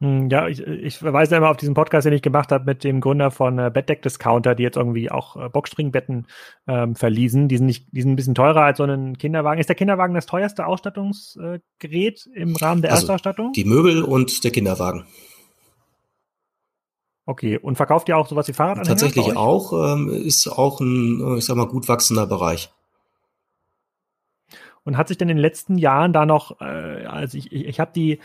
Hm, 0.00 0.30
ja, 0.30 0.46
ich, 0.46 0.60
ich 0.60 0.98
verweise 0.98 1.34
immer 1.34 1.50
auf 1.50 1.56
diesen 1.56 1.74
Podcast, 1.74 2.06
den 2.06 2.12
ich 2.12 2.22
gemacht 2.22 2.52
habe 2.52 2.64
mit 2.64 2.84
dem 2.84 3.00
Gründer 3.00 3.32
von 3.32 3.58
äh, 3.58 3.70
Bettdeck 3.72 4.00
Discounter, 4.02 4.54
die 4.54 4.62
jetzt 4.62 4.76
irgendwie 4.76 5.10
auch 5.10 5.36
äh, 5.36 5.48
Boxspringbetten 5.48 6.26
ähm, 6.68 6.94
verließen. 6.94 7.48
Die 7.48 7.56
sind, 7.56 7.66
nicht, 7.66 7.86
die 7.90 8.02
sind 8.02 8.12
ein 8.12 8.16
bisschen 8.16 8.36
teurer 8.36 8.62
als 8.62 8.78
so 8.78 8.84
ein 8.84 9.18
Kinderwagen. 9.18 9.60
Ist 9.60 9.68
der 9.68 9.76
Kinderwagen 9.76 10.14
das 10.14 10.26
teuerste 10.26 10.66
Ausstattungsgerät 10.66 12.28
äh, 12.32 12.40
im 12.40 12.54
Rahmen 12.54 12.82
der 12.82 12.92
also 12.92 13.02
Erstausstattung? 13.02 13.52
Die 13.52 13.64
Möbel 13.64 14.04
und 14.04 14.44
der 14.44 14.52
Kinderwagen. 14.52 15.04
Okay, 17.26 17.58
und 17.58 17.74
verkauft 17.74 18.08
ihr 18.08 18.16
auch 18.16 18.28
sowas 18.28 18.46
wie 18.46 18.52
Fahrradanhänger? 18.52 18.88
Tatsächlich 18.88 19.36
auch, 19.36 19.72
ähm, 19.72 20.08
ist 20.08 20.46
auch 20.46 20.80
ein, 20.80 21.36
ich 21.36 21.44
sag 21.44 21.56
mal, 21.56 21.66
gut 21.66 21.88
wachsender 21.88 22.26
Bereich. 22.26 22.72
Und 24.84 24.96
hat 24.96 25.08
sich 25.08 25.18
denn 25.18 25.28
in 25.28 25.36
den 25.36 25.42
letzten 25.42 25.76
Jahren 25.76 26.12
da 26.12 26.24
noch, 26.24 26.60
äh, 26.60 27.04
also 27.04 27.36
ich, 27.36 27.52
ich, 27.52 27.66
ich 27.66 27.80
habe 27.80 27.90
die 27.94 28.20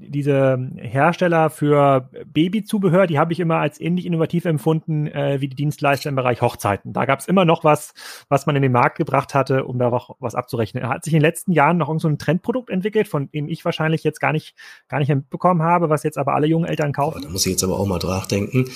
diese 0.00 0.70
Hersteller 0.76 1.50
für 1.50 2.08
Babyzubehör, 2.26 3.06
die 3.06 3.18
habe 3.18 3.32
ich 3.32 3.40
immer 3.40 3.56
als 3.56 3.80
ähnlich 3.80 4.06
innovativ 4.06 4.44
empfunden 4.44 5.06
äh, 5.06 5.40
wie 5.40 5.48
die 5.48 5.56
Dienstleister 5.56 6.08
im 6.08 6.16
Bereich 6.16 6.40
Hochzeiten. 6.40 6.92
Da 6.92 7.04
gab 7.04 7.20
es 7.20 7.26
immer 7.26 7.44
noch 7.44 7.64
was, 7.64 7.94
was 8.28 8.46
man 8.46 8.56
in 8.56 8.62
den 8.62 8.72
Markt 8.72 8.98
gebracht 8.98 9.34
hatte, 9.34 9.64
um 9.64 9.78
da 9.78 9.90
auch 9.90 10.16
was 10.20 10.34
abzurechnen. 10.34 10.88
Hat 10.88 11.04
sich 11.04 11.12
in 11.12 11.18
den 11.18 11.26
letzten 11.26 11.52
Jahren 11.52 11.76
noch 11.76 11.88
irgend 11.88 12.02
so 12.02 12.08
ein 12.08 12.18
Trendprodukt 12.18 12.70
entwickelt, 12.70 13.08
von 13.08 13.30
dem 13.30 13.48
ich 13.48 13.64
wahrscheinlich 13.64 14.04
jetzt 14.04 14.20
gar 14.20 14.32
nicht, 14.32 14.54
gar 14.88 14.98
nicht 14.98 15.08
mitbekommen 15.08 15.62
habe, 15.62 15.90
was 15.90 16.02
jetzt 16.02 16.18
aber 16.18 16.34
alle 16.34 16.46
jungen 16.46 16.66
Eltern 16.66 16.92
kaufen? 16.92 17.22
Da 17.22 17.28
muss 17.28 17.46
ich 17.46 17.52
jetzt 17.52 17.64
aber 17.64 17.78
auch 17.78 17.86
mal 17.86 17.98
nachdenken. 17.98 18.66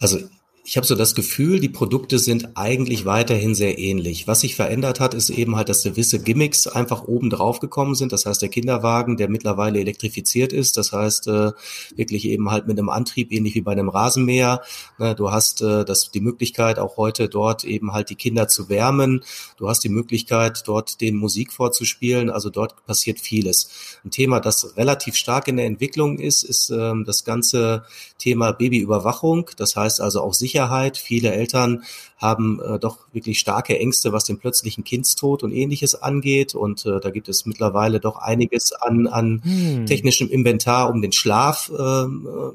Also 0.00 0.18
ich 0.66 0.78
habe 0.78 0.86
so 0.86 0.94
das 0.94 1.14
Gefühl, 1.14 1.60
die 1.60 1.68
Produkte 1.68 2.18
sind 2.18 2.56
eigentlich 2.56 3.04
weiterhin 3.04 3.54
sehr 3.54 3.78
ähnlich. 3.78 4.26
Was 4.26 4.40
sich 4.40 4.56
verändert 4.56 4.98
hat, 4.98 5.12
ist 5.12 5.28
eben 5.28 5.56
halt, 5.56 5.68
dass 5.68 5.82
gewisse 5.82 6.20
Gimmicks 6.20 6.66
einfach 6.66 7.04
oben 7.04 7.28
drauf 7.28 7.60
gekommen 7.60 7.94
sind. 7.94 8.12
Das 8.12 8.24
heißt, 8.24 8.40
der 8.40 8.48
Kinderwagen, 8.48 9.18
der 9.18 9.28
mittlerweile 9.28 9.78
elektrifiziert 9.78 10.54
ist, 10.54 10.78
das 10.78 10.92
heißt 10.92 11.28
äh, 11.28 11.52
wirklich 11.96 12.24
eben 12.24 12.50
halt 12.50 12.66
mit 12.66 12.78
einem 12.78 12.88
Antrieb, 12.88 13.30
ähnlich 13.30 13.54
wie 13.56 13.60
bei 13.60 13.72
einem 13.72 13.90
Rasenmäher. 13.90 14.62
Ne, 14.96 15.14
du 15.14 15.30
hast 15.30 15.60
äh, 15.60 15.84
das, 15.84 16.10
die 16.10 16.22
Möglichkeit, 16.22 16.78
auch 16.78 16.96
heute 16.96 17.28
dort 17.28 17.64
eben 17.64 17.92
halt 17.92 18.08
die 18.08 18.16
Kinder 18.16 18.48
zu 18.48 18.70
wärmen. 18.70 19.22
Du 19.58 19.68
hast 19.68 19.84
die 19.84 19.90
Möglichkeit, 19.90 20.62
dort 20.64 21.02
den 21.02 21.16
Musik 21.16 21.52
vorzuspielen. 21.52 22.30
Also 22.30 22.48
dort 22.48 22.86
passiert 22.86 23.20
vieles. 23.20 23.68
Ein 24.02 24.12
Thema, 24.12 24.40
das 24.40 24.78
relativ 24.78 25.16
stark 25.16 25.46
in 25.46 25.58
der 25.58 25.66
Entwicklung 25.66 26.18
ist, 26.18 26.42
ist 26.42 26.70
ähm, 26.70 27.04
das 27.04 27.24
ganze 27.24 27.84
Thema 28.16 28.52
Babyüberwachung. 28.52 29.50
Das 29.58 29.76
heißt 29.76 30.00
also 30.00 30.22
auch 30.22 30.32
sicher 30.32 30.53
Sicherheit. 30.54 30.96
Viele 30.96 31.32
Eltern 31.32 31.82
haben 32.16 32.60
äh, 32.60 32.78
doch 32.78 32.98
wirklich 33.12 33.40
starke 33.40 33.76
Ängste, 33.76 34.12
was 34.12 34.24
den 34.24 34.38
plötzlichen 34.38 34.84
Kindstod 34.84 35.42
und 35.42 35.50
ähnliches 35.50 35.96
angeht. 35.96 36.54
Und 36.54 36.86
äh, 36.86 37.00
da 37.00 37.10
gibt 37.10 37.28
es 37.28 37.44
mittlerweile 37.44 37.98
doch 37.98 38.16
einiges 38.16 38.72
an, 38.72 39.08
an 39.08 39.42
hm. 39.42 39.86
technischem 39.86 40.28
Inventar, 40.28 40.90
um 40.90 41.02
den 41.02 41.10
Schlaf 41.10 41.70
äh, 41.70 42.06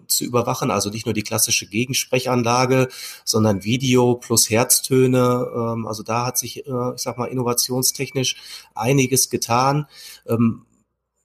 zu 0.08 0.24
überwachen. 0.24 0.72
Also 0.72 0.90
nicht 0.90 1.06
nur 1.06 1.14
die 1.14 1.24
klassische 1.24 1.68
Gegensprechanlage, 1.68 2.88
sondern 3.26 3.66
Video 3.66 4.16
plus 4.16 4.50
Herztöne. 4.50 5.48
Ähm, 5.54 5.86
also 5.86 6.02
da 6.02 6.26
hat 6.26 6.38
sich, 6.38 6.66
äh, 6.66 6.96
ich 6.96 7.02
sag 7.02 7.18
mal, 7.18 7.26
innovationstechnisch 7.26 8.38
einiges 8.76 9.30
getan. 9.30 9.88
Ähm, 10.26 10.62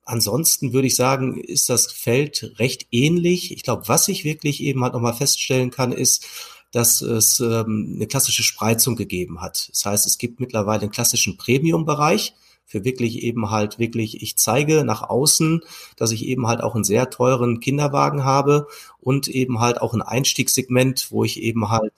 Ansonsten 0.06 0.74
würde 0.74 0.86
ich 0.86 0.96
sagen, 0.96 1.38
ist 1.38 1.70
das 1.70 1.90
Feld 1.90 2.52
recht 2.58 2.88
ähnlich. 2.90 3.52
Ich 3.52 3.62
glaube, 3.62 3.88
was 3.88 4.08
ich 4.08 4.22
wirklich 4.22 4.62
eben 4.62 4.82
halt 4.82 4.92
nochmal 4.92 5.14
feststellen 5.14 5.70
kann, 5.70 5.92
ist, 5.92 6.26
dass 6.74 7.02
es 7.02 7.38
ähm, 7.38 7.92
eine 7.94 8.06
klassische 8.06 8.42
Spreizung 8.42 8.96
gegeben 8.96 9.40
hat. 9.40 9.68
Das 9.70 9.84
heißt, 9.84 10.06
es 10.06 10.18
gibt 10.18 10.40
mittlerweile 10.40 10.82
einen 10.82 10.90
klassischen 10.90 11.36
Premium-Bereich 11.36 12.34
für 12.64 12.84
wirklich 12.84 13.22
eben 13.22 13.50
halt 13.50 13.78
wirklich, 13.78 14.22
ich 14.22 14.36
zeige 14.36 14.84
nach 14.84 15.02
außen, 15.02 15.60
dass 15.96 16.10
ich 16.10 16.26
eben 16.26 16.48
halt 16.48 16.62
auch 16.62 16.74
einen 16.74 16.82
sehr 16.82 17.10
teuren 17.10 17.60
Kinderwagen 17.60 18.24
habe 18.24 18.66
und 18.98 19.28
eben 19.28 19.60
halt 19.60 19.80
auch 19.80 19.94
ein 19.94 20.02
Einstiegssegment, 20.02 21.08
wo 21.10 21.24
ich 21.24 21.40
eben 21.40 21.70
halt 21.70 21.92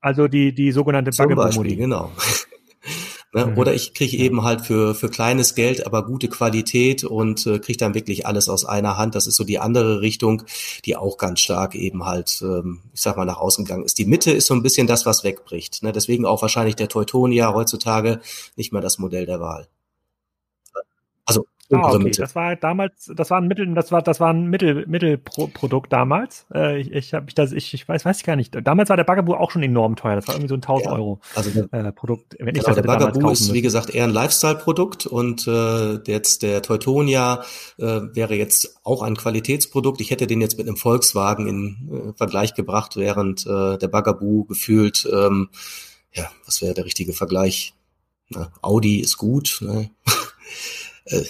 also 0.00 0.28
die 0.28 0.54
die 0.54 0.70
sogenannte 0.70 1.10
Bugaboo-Modi. 1.10 1.74
Genau. 1.74 2.12
Ne? 3.34 3.46
Mhm. 3.46 3.58
Oder 3.58 3.74
ich 3.74 3.94
kriege 3.94 4.16
eben 4.16 4.42
halt 4.42 4.62
für, 4.62 4.94
für 4.94 5.08
kleines 5.08 5.54
Geld, 5.54 5.86
aber 5.86 6.04
gute 6.04 6.28
Qualität 6.28 7.04
und 7.04 7.46
äh, 7.46 7.58
kriege 7.58 7.78
dann 7.78 7.94
wirklich 7.94 8.26
alles 8.26 8.48
aus 8.48 8.64
einer 8.64 8.96
Hand. 8.96 9.14
Das 9.14 9.26
ist 9.26 9.36
so 9.36 9.44
die 9.44 9.58
andere 9.58 10.00
Richtung, 10.00 10.44
die 10.84 10.96
auch 10.96 11.18
ganz 11.18 11.40
stark 11.40 11.74
eben 11.74 12.04
halt, 12.06 12.40
ähm, 12.42 12.80
ich 12.94 13.02
sag 13.02 13.16
mal, 13.16 13.24
nach 13.24 13.38
außen 13.38 13.64
gegangen 13.64 13.84
ist. 13.84 13.98
Die 13.98 14.06
Mitte 14.06 14.32
ist 14.32 14.46
so 14.46 14.54
ein 14.54 14.62
bisschen 14.62 14.86
das, 14.86 15.04
was 15.06 15.24
wegbricht. 15.24 15.82
Ne? 15.82 15.92
Deswegen 15.92 16.24
auch 16.24 16.42
wahrscheinlich 16.42 16.76
der 16.76 16.88
Teutonia 16.88 17.52
heutzutage 17.52 18.20
nicht 18.56 18.72
mehr 18.72 18.82
das 18.82 18.98
Modell 18.98 19.26
der 19.26 19.40
Wahl. 19.40 19.68
Ah, 21.70 21.92
okay. 21.92 22.10
Das 22.12 22.34
war 22.34 22.56
damals, 22.56 23.12
das 23.14 23.30
war 23.30 23.40
ein 23.40 23.46
Mittel, 23.46 23.74
das 23.74 23.92
war, 23.92 24.00
das 24.00 24.20
war 24.20 24.32
ein 24.32 24.46
Mittel, 24.46 24.86
Mittelprodukt 24.86 25.92
damals. 25.92 26.46
Äh, 26.54 26.80
ich, 26.80 26.92
ich 26.92 27.14
habe 27.14 27.26
mich 27.26 27.34
das, 27.34 27.52
ich, 27.52 27.74
ich 27.74 27.86
weiß, 27.86 28.06
weiß 28.06 28.18
ich 28.18 28.24
gar 28.24 28.36
nicht. 28.36 28.56
Damals 28.62 28.88
war 28.88 28.96
der 28.96 29.04
Bugaboo 29.04 29.34
auch 29.34 29.50
schon 29.50 29.62
enorm 29.62 29.94
teuer. 29.94 30.16
Das 30.16 30.28
war 30.28 30.34
irgendwie 30.34 30.48
so 30.48 30.54
ein 30.54 30.62
1000 30.62 30.86
ja, 30.86 30.92
Euro 30.92 31.20
also 31.34 31.50
äh, 31.60 31.92
Produkt. 31.92 32.36
Wenn 32.38 32.46
genau, 32.46 32.58
ich 32.58 32.64
das 32.64 32.74
der 32.74 32.82
Bugaboo 32.82 33.30
ist 33.30 33.52
wie 33.52 33.60
gesagt 33.60 33.90
eher 33.90 34.04
ein 34.04 34.10
Lifestyle-Produkt 34.10 35.06
und 35.06 35.46
äh, 35.46 35.98
jetzt 36.06 36.42
der 36.42 36.62
Teutonia 36.62 37.42
äh, 37.76 37.82
wäre 37.82 38.34
jetzt 38.34 38.80
auch 38.82 39.02
ein 39.02 39.16
Qualitätsprodukt. 39.16 40.00
Ich 40.00 40.10
hätte 40.10 40.26
den 40.26 40.40
jetzt 40.40 40.56
mit 40.56 40.66
einem 40.66 40.78
Volkswagen 40.78 41.46
in 41.48 41.90
äh, 41.92 42.12
Vergleich 42.16 42.54
gebracht, 42.54 42.96
während 42.96 43.46
äh, 43.46 43.76
der 43.76 43.88
Bugaboo 43.88 44.44
gefühlt, 44.44 45.06
ähm, 45.12 45.50
ja, 46.12 46.30
was 46.46 46.62
wäre 46.62 46.72
der 46.72 46.86
richtige 46.86 47.12
Vergleich? 47.12 47.74
Na, 48.30 48.50
Audi 48.62 49.00
ist 49.00 49.18
gut. 49.18 49.58
Ne? 49.60 49.90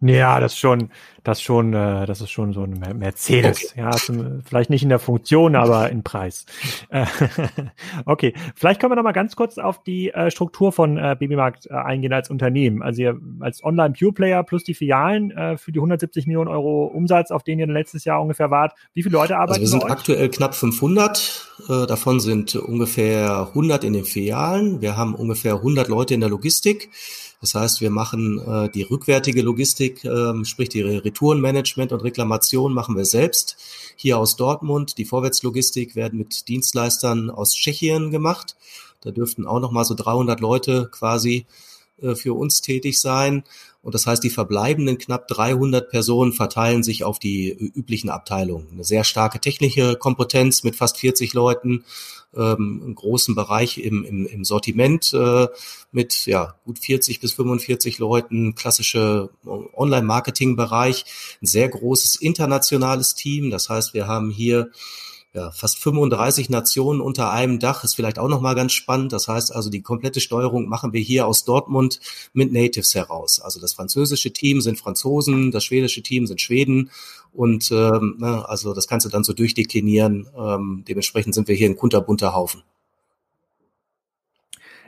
Ja, 0.00 0.40
das 0.40 0.58
schon, 0.58 0.90
das 1.24 1.40
schon, 1.40 1.72
äh, 1.72 2.04
das 2.04 2.20
ist 2.20 2.30
schon 2.30 2.52
so 2.52 2.64
ein 2.64 2.78
Mercedes. 2.98 3.70
Okay. 3.70 3.80
Ja, 3.80 3.90
zum, 3.92 4.42
vielleicht 4.42 4.68
nicht 4.68 4.82
in 4.82 4.90
der 4.90 4.98
Funktion, 4.98 5.56
aber 5.56 5.90
in 5.90 6.02
Preis. 6.02 6.44
Äh, 6.90 7.06
okay, 8.04 8.34
vielleicht 8.54 8.80
können 8.80 8.92
wir 8.92 8.96
noch 8.96 9.02
mal 9.02 9.12
ganz 9.12 9.36
kurz 9.36 9.56
auf 9.56 9.82
die 9.82 10.10
äh, 10.10 10.30
Struktur 10.30 10.70
von 10.70 10.96
Babymarkt 10.96 11.70
eingehen 11.70 12.12
als 12.12 12.28
Unternehmen. 12.28 12.82
Also 12.82 13.02
ihr 13.02 13.20
als 13.40 13.64
Online 13.64 13.94
Pure 13.98 14.12
Player 14.12 14.42
plus 14.42 14.64
die 14.64 14.74
Filialen 14.74 15.30
für 15.58 15.72
die 15.72 15.78
170 15.78 16.26
Millionen 16.26 16.48
Euro 16.48 16.86
Umsatz, 16.86 17.30
auf 17.30 17.42
den 17.42 17.58
ihr 17.58 17.66
letztes 17.66 18.04
Jahr 18.04 18.20
ungefähr 18.20 18.50
wart. 18.50 18.74
Wie 18.94 19.02
viele 19.02 19.14
Leute 19.14 19.36
arbeiten? 19.36 19.60
Also 19.60 19.62
wir 19.62 19.68
sind 19.68 19.90
aktuell 19.90 20.28
knapp 20.28 20.54
500. 20.54 21.46
Äh, 21.68 21.86
davon 21.86 22.20
sind 22.20 22.54
ungefähr 22.54 23.48
100 23.48 23.84
in 23.84 23.92
den 23.92 24.04
Filialen. 24.04 24.80
Wir 24.80 24.96
haben 24.96 25.14
ungefähr 25.14 25.54
100 25.54 25.88
Leute 25.88 26.14
in 26.14 26.20
der 26.20 26.28
Logistik. 26.28 26.90
Das 27.46 27.54
heißt, 27.54 27.80
wir 27.80 27.90
machen 27.92 28.40
äh, 28.40 28.68
die 28.68 28.82
rückwärtige 28.82 29.40
Logistik, 29.40 30.04
äh, 30.04 30.44
sprich 30.44 30.68
die 30.68 30.82
Retourenmanagement 30.82 31.92
und 31.92 32.02
Reklamation 32.02 32.74
machen 32.74 32.96
wir 32.96 33.04
selbst 33.04 33.56
hier 33.94 34.18
aus 34.18 34.34
Dortmund. 34.34 34.98
Die 34.98 35.04
Vorwärtslogistik 35.04 35.94
werden 35.94 36.18
mit 36.18 36.48
Dienstleistern 36.48 37.30
aus 37.30 37.54
Tschechien 37.54 38.10
gemacht. 38.10 38.56
Da 39.00 39.12
dürften 39.12 39.46
auch 39.46 39.60
noch 39.60 39.70
mal 39.70 39.84
so 39.84 39.94
300 39.94 40.40
Leute 40.40 40.88
quasi 40.90 41.46
äh, 42.02 42.16
für 42.16 42.34
uns 42.34 42.62
tätig 42.62 42.98
sein. 43.00 43.44
Und 43.86 43.94
das 43.94 44.04
heißt, 44.04 44.24
die 44.24 44.30
verbleibenden 44.30 44.98
knapp 44.98 45.28
300 45.28 45.88
Personen 45.88 46.32
verteilen 46.32 46.82
sich 46.82 47.04
auf 47.04 47.20
die 47.20 47.52
üblichen 47.52 48.10
Abteilungen. 48.10 48.66
Eine 48.72 48.82
sehr 48.82 49.04
starke 49.04 49.38
technische 49.38 49.94
Kompetenz 49.94 50.64
mit 50.64 50.74
fast 50.74 50.98
40 50.98 51.34
Leuten, 51.34 51.84
ähm, 52.34 52.80
einen 52.82 52.96
großen 52.96 53.36
Bereich 53.36 53.78
im, 53.78 54.04
im, 54.04 54.26
im 54.26 54.44
Sortiment 54.44 55.14
äh, 55.14 55.46
mit 55.92 56.26
ja, 56.26 56.56
gut 56.64 56.80
40 56.80 57.20
bis 57.20 57.34
45 57.34 58.00
Leuten, 58.00 58.56
klassische 58.56 59.30
Online-Marketing-Bereich, 59.44 61.04
ein 61.40 61.46
sehr 61.46 61.68
großes 61.68 62.16
internationales 62.16 63.14
Team. 63.14 63.50
Das 63.50 63.68
heißt, 63.68 63.94
wir 63.94 64.08
haben 64.08 64.30
hier 64.30 64.72
ja, 65.36 65.50
fast 65.50 65.78
35 65.82 66.48
Nationen 66.48 67.02
unter 67.02 67.30
einem 67.30 67.58
Dach 67.58 67.84
ist 67.84 67.94
vielleicht 67.94 68.18
auch 68.18 68.28
nochmal 68.28 68.54
ganz 68.54 68.72
spannend. 68.72 69.12
Das 69.12 69.28
heißt 69.28 69.54
also, 69.54 69.68
die 69.68 69.82
komplette 69.82 70.20
Steuerung 70.20 70.66
machen 70.66 70.94
wir 70.94 71.00
hier 71.00 71.26
aus 71.26 71.44
Dortmund 71.44 72.00
mit 72.32 72.52
Natives 72.52 72.94
heraus. 72.94 73.38
Also 73.40 73.60
das 73.60 73.74
französische 73.74 74.32
Team 74.32 74.62
sind 74.62 74.78
Franzosen, 74.78 75.50
das 75.50 75.64
schwedische 75.64 76.02
Team 76.02 76.26
sind 76.26 76.40
Schweden 76.40 76.90
und 77.34 77.70
ähm, 77.70 78.16
ne, 78.18 78.48
also 78.48 78.72
das 78.72 78.88
kannst 78.88 79.04
du 79.04 79.10
dann 79.10 79.24
so 79.24 79.34
durchdeklinieren. 79.34 80.26
Ähm, 80.36 80.84
dementsprechend 80.88 81.34
sind 81.34 81.48
wir 81.48 81.54
hier 81.54 81.68
ein 81.68 81.76
kunterbunter 81.76 82.34
Haufen. 82.34 82.62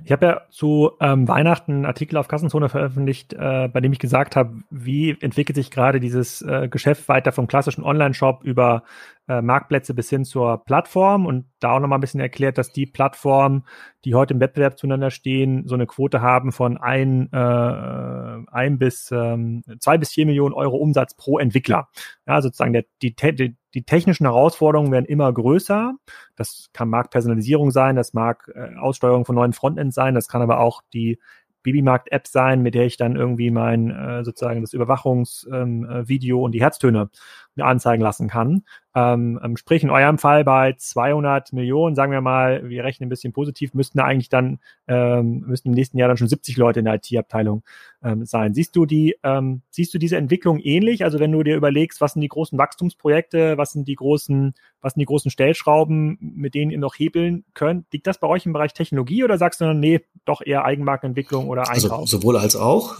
Ich 0.04 0.12
habe 0.12 0.26
ja 0.26 0.42
zu 0.50 0.92
ähm, 1.00 1.28
Weihnachten 1.28 1.72
einen 1.72 1.84
Artikel 1.84 2.16
auf 2.16 2.28
Kassenzone 2.28 2.68
veröffentlicht, 2.68 3.34
äh, 3.34 3.68
bei 3.70 3.80
dem 3.80 3.92
ich 3.92 3.98
gesagt 3.98 4.36
habe, 4.36 4.62
wie 4.70 5.16
entwickelt 5.20 5.56
sich 5.56 5.70
gerade 5.70 6.00
dieses 6.00 6.40
äh, 6.40 6.68
Geschäft 6.68 7.08
weiter 7.08 7.32
vom 7.32 7.48
klassischen 7.48 7.82
Online-Shop 7.82 8.44
über 8.44 8.84
äh, 9.28 9.42
Marktplätze 9.42 9.94
bis 9.94 10.08
hin 10.08 10.24
zur 10.24 10.64
Plattform 10.64 11.26
und 11.26 11.46
da 11.60 11.72
auch 11.72 11.80
nochmal 11.80 11.98
ein 11.98 12.00
bisschen 12.00 12.20
erklärt, 12.20 12.58
dass 12.58 12.72
die 12.72 12.86
Plattformen, 12.86 13.64
die 14.04 14.14
heute 14.14 14.34
im 14.34 14.40
Wettbewerb 14.40 14.78
zueinander 14.78 15.10
stehen, 15.10 15.66
so 15.66 15.74
eine 15.74 15.86
Quote 15.86 16.20
haben 16.20 16.50
von 16.50 16.78
ein, 16.78 17.30
äh, 17.32 18.50
ein 18.50 18.78
bis 18.78 19.10
ähm, 19.12 19.62
zwei 19.80 19.98
bis 19.98 20.10
vier 20.10 20.26
Millionen 20.26 20.54
Euro 20.54 20.76
Umsatz 20.76 21.14
pro 21.14 21.38
Entwickler. 21.38 21.88
Ja, 22.26 22.40
sozusagen 22.40 22.72
der, 22.72 22.84
die, 23.02 23.14
die, 23.14 23.56
die 23.74 23.82
technischen 23.82 24.24
Herausforderungen 24.24 24.92
werden 24.92 25.06
immer 25.06 25.32
größer. 25.32 25.94
Das 26.36 26.70
kann 26.72 26.88
Marktpersonalisierung 26.88 27.70
sein, 27.70 27.96
das 27.96 28.14
mag 28.14 28.50
äh, 28.54 28.76
Aussteuerung 28.76 29.24
von 29.24 29.34
neuen 29.34 29.52
Frontends 29.52 29.94
sein, 29.94 30.14
das 30.14 30.28
kann 30.28 30.42
aber 30.42 30.60
auch 30.60 30.82
die 30.92 31.18
Babymarkt-App 31.62 32.26
sein, 32.26 32.62
mit 32.62 32.74
der 32.74 32.86
ich 32.86 32.96
dann 32.96 33.16
irgendwie 33.16 33.50
mein 33.50 33.90
äh, 33.90 34.24
sozusagen 34.24 34.60
das 34.60 34.72
Überwachungsvideo 34.72 36.36
ähm, 36.36 36.42
äh, 36.42 36.44
und 36.44 36.52
die 36.52 36.62
Herztöne 36.62 37.10
mir 37.56 37.66
anzeigen 37.66 38.02
lassen 38.02 38.28
kann. 38.28 38.64
Ähm, 38.98 39.38
ähm, 39.44 39.56
sprich, 39.56 39.84
in 39.84 39.90
eurem 39.90 40.18
Fall 40.18 40.44
bei 40.44 40.72
200 40.72 41.52
Millionen, 41.52 41.94
sagen 41.94 42.10
wir 42.10 42.20
mal, 42.20 42.68
wir 42.68 42.82
rechnen 42.82 43.06
ein 43.06 43.10
bisschen 43.10 43.32
positiv, 43.32 43.72
müssten 43.72 44.00
eigentlich 44.00 44.28
dann, 44.28 44.58
ähm, 44.88 45.44
müssten 45.46 45.68
im 45.68 45.74
nächsten 45.74 45.98
Jahr 45.98 46.08
dann 46.08 46.16
schon 46.16 46.26
70 46.26 46.56
Leute 46.56 46.80
in 46.80 46.84
der 46.84 46.94
IT-Abteilung 46.94 47.62
ähm, 48.02 48.24
sein. 48.24 48.54
Siehst 48.54 48.74
du 48.74 48.86
die, 48.86 49.16
ähm, 49.22 49.62
siehst 49.70 49.94
du 49.94 49.98
diese 49.98 50.16
Entwicklung 50.16 50.58
ähnlich? 50.58 51.04
Also 51.04 51.20
wenn 51.20 51.30
du 51.30 51.42
dir 51.44 51.56
überlegst, 51.56 52.00
was 52.00 52.14
sind 52.14 52.22
die 52.22 52.28
großen 52.28 52.58
Wachstumsprojekte, 52.58 53.56
was 53.56 53.72
sind 53.72 53.86
die 53.86 53.94
großen, 53.94 54.54
was 54.80 54.94
sind 54.94 55.00
die 55.00 55.06
großen 55.06 55.30
Stellschrauben, 55.30 56.18
mit 56.20 56.54
denen 56.54 56.70
ihr 56.72 56.78
noch 56.78 56.94
hebeln 56.98 57.44
könnt, 57.54 57.86
liegt 57.92 58.06
das 58.06 58.18
bei 58.18 58.26
euch 58.26 58.46
im 58.46 58.52
Bereich 58.52 58.72
Technologie 58.72 59.22
oder 59.22 59.38
sagst 59.38 59.60
du 59.60 59.66
dann, 59.66 59.78
nee, 59.78 60.00
doch 60.24 60.40
eher 60.44 60.64
Eigenmarkenentwicklung 60.64 61.48
oder 61.48 61.68
also 61.68 61.86
Einkauf? 61.86 62.00
Also 62.00 62.18
sowohl 62.18 62.36
als 62.36 62.56
auch. 62.56 62.98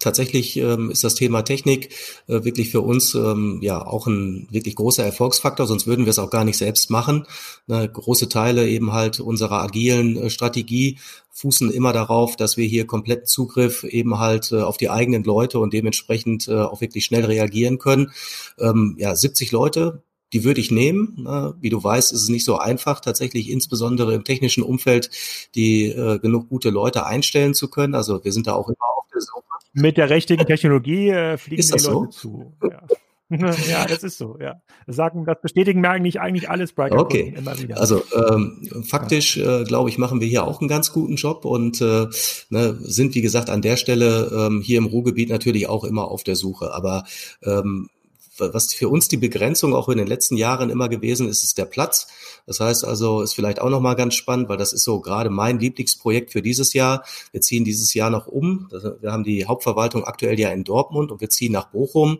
Tatsächlich 0.00 0.56
ähm, 0.56 0.90
ist 0.90 1.04
das 1.04 1.14
Thema 1.14 1.42
Technik 1.42 1.94
äh, 2.26 2.44
wirklich 2.44 2.70
für 2.70 2.80
uns 2.80 3.14
ähm, 3.14 3.58
ja 3.62 3.84
auch 3.84 4.06
ein 4.06 4.48
wirklich 4.50 4.76
großer 4.76 5.04
Erfolgsfaktor, 5.04 5.66
sonst 5.66 5.86
würden 5.86 6.06
wir 6.06 6.10
es 6.10 6.18
auch 6.18 6.30
gar 6.30 6.44
nicht 6.44 6.56
selbst 6.56 6.90
machen. 6.90 7.26
Ne, 7.66 7.88
große 7.88 8.28
Teile 8.28 8.68
eben 8.68 8.92
halt 8.92 9.20
unserer 9.20 9.62
agilen 9.62 10.16
äh, 10.16 10.30
Strategie 10.30 10.98
fußen 11.38 11.70
immer 11.70 11.92
darauf, 11.92 12.34
dass 12.34 12.56
wir 12.56 12.66
hier 12.66 12.86
kompletten 12.86 13.26
Zugriff 13.26 13.84
eben 13.84 14.18
halt 14.18 14.50
äh, 14.50 14.60
auf 14.60 14.76
die 14.76 14.90
eigenen 14.90 15.22
Leute 15.22 15.60
und 15.60 15.72
dementsprechend 15.72 16.48
äh, 16.48 16.54
auch 16.54 16.80
wirklich 16.80 17.04
schnell 17.04 17.24
reagieren 17.24 17.78
können. 17.78 18.10
Ähm, 18.58 18.96
ja, 18.98 19.14
70 19.14 19.52
Leute, 19.52 20.02
die 20.32 20.44
würde 20.44 20.60
ich 20.60 20.70
nehmen. 20.70 21.14
Ne? 21.18 21.54
Wie 21.60 21.70
du 21.70 21.82
weißt, 21.82 22.12
ist 22.12 22.22
es 22.22 22.28
nicht 22.28 22.44
so 22.44 22.58
einfach, 22.58 23.00
tatsächlich 23.00 23.50
insbesondere 23.50 24.14
im 24.14 24.24
technischen 24.24 24.64
Umfeld 24.64 25.10
die 25.54 25.86
äh, 25.86 26.18
genug 26.18 26.48
gute 26.48 26.70
Leute 26.70 27.06
einstellen 27.06 27.54
zu 27.54 27.68
können. 27.68 27.94
Also 27.94 28.24
wir 28.24 28.32
sind 28.32 28.46
da 28.48 28.54
auch 28.54 28.68
immer 28.68 28.76
auf 28.96 29.06
der 29.12 29.20
Suche. 29.20 29.47
Mit 29.80 29.96
der 29.96 30.10
richtigen 30.10 30.46
Technologie 30.46 31.10
äh, 31.10 31.38
fliegen 31.38 31.62
die 31.62 31.70
Leute 31.70 31.80
so? 31.82 32.06
zu. 32.06 32.52
Ja. 32.62 32.82
ja, 33.68 33.84
das 33.86 34.02
ist 34.04 34.16
so, 34.16 34.38
ja. 34.40 34.62
Das 34.86 34.96
sagen, 34.96 35.26
das 35.26 35.36
bestätigen 35.42 35.82
mir 35.82 35.90
eigentlich, 35.90 36.18
eigentlich 36.18 36.48
alles 36.48 36.70
Spriker 36.70 36.98
okay. 36.98 37.34
immer 37.36 37.58
wieder. 37.58 37.78
Also 37.78 38.02
ähm, 38.14 38.66
faktisch, 38.88 39.36
äh, 39.36 39.64
glaube 39.64 39.90
ich, 39.90 39.98
machen 39.98 40.20
wir 40.20 40.28
hier 40.28 40.44
auch 40.44 40.60
einen 40.60 40.68
ganz 40.68 40.92
guten 40.92 41.16
Job 41.16 41.44
und 41.44 41.80
äh, 41.82 42.06
ne, 42.48 42.78
sind, 42.80 43.14
wie 43.14 43.20
gesagt, 43.20 43.50
an 43.50 43.60
der 43.60 43.76
Stelle 43.76 44.30
ähm, 44.32 44.62
hier 44.62 44.78
im 44.78 44.86
Ruhrgebiet 44.86 45.28
natürlich 45.28 45.68
auch 45.68 45.84
immer 45.84 46.08
auf 46.08 46.24
der 46.24 46.36
Suche. 46.36 46.72
Aber 46.72 47.04
ähm, 47.42 47.90
was 48.38 48.72
für 48.72 48.88
uns 48.88 49.08
die 49.08 49.16
Begrenzung 49.16 49.74
auch 49.74 49.88
in 49.88 49.98
den 49.98 50.06
letzten 50.06 50.36
Jahren 50.36 50.70
immer 50.70 50.88
gewesen 50.88 51.28
ist, 51.28 51.42
ist 51.42 51.58
der 51.58 51.64
Platz. 51.64 52.06
Das 52.46 52.60
heißt 52.60 52.84
also, 52.84 53.22
ist 53.22 53.34
vielleicht 53.34 53.60
auch 53.60 53.70
nochmal 53.70 53.96
ganz 53.96 54.14
spannend, 54.14 54.48
weil 54.48 54.56
das 54.56 54.72
ist 54.72 54.84
so 54.84 55.00
gerade 55.00 55.30
mein 55.30 55.58
Lieblingsprojekt 55.58 56.32
für 56.32 56.42
dieses 56.42 56.72
Jahr. 56.72 57.04
Wir 57.32 57.40
ziehen 57.40 57.64
dieses 57.64 57.94
Jahr 57.94 58.10
noch 58.10 58.26
um. 58.26 58.68
Wir 59.00 59.12
haben 59.12 59.24
die 59.24 59.46
Hauptverwaltung 59.46 60.04
aktuell 60.04 60.38
ja 60.38 60.50
in 60.50 60.64
Dortmund 60.64 61.12
und 61.12 61.20
wir 61.20 61.30
ziehen 61.30 61.52
nach 61.52 61.66
Bochum 61.66 62.18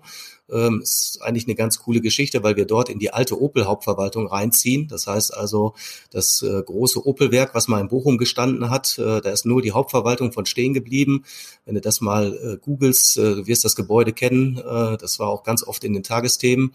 ähm, 0.50 0.80
ist 0.82 1.18
eigentlich 1.22 1.46
eine 1.46 1.54
ganz 1.54 1.78
coole 1.78 2.00
Geschichte, 2.00 2.42
weil 2.42 2.56
wir 2.56 2.64
dort 2.64 2.88
in 2.88 2.98
die 2.98 3.12
alte 3.12 3.40
Opel-Hauptverwaltung 3.40 4.26
reinziehen. 4.26 4.88
Das 4.88 5.06
heißt 5.06 5.34
also, 5.34 5.74
das 6.10 6.42
äh, 6.42 6.62
große 6.62 7.06
Opel-Werk, 7.06 7.54
was 7.54 7.68
mal 7.68 7.80
in 7.80 7.88
Bochum 7.88 8.18
gestanden 8.18 8.70
hat, 8.70 8.98
äh, 8.98 9.20
da 9.20 9.30
ist 9.30 9.46
nur 9.46 9.62
die 9.62 9.72
Hauptverwaltung 9.72 10.32
von 10.32 10.46
stehen 10.46 10.74
geblieben. 10.74 11.24
Wenn 11.64 11.74
du 11.74 11.80
das 11.80 12.00
mal 12.00 12.34
äh, 12.34 12.56
googelst, 12.58 13.18
äh, 13.18 13.34
du 13.36 13.46
wirst 13.46 13.64
das 13.64 13.76
Gebäude 13.76 14.12
kennen. 14.12 14.58
Äh, 14.58 14.96
das 14.96 15.18
war 15.18 15.28
auch 15.28 15.42
ganz 15.44 15.62
oft 15.62 15.84
in 15.84 15.92
den 15.92 16.02
Tagesthemen. 16.02 16.72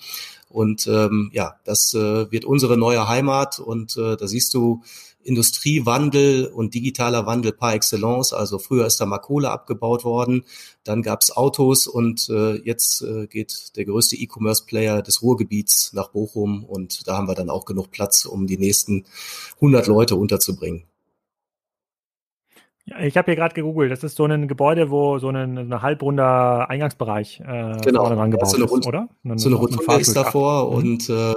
Und 0.50 0.86
ähm, 0.86 1.32
ja, 1.34 1.56
das 1.64 1.94
äh, 1.96 2.32
wird 2.32 2.46
unsere 2.46 2.78
neue 2.78 3.08
Heimat 3.08 3.60
und 3.60 3.98
da 3.98 4.28
siehst 4.28 4.54
du, 4.54 4.84
Industriewandel 5.24 6.48
und 6.48 6.74
digitaler 6.74 7.26
Wandel 7.26 7.52
par 7.54 7.74
excellence. 7.74 8.34
Also 8.34 8.60
früher 8.60 8.86
ist 8.86 9.00
da 9.00 9.06
mal 9.06 9.20
Kohle 9.20 9.52
abgebaut 9.52 10.04
worden, 10.04 10.44
dann 10.84 11.02
gab's 11.02 11.32
Autos 11.32 11.88
und 11.88 12.30
äh, 12.30 12.56
jetzt 12.64 13.02
äh, 13.02 13.28
geht 13.28 13.76
der 13.76 13.86
größte 13.86 14.16
E-Commerce-Player 14.16 15.02
des 15.02 15.22
Ruhrgebiets 15.22 15.94
nach 15.94 16.10
Bochum 16.10 16.64
und 16.64 17.08
da 17.08 17.18
haben 17.18 17.28
wir 17.28 17.36
dann 17.36 17.50
auch 17.50 17.66
genug 17.66 17.92
Platz, 17.92 18.26
um 18.26 18.48
die 18.48 18.58
nächsten 18.58 19.06
100 19.56 19.88
Leute 19.88 20.16
unterzubringen. 20.16 20.84
Ich 22.86 23.16
habe 23.16 23.32
hier 23.32 23.38
gerade 23.38 23.56
gegoogelt. 23.56 23.92
Das 23.92 24.04
ist 24.04 24.18
so 24.18 24.26
ein 24.26 24.50
Gebäude, 24.50 24.90
wo 24.90 25.18
so 25.18 25.30
ein, 25.30 25.58
ein 25.58 25.82
halbrunder 25.82 26.70
Eingangsbereich 26.70 27.40
äh, 27.40 27.78
genau. 27.82 28.02
vorne 28.02 28.16
dran 28.18 28.32
gebaut 28.32 28.50
so 28.50 28.58
eine 28.58 28.66
ist, 28.66 28.88
oder? 28.88 29.08
Eine, 29.24 29.40
so 29.40 29.48
eine 29.48 29.56
Rotunde 29.56 30.02
ist 30.02 30.14
davor 30.14 30.70
mhm. 30.70 30.76
und 30.76 31.10
äh, 31.10 31.34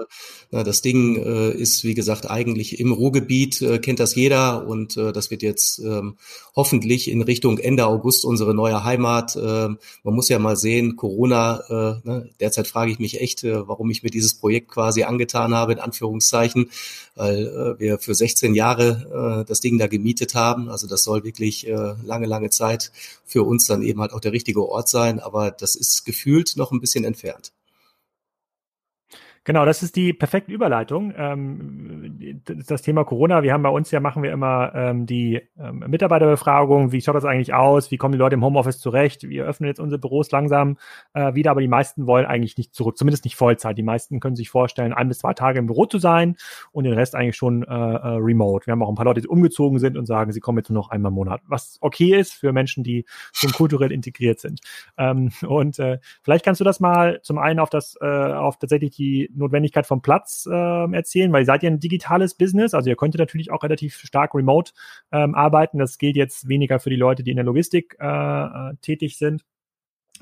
na, 0.51 0.65
das 0.65 0.83
Ding 0.83 1.17
äh, 1.17 1.51
ist, 1.53 1.85
wie 1.85 1.95
gesagt, 1.95 2.29
eigentlich 2.29 2.81
im 2.81 2.91
Ruhrgebiet, 2.93 3.63
äh, 3.63 3.79
kennt 3.79 4.01
das 4.01 4.17
jeder 4.17 4.67
und 4.67 4.97
äh, 4.97 5.13
das 5.13 5.31
wird 5.31 5.43
jetzt 5.43 5.79
ähm, 5.79 6.17
hoffentlich 6.57 7.09
in 7.09 7.23
Richtung 7.23 7.59
Ende 7.59 7.87
August 7.87 8.25
unsere 8.25 8.53
neue 8.53 8.83
Heimat. 8.83 9.37
Äh, 9.37 9.39
man 9.39 9.79
muss 10.15 10.29
ja 10.29 10.41
mal 10.41 10.57
sehen, 10.57 10.97
Corona, 10.97 11.61
äh, 11.69 12.09
ne, 12.09 12.31
derzeit 12.41 12.67
frage 12.67 12.91
ich 12.91 12.99
mich 12.99 13.21
echt, 13.21 13.45
äh, 13.45 13.69
warum 13.69 13.89
ich 13.91 14.03
mir 14.03 14.11
dieses 14.11 14.35
Projekt 14.35 14.69
quasi 14.69 15.05
angetan 15.05 15.55
habe, 15.55 15.75
in 15.75 15.79
Anführungszeichen, 15.79 16.71
weil 17.15 17.47
äh, 17.47 17.81
wir 17.81 17.99
für 17.99 18.17
16 18.17 18.55
Jahre 18.55 19.43
äh, 19.43 19.49
das 19.49 19.61
Ding 19.61 19.79
da 19.79 19.87
gemietet 19.87 20.35
haben. 20.35 20.69
Also 20.69 20.89
das 20.89 21.05
soll 21.05 21.23
wirklich 21.23 21.36
äh, 21.41 21.95
lange, 22.03 22.27
lange 22.27 22.51
Zeit 22.51 22.93
für 23.25 23.43
uns 23.45 23.67
dann 23.67 23.83
eben 23.83 24.01
halt 24.01 24.13
auch 24.13 24.21
der 24.21 24.33
richtige 24.33 24.67
Ort 24.67 24.89
sein, 24.89 25.21
aber 25.21 25.51
das 25.51 25.75
ist 25.75 26.05
gefühlt 26.05 26.57
noch 26.57 26.73
ein 26.73 26.81
bisschen 26.81 27.05
entfernt. 27.05 27.53
Genau, 29.47 29.65
das 29.65 29.85
ist 29.85 29.95
die 29.95 30.13
perfekte 30.13 30.51
Überleitung. 30.51 31.15
Ähm, 31.17 32.41
das 32.67 32.83
Thema 32.83 33.05
Corona, 33.05 33.45
wir 33.45 33.53
haben 33.53 33.63
bei 33.63 33.69
uns 33.69 33.93
ja, 33.93 34.01
machen 34.01 34.25
wir 34.25 34.33
immer 34.33 34.73
ähm, 34.75 35.07
die 35.07 35.41
ähm, 35.57 35.85
Mitarbeiterbefragung, 35.87 36.91
wie 36.91 37.01
schaut 37.01 37.15
das 37.15 37.25
eigentlich 37.25 37.55
aus, 37.55 37.93
wie 37.93 37.97
kommen 37.97 38.11
die 38.11 38.19
Leute 38.19 38.35
im 38.35 38.45
Homeoffice 38.45 38.81
zurecht, 38.81 39.29
wir 39.29 39.45
öffnen 39.45 39.69
jetzt 39.69 39.79
unsere 39.79 40.01
Büros 40.01 40.33
langsam 40.33 40.79
äh, 41.15 41.33
wieder, 41.35 41.53
aber 41.53 41.61
die 41.61 41.69
meisten 41.69 42.09
wollen 42.09 42.27
eigentlich 42.27 42.59
nicht 42.59 42.75
zurück, 42.75 42.99
zumindest 42.99 43.25
nicht 43.25 43.37
Vollzeit. 43.37 43.79
Die 43.79 43.85
meisten 43.85 44.19
können 44.19 44.35
sich 44.35 44.51
vorstellen, 44.51 44.93
ein 44.93 45.07
bis 45.07 45.19
zwei 45.19 45.33
Tage 45.33 45.61
im 45.61 45.67
Büro 45.67 45.87
zu 45.87 45.99
sein 45.99 46.35
und 46.73 46.83
den 46.83 46.95
Rest 46.95 47.15
eigentlich 47.15 47.37
schon 47.37 47.63
äh, 47.63 47.69
äh, 47.69 48.17
remote. 48.17 48.67
Wir 48.67 48.73
haben 48.73 48.83
auch 48.83 48.89
ein 48.89 48.97
paar 48.97 49.05
Leute, 49.05 49.21
die 49.21 49.29
umgezogen 49.29 49.79
sind 49.79 49.97
und 49.97 50.07
sagen, 50.07 50.33
sie 50.33 50.41
kommen 50.41 50.59
jetzt 50.59 50.71
nur 50.71 50.83
noch 50.83 50.91
einmal 50.91 51.11
im 51.11 51.15
Monat, 51.15 51.41
was 51.47 51.79
okay 51.83 52.19
ist 52.19 52.33
für 52.33 52.53
Menschen, 52.53 52.83
die 52.83 53.05
schon 53.33 53.53
kulturell 53.53 53.93
integriert 53.93 54.41
sind. 54.41 54.61
Ähm, 54.99 55.31
und 55.47 55.79
äh, 55.79 56.01
vielleicht 56.25 56.45
kannst 56.45 56.61
du 56.61 56.65
das 56.65 56.81
mal 56.81 57.21
zum 57.23 57.39
einen 57.39 57.61
auf 57.61 57.71
das, 57.71 57.97
äh, 58.01 58.05
auf 58.05 58.59
tatsächlich 58.59 58.91
die 58.91 59.31
Notwendigkeit 59.37 59.87
vom 59.87 60.03
Platz 60.03 60.47
äh, 60.51 60.93
erzählen, 60.93 61.33
weil 61.33 61.43
ihr 61.43 61.47
seid 61.47 61.63
ja 61.63 61.71
ein 61.71 61.81
digitales 61.81 62.35
Business, 62.35 62.75
also 62.75 62.91
ihr 62.91 62.97
könntet 62.97 63.19
natürlich 63.19 63.51
auch 63.51 63.63
relativ 63.63 63.97
stark 63.97 64.35
remote 64.35 64.73
ähm, 65.13 65.35
arbeiten. 65.35 65.79
Das 65.79 65.99
gilt 65.99 66.17
jetzt 66.17 66.49
weniger 66.49 66.81
für 66.81 66.91
die 66.91 66.97
Leute, 66.97 67.23
die 67.23 67.31
in 67.31 67.37
der 67.37 67.45
Logistik 67.45 67.97
äh, 68.01 68.07
äh 68.07 68.75
tätig 68.81 69.19
sind. 69.19 69.45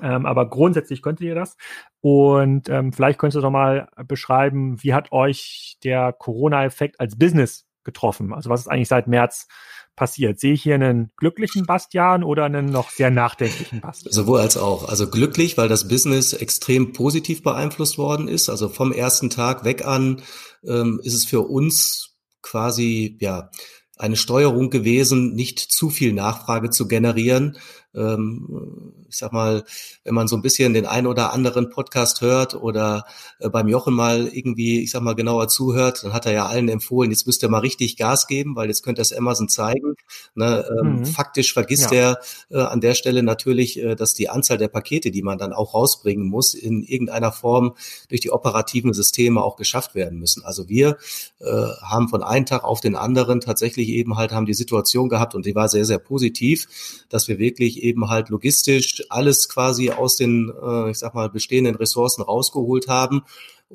Ähm, 0.01 0.25
aber 0.25 0.49
grundsätzlich 0.49 1.01
könntet 1.01 1.25
ihr 1.25 1.35
das. 1.35 1.55
Und 2.01 2.69
ähm, 2.69 2.91
vielleicht 2.91 3.17
könntest 3.19 3.37
du 3.37 3.41
doch 3.41 3.51
mal 3.51 3.87
beschreiben, 4.07 4.81
wie 4.83 4.93
hat 4.93 5.11
euch 5.11 5.77
der 5.83 6.13
Corona-Effekt 6.13 6.99
als 6.99 7.17
Business 7.17 7.65
getroffen? 7.85 8.33
Also 8.33 8.49
was 8.49 8.61
ist 8.61 8.67
eigentlich 8.67 8.89
seit 8.89 9.07
März 9.07 9.47
passiert? 9.95 10.39
Sehe 10.39 10.53
ich 10.53 10.63
hier 10.63 10.75
einen 10.75 11.11
glücklichen 11.17 11.65
Bastian 11.65 12.23
oder 12.23 12.43
einen 12.43 12.65
noch 12.65 12.89
sehr 12.89 13.11
nachdenklichen 13.11 13.81
Bastian? 13.81 14.11
Sowohl 14.11 14.39
als 14.39 14.57
auch. 14.57 14.89
Also 14.89 15.09
glücklich, 15.09 15.57
weil 15.57 15.69
das 15.69 15.87
Business 15.87 16.33
extrem 16.33 16.93
positiv 16.93 17.43
beeinflusst 17.43 17.97
worden 17.97 18.27
ist. 18.27 18.49
Also 18.49 18.67
vom 18.67 18.91
ersten 18.91 19.29
Tag 19.29 19.63
weg 19.63 19.85
an 19.85 20.21
ähm, 20.65 20.99
ist 21.03 21.13
es 21.13 21.25
für 21.25 21.41
uns 21.41 22.15
quasi, 22.41 23.17
ja, 23.21 23.49
eine 23.97 24.17
Steuerung 24.17 24.69
gewesen, 24.69 25.33
nicht 25.35 25.59
zu 25.59 25.89
viel 25.89 26.13
Nachfrage 26.13 26.69
zu 26.69 26.87
generieren, 26.87 27.57
ähm, 27.93 29.04
ich 29.15 29.19
sag 29.19 29.31
mal, 29.31 29.63
wenn 30.03 30.13
man 30.13 30.27
so 30.27 30.35
ein 30.35 30.41
bisschen 30.41 30.73
den 30.73 30.85
einen 30.85 31.07
oder 31.07 31.31
anderen 31.31 31.69
Podcast 31.69 32.19
hört 32.19 32.53
oder 32.53 33.05
äh, 33.39 33.49
beim 33.49 33.69
Jochen 33.69 33.93
mal 33.93 34.27
irgendwie, 34.27 34.83
ich 34.83 34.91
sag 34.91 35.01
mal, 35.01 35.15
genauer 35.15 35.47
zuhört, 35.47 36.03
dann 36.03 36.11
hat 36.11 36.25
er 36.25 36.33
ja 36.33 36.45
allen 36.47 36.67
empfohlen, 36.67 37.11
jetzt 37.11 37.25
müsst 37.25 37.41
ihr 37.41 37.49
mal 37.49 37.59
richtig 37.59 37.95
Gas 37.95 38.27
geben, 38.27 38.57
weil 38.57 38.67
jetzt 38.67 38.83
könnte 38.83 39.01
es 39.01 39.13
Amazon 39.13 39.47
zeigen. 39.47 39.95
Ne, 40.35 40.65
ähm, 40.81 40.97
mhm. 40.97 41.05
Faktisch 41.05 41.53
vergisst 41.53 41.91
ja. 41.91 41.97
er 41.97 42.19
äh, 42.49 42.61
an 42.61 42.81
der 42.81 42.93
Stelle 42.93 43.23
natürlich, 43.23 43.79
äh, 43.81 43.95
dass 43.95 44.13
die 44.13 44.27
Anzahl 44.27 44.57
der 44.57 44.67
Pakete, 44.67 45.11
die 45.11 45.21
man 45.21 45.37
dann 45.37 45.53
auch 45.53 45.73
rausbringen 45.73 46.27
muss, 46.27 46.53
in 46.53 46.83
irgendeiner 46.83 47.31
Form 47.31 47.75
durch 48.09 48.19
die 48.19 48.31
operativen 48.31 48.93
Systeme 48.93 49.41
auch 49.41 49.55
geschafft 49.55 49.95
werden 49.95 50.19
müssen. 50.19 50.43
Also 50.43 50.67
wir 50.67 50.97
äh, 51.39 51.45
haben 51.81 52.09
von 52.09 52.21
einem 52.21 52.45
Tag 52.45 52.65
auf 52.65 52.81
den 52.81 52.95
anderen 52.95 53.39
tatsächlich 53.39 53.87
eben 53.87 54.17
halt 54.17 54.33
haben 54.33 54.45
die 54.45 54.53
Situation 54.53 55.07
gehabt 55.07 55.35
und 55.35 55.45
die 55.45 55.55
war 55.55 55.69
sehr, 55.69 55.85
sehr 55.85 55.99
positiv, 55.99 56.67
dass 57.07 57.29
wir 57.29 57.39
wirklich 57.39 57.81
eben 57.81 58.09
halt 58.09 58.27
logistisch 58.29 59.04
alles 59.11 59.49
quasi 59.49 59.91
aus 59.91 60.15
den, 60.15 60.51
äh, 60.61 60.91
ich 60.91 60.99
sag 60.99 61.13
mal, 61.13 61.29
bestehenden 61.29 61.75
Ressourcen 61.75 62.21
rausgeholt 62.21 62.87
haben 62.87 63.23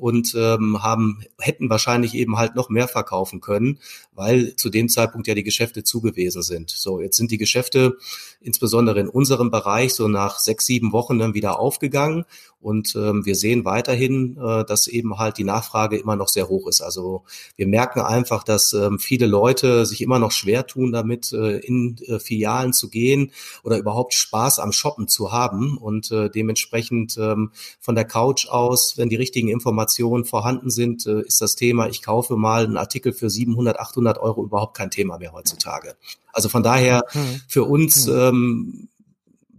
und 0.01 0.33
ähm, 0.35 0.81
haben 0.81 1.23
hätten 1.39 1.69
wahrscheinlich 1.69 2.15
eben 2.15 2.37
halt 2.37 2.55
noch 2.55 2.69
mehr 2.69 2.87
verkaufen 2.87 3.39
können, 3.39 3.77
weil 4.13 4.55
zu 4.55 4.71
dem 4.71 4.89
Zeitpunkt 4.89 5.27
ja 5.27 5.35
die 5.35 5.43
Geschäfte 5.43 5.83
zugewiesen 5.83 6.41
sind. 6.41 6.71
So, 6.71 6.99
jetzt 6.99 7.17
sind 7.17 7.29
die 7.29 7.37
Geschäfte 7.37 7.97
insbesondere 8.41 8.99
in 8.99 9.07
unserem 9.07 9.51
Bereich 9.51 9.93
so 9.93 10.07
nach 10.07 10.39
sechs, 10.39 10.65
sieben 10.65 10.91
Wochen 10.91 11.19
dann 11.19 11.35
wieder 11.35 11.59
aufgegangen 11.59 12.25
und 12.61 12.95
ähm, 12.95 13.25
wir 13.25 13.35
sehen 13.35 13.65
weiterhin, 13.65 14.37
äh, 14.37 14.63
dass 14.65 14.87
eben 14.87 15.17
halt 15.17 15.37
die 15.37 15.43
Nachfrage 15.43 15.97
immer 15.97 16.15
noch 16.15 16.27
sehr 16.27 16.47
hoch 16.47 16.67
ist. 16.67 16.81
Also 16.81 17.23
wir 17.55 17.67
merken 17.67 18.01
einfach, 18.01 18.43
dass 18.43 18.73
ähm, 18.73 18.99
viele 18.99 19.25
Leute 19.25 19.85
sich 19.85 20.01
immer 20.01 20.19
noch 20.19 20.31
schwer 20.31 20.67
tun, 20.67 20.91
damit 20.91 21.33
äh, 21.33 21.57
in 21.57 21.97
äh, 22.07 22.19
Filialen 22.19 22.73
zu 22.73 22.89
gehen 22.89 23.31
oder 23.63 23.77
überhaupt 23.77 24.13
Spaß 24.13 24.59
am 24.59 24.71
Shoppen 24.71 25.07
zu 25.07 25.31
haben 25.31 25.77
und 25.77 26.11
äh, 26.11 26.29
dementsprechend 26.29 27.17
ähm, 27.17 27.51
von 27.79 27.95
der 27.95 28.05
Couch 28.05 28.47
aus, 28.47 28.97
wenn 28.97 29.09
die 29.09 29.15
richtigen 29.15 29.47
Informationen 29.49 29.90
vorhanden 30.25 30.69
sind, 30.69 31.05
äh, 31.05 31.21
ist 31.21 31.41
das 31.41 31.55
Thema, 31.55 31.87
ich 31.87 32.01
kaufe 32.01 32.35
mal 32.35 32.65
einen 32.65 32.77
Artikel 32.77 33.13
für 33.13 33.29
700, 33.29 33.79
800 33.79 34.17
Euro 34.17 34.43
überhaupt 34.43 34.77
kein 34.77 34.91
Thema 34.91 35.17
mehr 35.17 35.33
heutzutage. 35.33 35.95
Also 36.33 36.49
von 36.49 36.63
daher 36.63 37.03
mhm. 37.13 37.41
für 37.47 37.63
uns 37.63 38.07
ähm, 38.07 38.89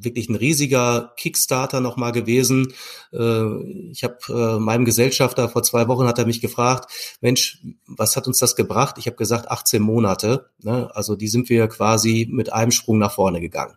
wirklich 0.05 0.28
ein 0.28 0.37
riesiger 0.37 1.12
Kickstarter 1.16 1.80
nochmal 1.80 2.12
gewesen. 2.12 2.72
Äh, 3.12 3.91
ich 3.91 4.05
habe 4.05 4.16
äh, 4.28 4.59
meinem 4.59 4.85
Gesellschafter 4.85 5.49
vor 5.49 5.62
zwei 5.62 5.89
Wochen 5.89 6.07
hat 6.07 6.18
er 6.18 6.26
mich 6.26 6.41
gefragt, 6.41 6.91
Mensch, 7.20 7.62
was 7.87 8.16
hat 8.16 8.26
uns 8.26 8.39
das 8.39 8.57
gebracht? 8.57 8.97
Ich 8.99 9.07
habe 9.07 9.16
gesagt 9.16 9.51
18 9.51 9.83
Monate. 9.83 10.51
Ne? 10.62 10.91
Also 10.95 11.16
die 11.16 11.28
sind 11.28 11.49
wir 11.49 11.68
quasi 11.68 12.28
mit 12.30 12.53
einem 12.53 12.72
Sprung 12.72 12.99
nach 12.99 13.12
vorne 13.12 13.41
gegangen. 13.41 13.76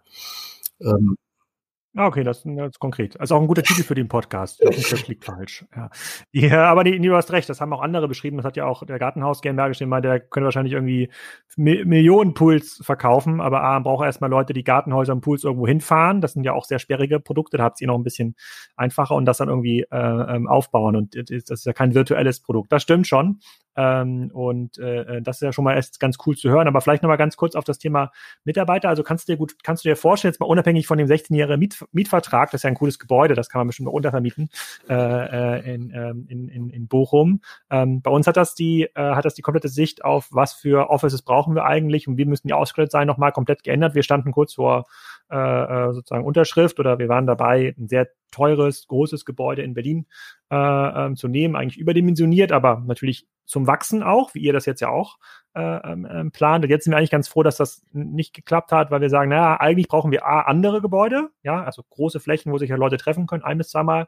Ah, 1.98 2.08
okay, 2.08 2.26
das, 2.26 2.44
das 2.44 2.72
ist 2.72 2.80
konkret. 2.80 3.18
Also 3.22 3.36
auch 3.36 3.42
ein 3.42 3.48
guter 3.48 3.64
Titel 3.64 3.84
für 3.84 3.96
den 3.96 4.10
Podcast. 4.10 4.62
Das 4.62 5.08
liegt 5.08 5.24
falsch. 5.24 5.66
Ja, 5.74 5.90
ja 6.34 6.66
aber 6.66 6.84
nee, 6.84 7.00
du 7.00 7.16
hast 7.16 7.32
recht, 7.32 7.48
das 7.48 7.62
haben 7.62 7.72
auch 7.72 7.82
andere 7.82 8.10
beschrieben. 8.10 8.36
Das 8.36 8.46
hat 8.46 8.58
ja 8.58 8.66
auch 8.66 8.86
der 8.86 9.00
Gartenhaus 9.00 9.42
GmbH 9.42 9.70
geschrieben, 9.70 10.02
der 10.02 10.20
könnte 10.20 10.44
wahrscheinlich 10.44 10.74
irgendwie 10.74 11.10
Millionen 11.56 12.34
Pools 12.34 12.82
verkaufen, 12.84 13.40
aber 13.40 13.64
A, 13.64 13.80
braucht 13.80 14.04
erstmal 14.04 14.30
Leute, 14.30 14.52
die 14.52 14.66
Gartenhäuser 14.66 15.14
und 15.14 15.22
Pools 15.22 15.46
irgendwo 15.46 15.68
hinfahren. 15.68 16.20
Das 16.20 16.34
sind 16.34 16.44
ja 16.44 16.52
auch 16.52 16.66
sehr 16.66 16.80
sperrige 16.80 17.22
Produkte, 17.22 17.56
da 17.56 17.64
habt 17.64 17.80
ihr 17.80 17.88
noch 17.88 17.98
ein 17.98 18.04
bisschen 18.04 18.36
einfacher 18.76 19.16
und 19.16 19.24
das 19.24 19.38
dann 19.38 19.48
irgendwie 19.48 19.86
äh, 19.90 20.36
ähm, 20.36 20.48
aufbauen. 20.48 20.98
Und 20.98 21.16
das 21.16 21.30
ist 21.30 21.66
ja 21.66 21.72
kein 21.72 21.96
virtuelles 21.96 22.42
Produkt. 22.42 22.74
Das 22.74 22.84
stimmt 22.84 23.08
schon. 23.08 23.40
Ähm, 23.76 24.32
und 24.34 24.78
äh, 24.78 25.22
das 25.22 25.38
ist 25.38 25.42
ja 25.42 25.54
schon 25.54 25.64
mal 25.64 25.76
erst 25.76 26.00
ganz 26.00 26.18
cool 26.26 26.36
zu 26.36 26.50
hören. 26.50 26.68
Aber 26.68 26.82
vielleicht 26.82 27.04
nochmal 27.04 27.18
ganz 27.18 27.38
kurz 27.38 27.56
auf 27.56 27.64
das 27.64 27.78
Thema 27.78 28.12
Mitarbeiter. 28.44 28.90
Also 28.90 29.04
kannst 29.04 29.28
du 29.28 29.34
dir 29.34 29.38
gut, 29.38 29.56
kannst 29.64 29.84
du 29.84 29.90
dir 29.90 29.96
vorstellen, 29.96 30.32
jetzt 30.32 30.40
mal 30.40 30.46
unabhängig 30.46 30.88
von 30.88 30.98
dem 30.98 31.08
16-jährigen 31.08 31.60
Miet, 31.60 31.86
Mietvertrag, 31.92 32.52
das 32.52 32.60
ist 32.60 32.64
ja 32.64 32.70
ein 32.70 32.76
cooles 32.76 33.00
Gebäude, 33.00 33.36
das 33.36 33.50
kann 33.50 33.60
man 33.60 33.68
bestimmt 33.68 33.90
auch 33.90 33.94
untervermieten 33.94 34.50
äh, 34.90 34.94
äh 34.94 35.74
in, 35.74 35.92
ähm, 35.94 36.26
in, 36.30 36.50
in, 36.50 36.70
in 36.70 36.88
Bochum. 36.88 37.42
Ähm, 37.70 38.02
bei 38.02 38.12
uns 38.12 38.28
hat 38.28 38.38
das 38.38 38.56
die, 38.56 38.84
äh, 38.84 38.90
hat 38.96 39.26
das 39.26 39.34
die 39.34 39.42
komplette 39.42 39.70
Sicht 39.70 40.04
auf, 40.04 40.28
was 40.32 40.54
für 40.54 40.90
Offices 40.90 41.22
brauchen 41.22 41.56
wir 41.56 41.66
eigentlich 41.66 42.08
und 42.08 42.18
wie 42.18 42.26
müssen 42.26 42.48
die 42.48 42.54
ausgestattet 42.54 42.92
sein, 42.92 43.08
nochmal 43.08 43.32
komplett 43.32 43.64
geändert. 43.64 43.96
Wir 43.96 44.04
standen 44.04 44.32
kurz 44.32 44.54
vor 44.54 44.86
äh, 45.32 45.38
äh, 45.38 45.94
sozusagen 45.94 46.26
Unterschrift 46.26 46.80
oder 46.80 47.00
wir 47.00 47.10
waren 47.10 47.26
dabei, 47.26 47.74
ein 47.78 47.88
sehr 47.88 48.10
teures, 48.32 48.88
großes 48.88 49.26
Gebäude 49.26 49.62
in 49.62 49.74
Berlin 49.74 50.06
äh, 50.52 50.56
ähm, 50.56 51.16
zu 51.16 51.28
nehmen, 51.28 51.56
eigentlich 51.56 51.78
überdimensioniert, 51.78 52.52
aber 52.52 52.84
natürlich 52.86 53.28
zum 53.46 53.68
Wachsen 53.68 54.04
auch, 54.04 54.34
wie 54.34 54.40
ihr 54.40 54.54
das 54.54 54.66
jetzt 54.66 54.82
ja 54.82 54.90
auch 54.90 55.18
äh, 55.54 55.62
ähm, 55.62 56.08
ähm, 56.10 56.32
plant. 56.32 56.66
Und 56.66 56.70
jetzt 56.70 56.84
sind 56.84 56.94
wir 56.94 56.98
eigentlich 56.98 57.12
ganz 57.12 57.28
froh, 57.28 57.44
dass 57.44 57.58
das 57.58 57.84
nicht 57.94 58.34
geklappt 58.34 58.72
hat, 58.72 58.92
weil 58.92 59.02
wir 59.02 59.10
sagen, 59.10 59.30
naja, 59.30 59.60
eigentlich 59.60 59.88
brauchen 59.88 60.12
wir 60.12 60.26
A, 60.26 60.42
andere 60.42 60.82
Gebäude, 60.82 61.30
ja, 61.44 61.64
also 61.64 61.84
große 61.90 62.20
Flächen, 62.20 62.52
wo 62.52 62.58
sich 62.58 62.70
ja 62.70 62.76
Leute 62.76 62.98
treffen 62.98 63.28
können, 63.28 63.44
ein 63.44 63.58
bis 63.58 63.70
zweimal 63.70 64.08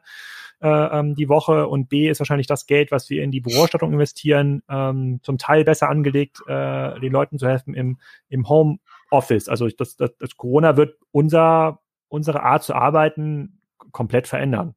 äh, 0.60 0.68
ähm, 0.68 1.14
die 1.14 1.28
Woche 1.28 1.68
und 1.68 1.88
B 1.88 2.08
ist 2.08 2.18
wahrscheinlich 2.18 2.48
das 2.48 2.66
Geld, 2.66 2.90
was 2.90 3.08
wir 3.10 3.22
in 3.22 3.30
die 3.30 3.40
Bürostattung 3.40 3.92
investieren, 3.92 4.62
ähm, 4.68 5.20
zum 5.22 5.38
Teil 5.38 5.64
besser 5.64 5.88
angelegt, 5.88 6.40
äh, 6.46 6.98
den 7.00 7.12
Leuten 7.12 7.38
zu 7.38 7.46
helfen 7.46 7.74
im, 7.74 7.98
im 8.28 8.48
Homeoffice. 9.10 9.48
Also 9.48 9.68
das, 9.68 9.96
das, 9.96 10.10
das 10.18 10.36
Corona 10.36 10.76
wird 10.76 10.96
unser, 11.10 11.80
unsere 12.08 12.42
Art 12.42 12.62
zu 12.62 12.74
arbeiten 12.74 13.60
komplett 13.92 14.28
verändern. 14.28 14.74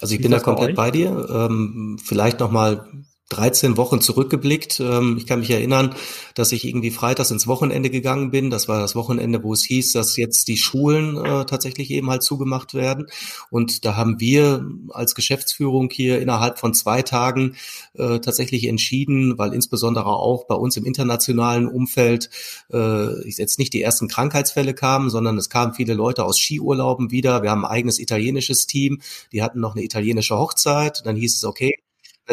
Also 0.00 0.14
ich 0.14 0.20
Wie 0.20 0.24
bin 0.24 0.32
da 0.32 0.40
komplett 0.40 0.76
bei, 0.76 0.84
bei 0.84 0.90
dir. 0.90 1.28
Ähm, 1.30 1.98
vielleicht 2.02 2.40
noch 2.40 2.50
mal 2.50 2.88
13 3.30 3.76
Wochen 3.76 4.00
zurückgeblickt. 4.00 4.80
Ähm, 4.80 5.16
ich 5.16 5.26
kann 5.26 5.40
mich 5.40 5.50
erinnern, 5.50 5.94
dass 6.34 6.52
ich 6.52 6.66
irgendwie 6.66 6.90
freitags 6.90 7.30
ins 7.30 7.46
Wochenende 7.46 7.88
gegangen 7.88 8.30
bin. 8.30 8.50
Das 8.50 8.68
war 8.68 8.80
das 8.80 8.94
Wochenende, 8.94 9.42
wo 9.42 9.52
es 9.52 9.64
hieß, 9.64 9.92
dass 9.92 10.16
jetzt 10.16 10.48
die 10.48 10.56
Schulen 10.56 11.16
äh, 11.16 11.46
tatsächlich 11.46 11.90
eben 11.90 12.10
halt 12.10 12.22
zugemacht 12.22 12.74
werden. 12.74 13.06
Und 13.50 13.84
da 13.84 13.96
haben 13.96 14.20
wir 14.20 14.66
als 14.90 15.14
Geschäftsführung 15.14 15.90
hier 15.90 16.20
innerhalb 16.20 16.58
von 16.58 16.74
zwei 16.74 17.02
Tagen 17.02 17.56
äh, 17.94 18.18
tatsächlich 18.18 18.66
entschieden, 18.66 19.38
weil 19.38 19.54
insbesondere 19.54 20.06
auch 20.06 20.46
bei 20.46 20.56
uns 20.56 20.76
im 20.76 20.84
internationalen 20.84 21.68
Umfeld 21.68 22.30
äh, 22.72 23.28
jetzt 23.30 23.60
nicht 23.60 23.72
die 23.72 23.82
ersten 23.82 24.08
Krankheitsfälle 24.08 24.74
kamen, 24.74 25.08
sondern 25.08 25.38
es 25.38 25.48
kamen 25.48 25.74
viele 25.74 25.94
Leute 25.94 26.24
aus 26.24 26.38
Skiurlauben 26.38 27.12
wieder. 27.12 27.42
Wir 27.42 27.50
haben 27.50 27.64
ein 27.64 27.70
eigenes 27.70 28.00
italienisches 28.00 28.66
Team. 28.66 29.00
Die 29.32 29.42
hatten 29.42 29.60
noch 29.60 29.76
eine 29.76 29.84
italienische 29.84 30.36
Hochzeit. 30.36 31.02
Dann 31.04 31.14
hieß 31.14 31.36
es, 31.36 31.44
okay, 31.44 31.74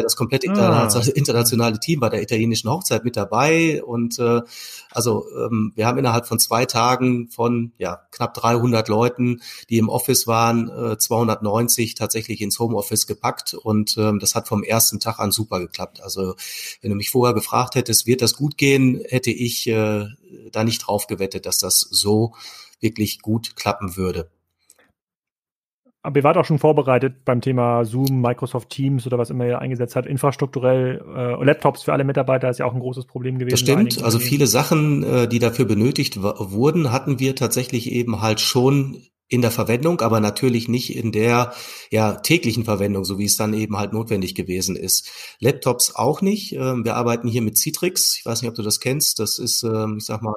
das 0.02 0.16
komplette 0.16 0.50
ah. 0.50 0.88
internationale 1.14 1.78
Team 1.80 2.00
bei 2.00 2.08
der 2.08 2.22
italienischen 2.22 2.70
Hochzeit 2.70 3.04
mit 3.04 3.16
dabei 3.16 3.82
und 3.82 4.18
äh, 4.18 4.40
also 4.90 5.26
ähm, 5.36 5.72
wir 5.74 5.86
haben 5.86 5.98
innerhalb 5.98 6.26
von 6.26 6.38
zwei 6.38 6.66
Tagen 6.66 7.28
von 7.28 7.72
ja 7.78 8.00
knapp 8.10 8.34
300 8.34 8.88
Leuten, 8.88 9.40
die 9.68 9.78
im 9.78 9.88
Office 9.88 10.26
waren, 10.26 10.68
äh, 10.68 10.98
290 10.98 11.94
tatsächlich 11.94 12.40
ins 12.40 12.58
Homeoffice 12.58 13.06
gepackt 13.06 13.54
und 13.54 13.96
ähm, 13.98 14.18
das 14.18 14.34
hat 14.34 14.48
vom 14.48 14.62
ersten 14.62 15.00
Tag 15.00 15.18
an 15.18 15.32
super 15.32 15.60
geklappt. 15.60 16.00
Also 16.02 16.34
wenn 16.80 16.90
du 16.90 16.96
mich 16.96 17.10
vorher 17.10 17.34
gefragt 17.34 17.74
hättest, 17.74 18.06
wird 18.06 18.22
das 18.22 18.34
gut 18.34 18.56
gehen, 18.56 19.02
hätte 19.08 19.30
ich 19.30 19.66
äh, 19.66 20.06
da 20.52 20.64
nicht 20.64 20.86
drauf 20.86 21.06
gewettet, 21.06 21.46
dass 21.46 21.58
das 21.58 21.80
so 21.80 22.34
wirklich 22.80 23.20
gut 23.22 23.56
klappen 23.56 23.96
würde. 23.96 24.30
Aber 26.08 26.20
ihr 26.20 26.24
wart 26.24 26.38
auch 26.38 26.46
schon 26.46 26.58
vorbereitet 26.58 27.26
beim 27.26 27.42
Thema 27.42 27.84
Zoom, 27.84 28.22
Microsoft 28.22 28.70
Teams 28.70 29.06
oder 29.06 29.18
was 29.18 29.28
immer 29.28 29.46
ihr 29.46 29.58
eingesetzt 29.58 29.94
hat. 29.94 30.06
Infrastrukturell, 30.06 31.04
äh, 31.14 31.44
Laptops 31.44 31.82
für 31.82 31.92
alle 31.92 32.02
Mitarbeiter 32.02 32.48
ist 32.48 32.56
ja 32.56 32.64
auch 32.64 32.72
ein 32.72 32.80
großes 32.80 33.04
Problem 33.04 33.38
gewesen. 33.38 33.50
Das 33.50 33.60
stimmt. 33.60 34.02
Also 34.02 34.18
viele 34.18 34.46
Sachen, 34.46 35.02
äh, 35.02 35.28
die 35.28 35.38
dafür 35.38 35.66
benötigt 35.66 36.22
wurden, 36.22 36.92
hatten 36.92 37.18
wir 37.20 37.36
tatsächlich 37.36 37.92
eben 37.92 38.22
halt 38.22 38.40
schon 38.40 39.02
in 39.28 39.42
der 39.42 39.50
Verwendung, 39.50 40.00
aber 40.00 40.20
natürlich 40.20 40.66
nicht 40.66 40.96
in 40.96 41.12
der 41.12 41.52
ja, 41.90 42.14
täglichen 42.14 42.64
Verwendung, 42.64 43.04
so 43.04 43.18
wie 43.18 43.26
es 43.26 43.36
dann 43.36 43.52
eben 43.52 43.76
halt 43.76 43.92
notwendig 43.92 44.34
gewesen 44.34 44.76
ist. 44.76 45.10
Laptops 45.40 45.94
auch 45.94 46.22
nicht. 46.22 46.54
Ähm, 46.54 46.86
wir 46.86 46.96
arbeiten 46.96 47.28
hier 47.28 47.42
mit 47.42 47.58
Citrix. 47.58 48.16
Ich 48.18 48.24
weiß 48.24 48.40
nicht, 48.40 48.48
ob 48.48 48.54
du 48.54 48.62
das 48.62 48.80
kennst. 48.80 49.18
Das 49.18 49.38
ist, 49.38 49.62
ähm, 49.62 49.96
ich 49.98 50.06
sag 50.06 50.22
mal, 50.22 50.32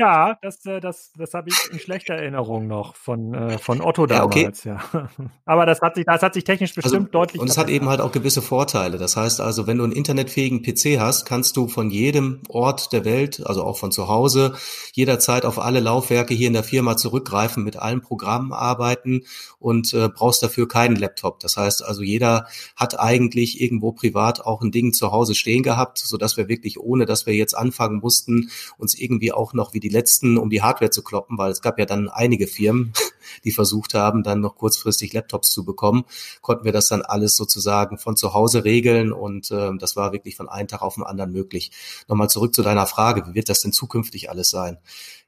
ja, 0.00 0.38
das, 0.40 0.64
äh, 0.64 0.80
das, 0.80 1.12
das 1.14 1.34
habe 1.34 1.50
ich 1.50 1.72
in 1.72 1.78
schlechter 1.78 2.14
Erinnerung 2.14 2.66
noch 2.66 2.96
von, 2.96 3.34
äh, 3.34 3.58
von 3.58 3.82
Otto 3.82 4.06
damals, 4.06 4.64
ja. 4.64 4.76
Okay. 4.76 5.06
ja. 5.18 5.30
Aber 5.44 5.66
das 5.66 5.82
hat 5.82 5.96
sich, 5.96 6.06
das 6.06 6.22
hat 6.22 6.32
sich 6.32 6.44
technisch 6.44 6.70
also, 6.70 6.80
bestimmt 6.80 7.08
also, 7.08 7.18
deutlich. 7.18 7.42
Und 7.42 7.50
es 7.50 7.58
hat 7.58 7.68
eben 7.68 7.86
halt 7.86 8.00
auch 8.00 8.10
gewisse 8.10 8.40
Vorteile. 8.40 8.96
Das 8.96 9.18
heißt 9.18 9.42
also, 9.42 9.66
wenn 9.66 9.76
du 9.76 9.84
einen 9.84 9.92
internetfähigen 9.92 10.62
PC 10.62 10.98
hast, 10.98 11.26
kannst 11.26 11.58
du 11.58 11.68
von 11.68 11.90
jedem 11.90 12.40
Ort 12.48 12.94
der 12.94 13.04
Welt, 13.04 13.42
also 13.44 13.62
auch 13.62 13.76
von 13.76 13.92
zu 13.92 14.08
Hause, 14.08 14.54
jederzeit 14.94 15.44
auf 15.44 15.58
alle 15.58 15.80
Laufwerke 15.80 16.32
hier 16.32 16.46
in 16.46 16.54
der 16.54 16.64
Firma 16.64 16.96
zurückgreifen, 16.96 17.62
mit 17.62 17.76
allen 17.76 18.00
Programmen 18.00 18.54
arbeiten 18.54 19.24
und 19.58 19.92
äh, 19.92 20.08
brauchst 20.08 20.42
dafür 20.42 20.66
keinen 20.66 20.96
Laptop. 20.96 21.40
Das 21.40 21.58
heißt 21.58 21.84
also, 21.84 22.00
jeder 22.00 22.46
hat 22.74 22.98
eigentlich 22.98 23.60
irgendwo 23.60 23.92
privat 23.92 24.46
auch 24.46 24.62
ein 24.62 24.70
Ding 24.70 24.94
zu 24.94 25.12
Hause 25.12 25.34
stehen 25.34 25.62
gehabt, 25.62 25.98
so 25.98 26.16
dass 26.16 26.38
wir 26.38 26.48
wirklich, 26.48 26.80
ohne 26.80 27.04
dass 27.04 27.26
wir 27.26 27.34
jetzt 27.34 27.54
anfangen 27.54 28.00
mussten, 28.00 28.48
uns 28.78 28.94
irgendwie 28.94 29.32
auch 29.32 29.52
noch 29.52 29.74
wie 29.74 29.80
die 29.80 29.89
letzten, 29.90 30.38
um 30.38 30.50
die 30.50 30.62
Hardware 30.62 30.90
zu 30.90 31.02
kloppen, 31.02 31.38
weil 31.38 31.50
es 31.50 31.60
gab 31.60 31.78
ja 31.78 31.86
dann 31.86 32.08
einige 32.08 32.46
Firmen, 32.46 32.92
die 33.44 33.52
versucht 33.52 33.94
haben, 33.94 34.22
dann 34.22 34.40
noch 34.40 34.56
kurzfristig 34.56 35.12
Laptops 35.12 35.50
zu 35.50 35.64
bekommen, 35.64 36.04
konnten 36.40 36.64
wir 36.64 36.72
das 36.72 36.88
dann 36.88 37.02
alles 37.02 37.36
sozusagen 37.36 37.98
von 37.98 38.16
zu 38.16 38.34
Hause 38.34 38.64
regeln 38.64 39.12
und 39.12 39.50
äh, 39.50 39.70
das 39.78 39.96
war 39.96 40.12
wirklich 40.12 40.36
von 40.36 40.48
einem 40.48 40.68
Tag 40.68 40.82
auf 40.82 40.94
den 40.94 41.04
anderen 41.04 41.32
möglich. 41.32 41.70
Nochmal 42.08 42.30
zurück 42.30 42.54
zu 42.54 42.62
deiner 42.62 42.86
Frage, 42.86 43.26
wie 43.26 43.34
wird 43.34 43.48
das 43.48 43.60
denn 43.60 43.72
zukünftig 43.72 44.30
alles 44.30 44.50
sein? 44.50 44.78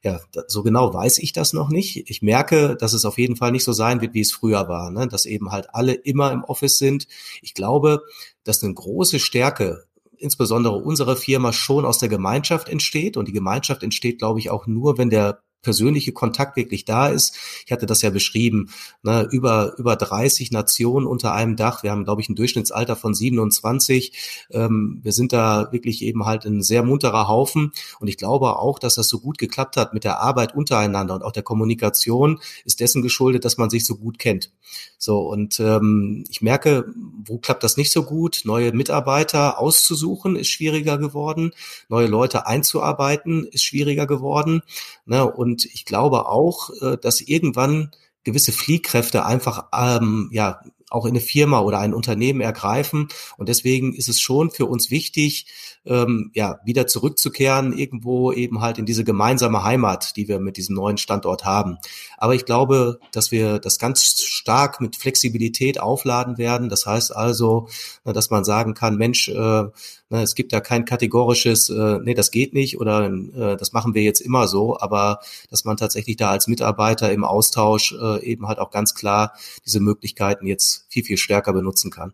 Ja, 0.03 0.19
so 0.47 0.63
genau 0.63 0.93
weiß 0.93 1.19
ich 1.19 1.31
das 1.31 1.53
noch 1.53 1.69
nicht. 1.69 2.09
Ich 2.09 2.21
merke, 2.21 2.75
dass 2.75 2.91
es 2.93 3.05
auf 3.05 3.17
jeden 3.17 3.37
Fall 3.37 3.51
nicht 3.51 3.63
so 3.63 3.71
sein 3.71 4.01
wird, 4.01 4.13
wie 4.13 4.21
es 4.21 4.33
früher 4.33 4.67
war, 4.67 4.91
ne? 4.91 5.07
dass 5.07 5.25
eben 5.25 5.51
halt 5.51 5.73
alle 5.73 5.93
immer 5.93 6.31
im 6.31 6.43
Office 6.43 6.77
sind. 6.77 7.07
Ich 7.41 7.53
glaube, 7.53 8.01
dass 8.43 8.63
eine 8.63 8.73
große 8.73 9.19
Stärke 9.19 9.85
insbesondere 10.23 10.75
unsere 10.75 11.15
Firma 11.15 11.53
schon 11.53 11.85
aus 11.85 11.99
der 11.99 12.09
Gemeinschaft 12.09 12.69
entsteht. 12.69 13.17
Und 13.17 13.27
die 13.27 13.33
Gemeinschaft 13.33 13.83
entsteht, 13.83 14.19
glaube 14.19 14.39
ich, 14.39 14.49
auch 14.49 14.65
nur, 14.65 14.97
wenn 14.97 15.09
der 15.09 15.43
persönliche 15.63 16.11
Kontakt 16.11 16.55
wirklich 16.55 16.85
da 16.85 17.07
ist. 17.07 17.35
Ich 17.65 17.71
hatte 17.71 17.87
das 17.87 18.01
ja 18.03 18.11
beschrieben, 18.11 18.69
ne, 19.01 19.27
über, 19.31 19.75
über 19.77 19.95
30 19.95 20.51
Nationen 20.51 21.07
unter 21.07 21.33
einem 21.33 21.55
Dach. 21.55 21.81
Wir 21.81 21.91
haben, 21.91 22.03
glaube 22.03 22.21
ich, 22.21 22.29
ein 22.29 22.35
Durchschnittsalter 22.35 22.95
von 22.95 23.15
27. 23.15 24.47
Ähm, 24.51 24.99
wir 25.01 25.13
sind 25.13 25.33
da 25.33 25.71
wirklich 25.71 26.03
eben 26.03 26.25
halt 26.25 26.45
ein 26.45 26.61
sehr 26.61 26.83
munterer 26.83 27.27
Haufen. 27.27 27.71
Und 27.99 28.07
ich 28.07 28.17
glaube 28.17 28.59
auch, 28.59 28.77
dass 28.77 28.95
das 28.95 29.07
so 29.07 29.19
gut 29.19 29.37
geklappt 29.37 29.77
hat 29.77 29.93
mit 29.93 30.03
der 30.03 30.19
Arbeit 30.19 30.53
untereinander 30.53 31.15
und 31.15 31.23
auch 31.23 31.31
der 31.31 31.43
Kommunikation 31.43 32.39
ist 32.65 32.79
dessen 32.79 33.01
geschuldet, 33.01 33.45
dass 33.45 33.57
man 33.57 33.69
sich 33.69 33.85
so 33.85 33.95
gut 33.95 34.19
kennt. 34.19 34.51
So, 34.97 35.19
und 35.19 35.59
ähm, 35.59 36.23
ich 36.29 36.41
merke, 36.41 36.85
wo 37.25 37.37
klappt 37.37 37.63
das 37.63 37.77
nicht 37.77 37.91
so 37.91 38.03
gut? 38.03 38.41
Neue 38.45 38.71
Mitarbeiter 38.71 39.59
auszusuchen 39.59 40.35
ist 40.35 40.49
schwieriger 40.49 40.97
geworden. 40.97 41.51
Neue 41.89 42.07
Leute 42.07 42.47
einzuarbeiten 42.47 43.45
ist 43.45 43.63
schwieriger 43.63 44.07
geworden. 44.07 44.61
Ne? 45.05 45.29
Und 45.29 45.52
und 45.53 45.65
ich 45.65 45.85
glaube 45.85 46.27
auch, 46.27 46.71
äh, 46.81 46.97
dass 46.97 47.21
irgendwann 47.21 47.91
gewisse 48.23 48.51
Fliehkräfte 48.51 49.23
einfach 49.23 49.67
ähm, 49.71 50.29
ja 50.31 50.61
auch 50.89 51.05
in 51.05 51.11
eine 51.11 51.19
Firma 51.19 51.59
oder 51.59 51.77
ein 51.77 51.93
Unternehmen 51.93 52.41
ergreifen. 52.41 53.09
Und 53.37 53.49
deswegen 53.49 53.93
ist 53.93 54.09
es 54.09 54.19
schon 54.19 54.49
für 54.49 54.65
uns 54.65 54.89
wichtig, 54.89 55.45
ähm, 55.85 56.31
ja, 56.33 56.59
wieder 56.63 56.87
zurückzukehren, 56.87 57.73
irgendwo 57.73 58.31
eben 58.31 58.61
halt 58.61 58.77
in 58.77 58.85
diese 58.85 59.03
gemeinsame 59.03 59.63
Heimat, 59.63 60.15
die 60.15 60.27
wir 60.27 60.39
mit 60.39 60.57
diesem 60.57 60.75
neuen 60.75 60.97
Standort 60.97 61.45
haben. 61.45 61.77
Aber 62.17 62.35
ich 62.35 62.45
glaube, 62.45 62.99
dass 63.11 63.31
wir 63.31 63.59
das 63.59 63.79
ganz 63.79 64.03
stark 64.23 64.79
mit 64.79 64.95
Flexibilität 64.95 65.79
aufladen 65.79 66.37
werden. 66.37 66.69
Das 66.69 66.85
heißt 66.85 67.15
also, 67.15 67.67
dass 68.03 68.29
man 68.29 68.43
sagen 68.43 68.73
kann, 68.73 68.97
Mensch, 68.97 69.27
äh, 69.29 69.63
es 70.09 70.35
gibt 70.35 70.53
da 70.53 70.59
kein 70.59 70.85
kategorisches, 70.85 71.69
äh, 71.69 71.99
nee, 72.03 72.13
das 72.13 72.31
geht 72.31 72.53
nicht 72.53 72.79
oder 72.79 73.05
äh, 73.07 73.57
das 73.57 73.73
machen 73.73 73.93
wir 73.95 74.03
jetzt 74.03 74.19
immer 74.21 74.47
so, 74.47 74.79
aber 74.79 75.19
dass 75.49 75.65
man 75.65 75.77
tatsächlich 75.77 76.17
da 76.17 76.29
als 76.29 76.47
Mitarbeiter 76.47 77.11
im 77.11 77.23
Austausch 77.23 77.93
äh, 77.93 78.23
eben 78.23 78.47
halt 78.47 78.59
auch 78.59 78.69
ganz 78.69 78.93
klar 78.93 79.33
diese 79.65 79.79
Möglichkeiten 79.79 80.45
jetzt 80.45 80.85
viel, 80.89 81.03
viel 81.03 81.17
stärker 81.17 81.53
benutzen 81.53 81.89
kann. 81.89 82.13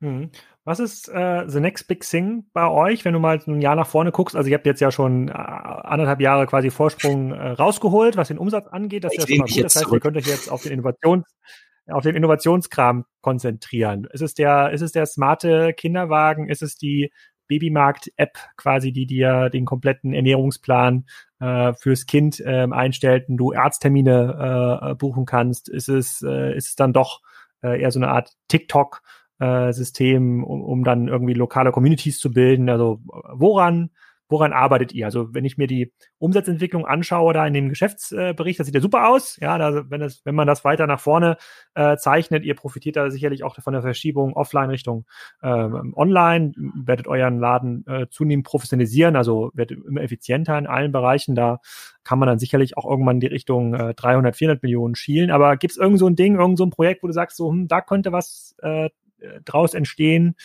Mhm. 0.00 0.30
Was 0.64 0.78
ist 0.78 1.08
äh, 1.08 1.44
the 1.48 1.58
next 1.58 1.88
big 1.88 2.02
thing 2.02 2.44
bei 2.52 2.68
euch, 2.68 3.04
wenn 3.04 3.12
du 3.12 3.18
mal 3.18 3.40
ein 3.44 3.60
Jahr 3.60 3.74
nach 3.74 3.86
vorne 3.86 4.12
guckst? 4.12 4.36
Also 4.36 4.48
ihr 4.48 4.54
habt 4.54 4.66
jetzt 4.66 4.80
ja 4.80 4.92
schon 4.92 5.28
äh, 5.28 5.32
anderthalb 5.32 6.20
Jahre 6.20 6.46
quasi 6.46 6.70
Vorsprung 6.70 7.32
äh, 7.32 7.48
rausgeholt, 7.50 8.16
was 8.16 8.28
den 8.28 8.38
Umsatz 8.38 8.68
angeht. 8.68 9.02
Das 9.02 9.12
ist 9.12 9.28
ja 9.28 9.36
schon 9.36 9.38
mal 9.38 9.46
gut. 9.46 9.64
Das 9.64 9.74
heißt, 9.74 9.84
zurück. 9.84 9.94
ihr 9.94 10.00
könnt 10.00 10.16
euch 10.16 10.26
jetzt 10.26 10.50
auf 10.50 10.62
den 10.62 10.72
Innovations 10.72 11.26
auf 11.88 12.04
den 12.04 12.14
Innovationskram 12.14 13.04
konzentrieren. 13.20 14.06
Ist 14.12 14.20
es 14.20 14.34
der, 14.34 14.70
ist 14.70 14.82
es 14.82 14.92
der 14.92 15.04
smarte 15.06 15.72
Kinderwagen? 15.72 16.48
Ist 16.48 16.62
es 16.62 16.76
die 16.76 17.12
Babymarkt-App 17.48 18.38
quasi, 18.56 18.92
die 18.92 19.06
dir 19.06 19.50
den 19.50 19.64
kompletten 19.64 20.14
Ernährungsplan 20.14 21.06
äh, 21.40 21.74
fürs 21.74 22.06
Kind 22.06 22.40
äh, 22.40 22.68
einstellt 22.70 23.28
und 23.28 23.36
du 23.36 23.52
Arzttermine 23.52 24.90
äh, 24.90 24.94
buchen 24.94 25.26
kannst? 25.26 25.68
Ist 25.68 25.88
es, 25.88 26.22
äh, 26.22 26.56
ist 26.56 26.68
es 26.68 26.76
dann 26.76 26.92
doch 26.92 27.20
äh, 27.62 27.80
eher 27.80 27.90
so 27.90 27.98
eine 27.98 28.08
Art 28.08 28.32
TikTok? 28.48 29.02
Äh, 29.42 29.72
System, 29.72 30.44
um, 30.44 30.62
um 30.62 30.84
dann 30.84 31.08
irgendwie 31.08 31.34
lokale 31.34 31.72
Communities 31.72 32.20
zu 32.20 32.30
bilden. 32.30 32.68
Also 32.68 33.00
woran 33.34 33.90
woran 34.32 34.52
arbeitet 34.52 34.92
ihr? 34.92 35.04
Also 35.04 35.32
wenn 35.32 35.44
ich 35.44 35.58
mir 35.58 35.68
die 35.68 35.92
Umsatzentwicklung 36.18 36.86
anschaue 36.86 37.34
da 37.34 37.46
in 37.46 37.54
dem 37.54 37.68
Geschäftsbericht, 37.68 38.58
das 38.58 38.66
sieht 38.66 38.74
ja 38.74 38.80
super 38.80 39.08
aus. 39.08 39.36
Ja, 39.40 39.58
da, 39.58 39.90
wenn, 39.90 40.00
es, 40.00 40.24
wenn 40.24 40.34
man 40.34 40.46
das 40.46 40.64
weiter 40.64 40.86
nach 40.86 40.98
vorne 40.98 41.36
äh, 41.74 41.96
zeichnet, 41.96 42.44
ihr 42.44 42.54
profitiert 42.54 42.96
da 42.96 43.10
sicherlich 43.10 43.44
auch 43.44 43.56
von 43.60 43.74
der 43.74 43.82
Verschiebung 43.82 44.32
offline 44.32 44.70
Richtung 44.70 45.04
ähm, 45.42 45.92
online, 45.94 46.52
werdet 46.56 47.06
euren 47.06 47.38
Laden 47.38 47.84
äh, 47.86 48.06
zunehmend 48.08 48.46
professionalisieren, 48.46 49.14
also 49.14 49.50
werdet 49.54 49.78
immer 49.84 50.00
effizienter 50.00 50.58
in 50.58 50.66
allen 50.66 50.92
Bereichen. 50.92 51.34
Da 51.34 51.60
kann 52.02 52.18
man 52.18 52.26
dann 52.26 52.38
sicherlich 52.38 52.76
auch 52.76 52.88
irgendwann 52.88 53.20
die 53.20 53.26
Richtung 53.26 53.74
äh, 53.74 53.94
300, 53.94 54.34
400 54.34 54.62
Millionen 54.62 54.94
schielen. 54.94 55.30
Aber 55.30 55.56
gibt 55.58 55.72
es 55.72 55.78
irgend 55.78 55.98
so 55.98 56.06
ein 56.06 56.16
Ding, 56.16 56.36
irgend 56.36 56.58
so 56.58 56.64
ein 56.64 56.70
Projekt, 56.70 57.02
wo 57.02 57.06
du 57.06 57.12
sagst, 57.12 57.36
so, 57.36 57.50
hm, 57.50 57.68
da 57.68 57.80
könnte 57.82 58.12
was 58.12 58.56
äh, 58.62 58.88
draus 59.44 59.74
entstehen, 59.74 60.36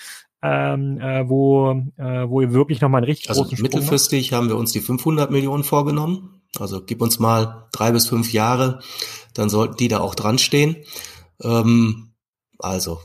ähm, 0.42 1.00
äh, 1.00 1.28
wo, 1.28 1.72
äh, 1.98 2.30
wo 2.30 2.42
ihr 2.42 2.54
wirklich 2.54 2.82
nochmal 2.82 3.00
einen 3.00 3.10
richtig 3.10 3.30
also 3.30 3.44
großen 3.44 3.62
mittelfristig 3.62 4.34
haben 4.34 4.50
wir 4.50 4.58
uns 4.58 4.72
die 4.72 4.82
500 4.82 5.32
Millionen 5.32 5.64
vorgenommen. 5.64 6.42
Also 6.60 6.84
gib 6.84 7.02
uns 7.02 7.20
mal 7.20 7.68
drei 7.72 7.92
bis 7.92 8.08
fünf 8.08 8.32
Jahre, 8.34 8.80
dann 9.34 9.50
sollten 9.50 9.78
die 9.78 9.88
da 9.88 10.00
auch 10.00 10.16
dran 10.16 10.38
stehen. 10.38 10.78
Ähm, 11.44 12.14
also 12.60 13.00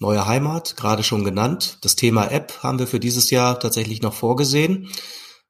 neue 0.00 0.26
Heimat, 0.26 0.76
gerade 0.76 1.02
schon 1.02 1.24
genannt. 1.24 1.78
Das 1.82 1.96
Thema 1.96 2.30
App 2.30 2.62
haben 2.62 2.78
wir 2.78 2.86
für 2.86 3.00
dieses 3.00 3.30
Jahr 3.30 3.58
tatsächlich 3.58 4.02
noch 4.02 4.14
vorgesehen. 4.14 4.88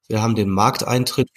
Wir 0.09 0.23
haben 0.23 0.35
den 0.35 0.51
Markteintritt 0.51 1.29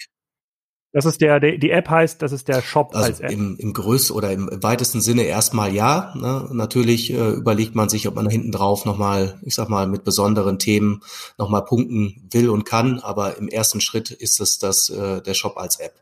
das 0.92 1.06
ist 1.06 1.22
der, 1.22 1.40
die 1.40 1.70
App 1.70 1.88
heißt, 1.88 2.20
das 2.20 2.32
ist 2.32 2.48
der 2.48 2.60
Shop 2.60 2.94
also 2.94 3.06
als 3.06 3.20
App. 3.20 3.30
Im, 3.30 3.56
im 3.56 3.72
größten 3.72 4.14
oder 4.14 4.30
im 4.30 4.50
weitesten 4.62 5.00
Sinne 5.00 5.22
erstmal 5.22 5.72
ja. 5.72 6.12
Ne? 6.14 6.50
Natürlich 6.52 7.10
äh, 7.10 7.30
überlegt 7.30 7.74
man 7.74 7.88
sich, 7.88 8.06
ob 8.08 8.14
man 8.14 8.26
da 8.26 8.30
hinten 8.30 8.52
drauf 8.52 8.84
nochmal, 8.84 9.38
ich 9.42 9.54
sag 9.54 9.70
mal, 9.70 9.86
mit 9.86 10.04
besonderen 10.04 10.58
Themen 10.58 11.02
nochmal 11.38 11.64
punkten 11.64 12.28
will 12.30 12.50
und 12.50 12.66
kann. 12.66 12.98
Aber 12.98 13.38
im 13.38 13.48
ersten 13.48 13.80
Schritt 13.80 14.10
ist 14.10 14.38
es 14.40 14.58
das, 14.58 14.90
äh, 14.90 15.22
der 15.22 15.32
Shop 15.32 15.56
als 15.56 15.76
App. 15.76 15.94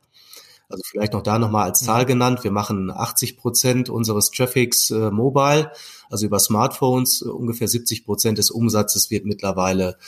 Also 0.69 0.83
vielleicht 0.85 1.13
noch 1.13 1.23
da 1.23 1.39
nochmal 1.39 1.69
als 1.69 1.85
Zahl 1.85 2.05
genannt. 2.05 2.43
Wir 2.43 2.51
machen 2.51 2.91
80 2.91 3.37
Prozent 3.37 3.91
unseres 3.91 4.33
Traffics 4.33 4.91
äh, 4.91 5.13
mobile, 5.13 5.71
also 6.09 6.27
über 6.27 6.41
Smartphones. 6.41 7.23
ungefähr 7.23 7.69
70 7.69 8.05
Prozent 8.05 8.39
des 8.39 8.51
Umsatzes 8.51 9.11
wird 9.11 9.25
mittlerweile 9.25 9.99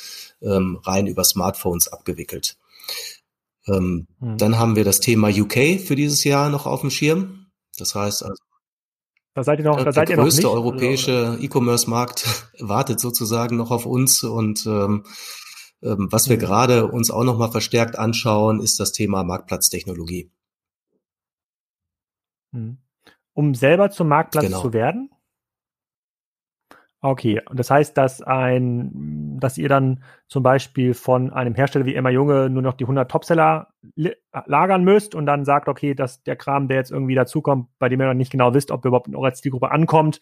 ähm, 0.41 0.81
rein 0.83 1.07
über 1.07 1.23
Smartphones 1.23 1.87
abgewickelt. 1.87 2.57
Ähm, 3.69 4.07
mhm. 4.19 4.39
Dann 4.39 4.59
haben 4.59 4.77
wir 4.77 4.85
das 4.85 5.01
Thema 5.01 5.29
UK 5.29 5.81
für 5.81 5.97
dieses 5.97 6.25
Jahr 6.25 6.51
noch 6.51 6.67
auf 6.67 6.81
dem 6.81 6.91
Schirm. 6.91 7.47
Das 7.79 7.95
heißt 7.95 8.25
also, 8.25 8.43
da 9.35 9.43
seid 9.45 9.61
ihr 9.61 9.65
noch, 9.65 9.83
da 9.83 9.93
seid 9.93 10.09
der 10.09 10.17
ihr 10.17 10.23
größte 10.23 10.43
noch 10.43 10.55
nicht, 10.55 10.65
europäische 10.65 11.39
E-Commerce-Markt 11.41 12.51
wartet 12.59 13.01
sozusagen 13.01 13.57
noch 13.57 13.71
auf 13.71 13.87
uns 13.87 14.25
und 14.25 14.67
ähm, 14.67 15.05
ähm, 15.83 16.09
was 16.11 16.29
wir 16.29 16.37
mhm. 16.37 16.41
gerade 16.41 16.87
uns 16.87 17.11
auch 17.11 17.25
noch 17.25 17.39
mal 17.39 17.51
verstärkt 17.51 17.99
anschauen, 17.99 18.61
ist 18.61 18.79
das 18.79 18.93
Thema 18.93 19.25
Marktplatztechnologie. 19.25 20.31
Mhm. 22.53 22.79
Um 23.33 23.55
selber 23.55 23.91
zum 23.91 24.09
Marktplatz 24.09 24.45
genau. 24.45 24.61
zu 24.61 24.73
werden? 24.75 25.11
Okay, 27.05 27.41
und 27.51 27.59
das 27.59 27.69
heißt, 27.69 27.99
dass 27.99 28.23
ein, 28.23 29.37
dass 29.41 29.59
ihr 29.59 29.69
dann 29.69 30.05
zum 30.29 30.45
Beispiel 30.45 30.95
von 30.95 31.33
einem 31.33 31.57
Hersteller 31.57 31.85
wie 31.85 31.97
Emma 31.97 32.11
Junge 32.11 32.49
nur 32.49 32.63
noch 32.63 32.75
die 32.75 32.85
100 32.85 33.11
Topseller 33.11 33.73
lagern 34.47 34.85
müsst 34.85 35.17
und 35.17 35.27
dann 35.27 35.45
sagt, 35.45 35.67
okay, 35.67 35.97
dass 35.97 36.23
der 36.23 36.37
Kram, 36.37 36.69
der 36.69 36.77
jetzt 36.77 36.93
irgendwie 36.93 37.17
dazukommt, 37.17 37.67
bei 37.81 37.89
dem 37.89 38.01
ihr 38.01 38.07
noch 38.07 38.15
nicht 38.15 38.31
genau 38.31 38.55
wisst, 38.55 38.71
ob 38.71 38.85
er 38.85 38.89
überhaupt 38.89 39.09
in 39.09 39.17
eurer 39.17 39.35
Zielgruppe 39.35 39.73
ankommt, 39.73 40.21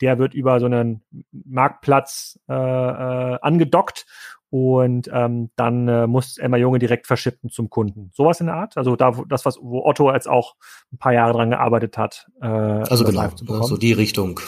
der 0.00 0.18
wird 0.18 0.32
über 0.32 0.58
so 0.58 0.64
einen 0.64 1.02
Marktplatz 1.32 2.40
äh, 2.48 2.54
äh, 2.54 3.38
angedockt 3.42 4.06
und 4.48 5.10
ähm, 5.12 5.50
dann 5.56 5.86
äh, 5.86 6.06
muss 6.06 6.38
Emma 6.38 6.56
Junge 6.56 6.78
direkt 6.78 7.06
verschippen 7.06 7.50
zum 7.50 7.68
Kunden. 7.68 8.10
Sowas 8.14 8.40
in 8.40 8.46
der 8.46 8.56
Art? 8.56 8.78
Also 8.78 8.96
da, 8.96 9.12
das, 9.28 9.44
was 9.44 9.58
wo 9.60 9.84
Otto 9.84 10.10
jetzt 10.10 10.28
auch 10.28 10.56
ein 10.94 10.96
paar 10.96 11.12
Jahre 11.12 11.34
dran 11.34 11.50
gearbeitet 11.50 11.98
hat. 11.98 12.30
Äh, 12.40 12.46
also 12.46 13.04
genau, 13.04 13.28
so 13.64 13.76
die 13.76 13.92
Richtung. 13.92 14.40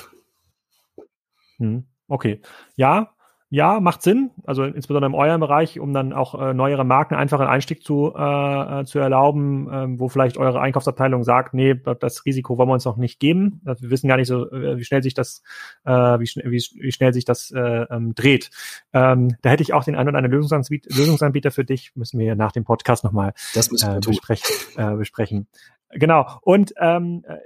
Hm, 1.58 1.84
okay. 2.08 2.40
Ja, 2.76 3.14
ja, 3.54 3.78
macht 3.78 4.02
Sinn, 4.02 4.32
also 4.44 4.64
insbesondere 4.64 5.06
im 5.06 5.14
eurem 5.14 5.40
Bereich, 5.40 5.78
um 5.78 5.92
dann 5.92 6.12
auch 6.12 6.34
äh, 6.34 6.52
neuere 6.54 6.82
Marken 6.82 7.14
einfach 7.14 7.38
einen 7.38 7.48
Einstieg 7.48 7.84
zu, 7.84 8.12
äh, 8.16 8.80
äh 8.80 8.84
zu 8.84 8.98
erlauben, 8.98 9.68
ähm, 9.70 10.00
wo 10.00 10.08
vielleicht 10.08 10.38
eure 10.38 10.60
Einkaufsabteilung 10.60 11.22
sagt, 11.22 11.54
nee, 11.54 11.76
das 12.00 12.24
Risiko 12.24 12.58
wollen 12.58 12.68
wir 12.68 12.72
uns 12.72 12.84
noch 12.84 12.96
nicht 12.96 13.20
geben. 13.20 13.60
Wir 13.62 13.90
wissen 13.90 14.08
gar 14.08 14.16
nicht 14.16 14.26
so, 14.26 14.50
äh, 14.50 14.76
wie 14.76 14.84
schnell 14.84 15.04
sich 15.04 15.14
das, 15.14 15.40
äh, 15.84 15.92
wie, 15.92 16.26
schn 16.26 16.42
wie, 16.46 16.64
wie 16.80 16.90
schnell 16.90 17.12
sich 17.12 17.24
das 17.24 17.52
äh, 17.52 17.60
ähm, 17.60 18.16
dreht. 18.16 18.50
Ähm, 18.92 19.36
da 19.42 19.50
hätte 19.50 19.62
ich 19.62 19.72
auch 19.72 19.84
den 19.84 19.94
einen 19.94 20.08
oder 20.08 20.18
anderen 20.18 20.36
Lösungsanbieter, 20.36 20.88
Lösungsanbieter 20.92 21.52
für 21.52 21.64
dich, 21.64 21.92
müssen 21.94 22.18
wir 22.18 22.34
nach 22.34 22.50
dem 22.50 22.64
Podcast 22.64 23.04
nochmal 23.04 23.34
äh, 23.54 24.00
besprechen, 24.00 24.50
äh, 24.76 24.96
besprechen. 24.96 25.46
Genau. 25.90 26.26
Und 26.42 26.74
ähm, 26.80 27.24
äh, 27.28 27.36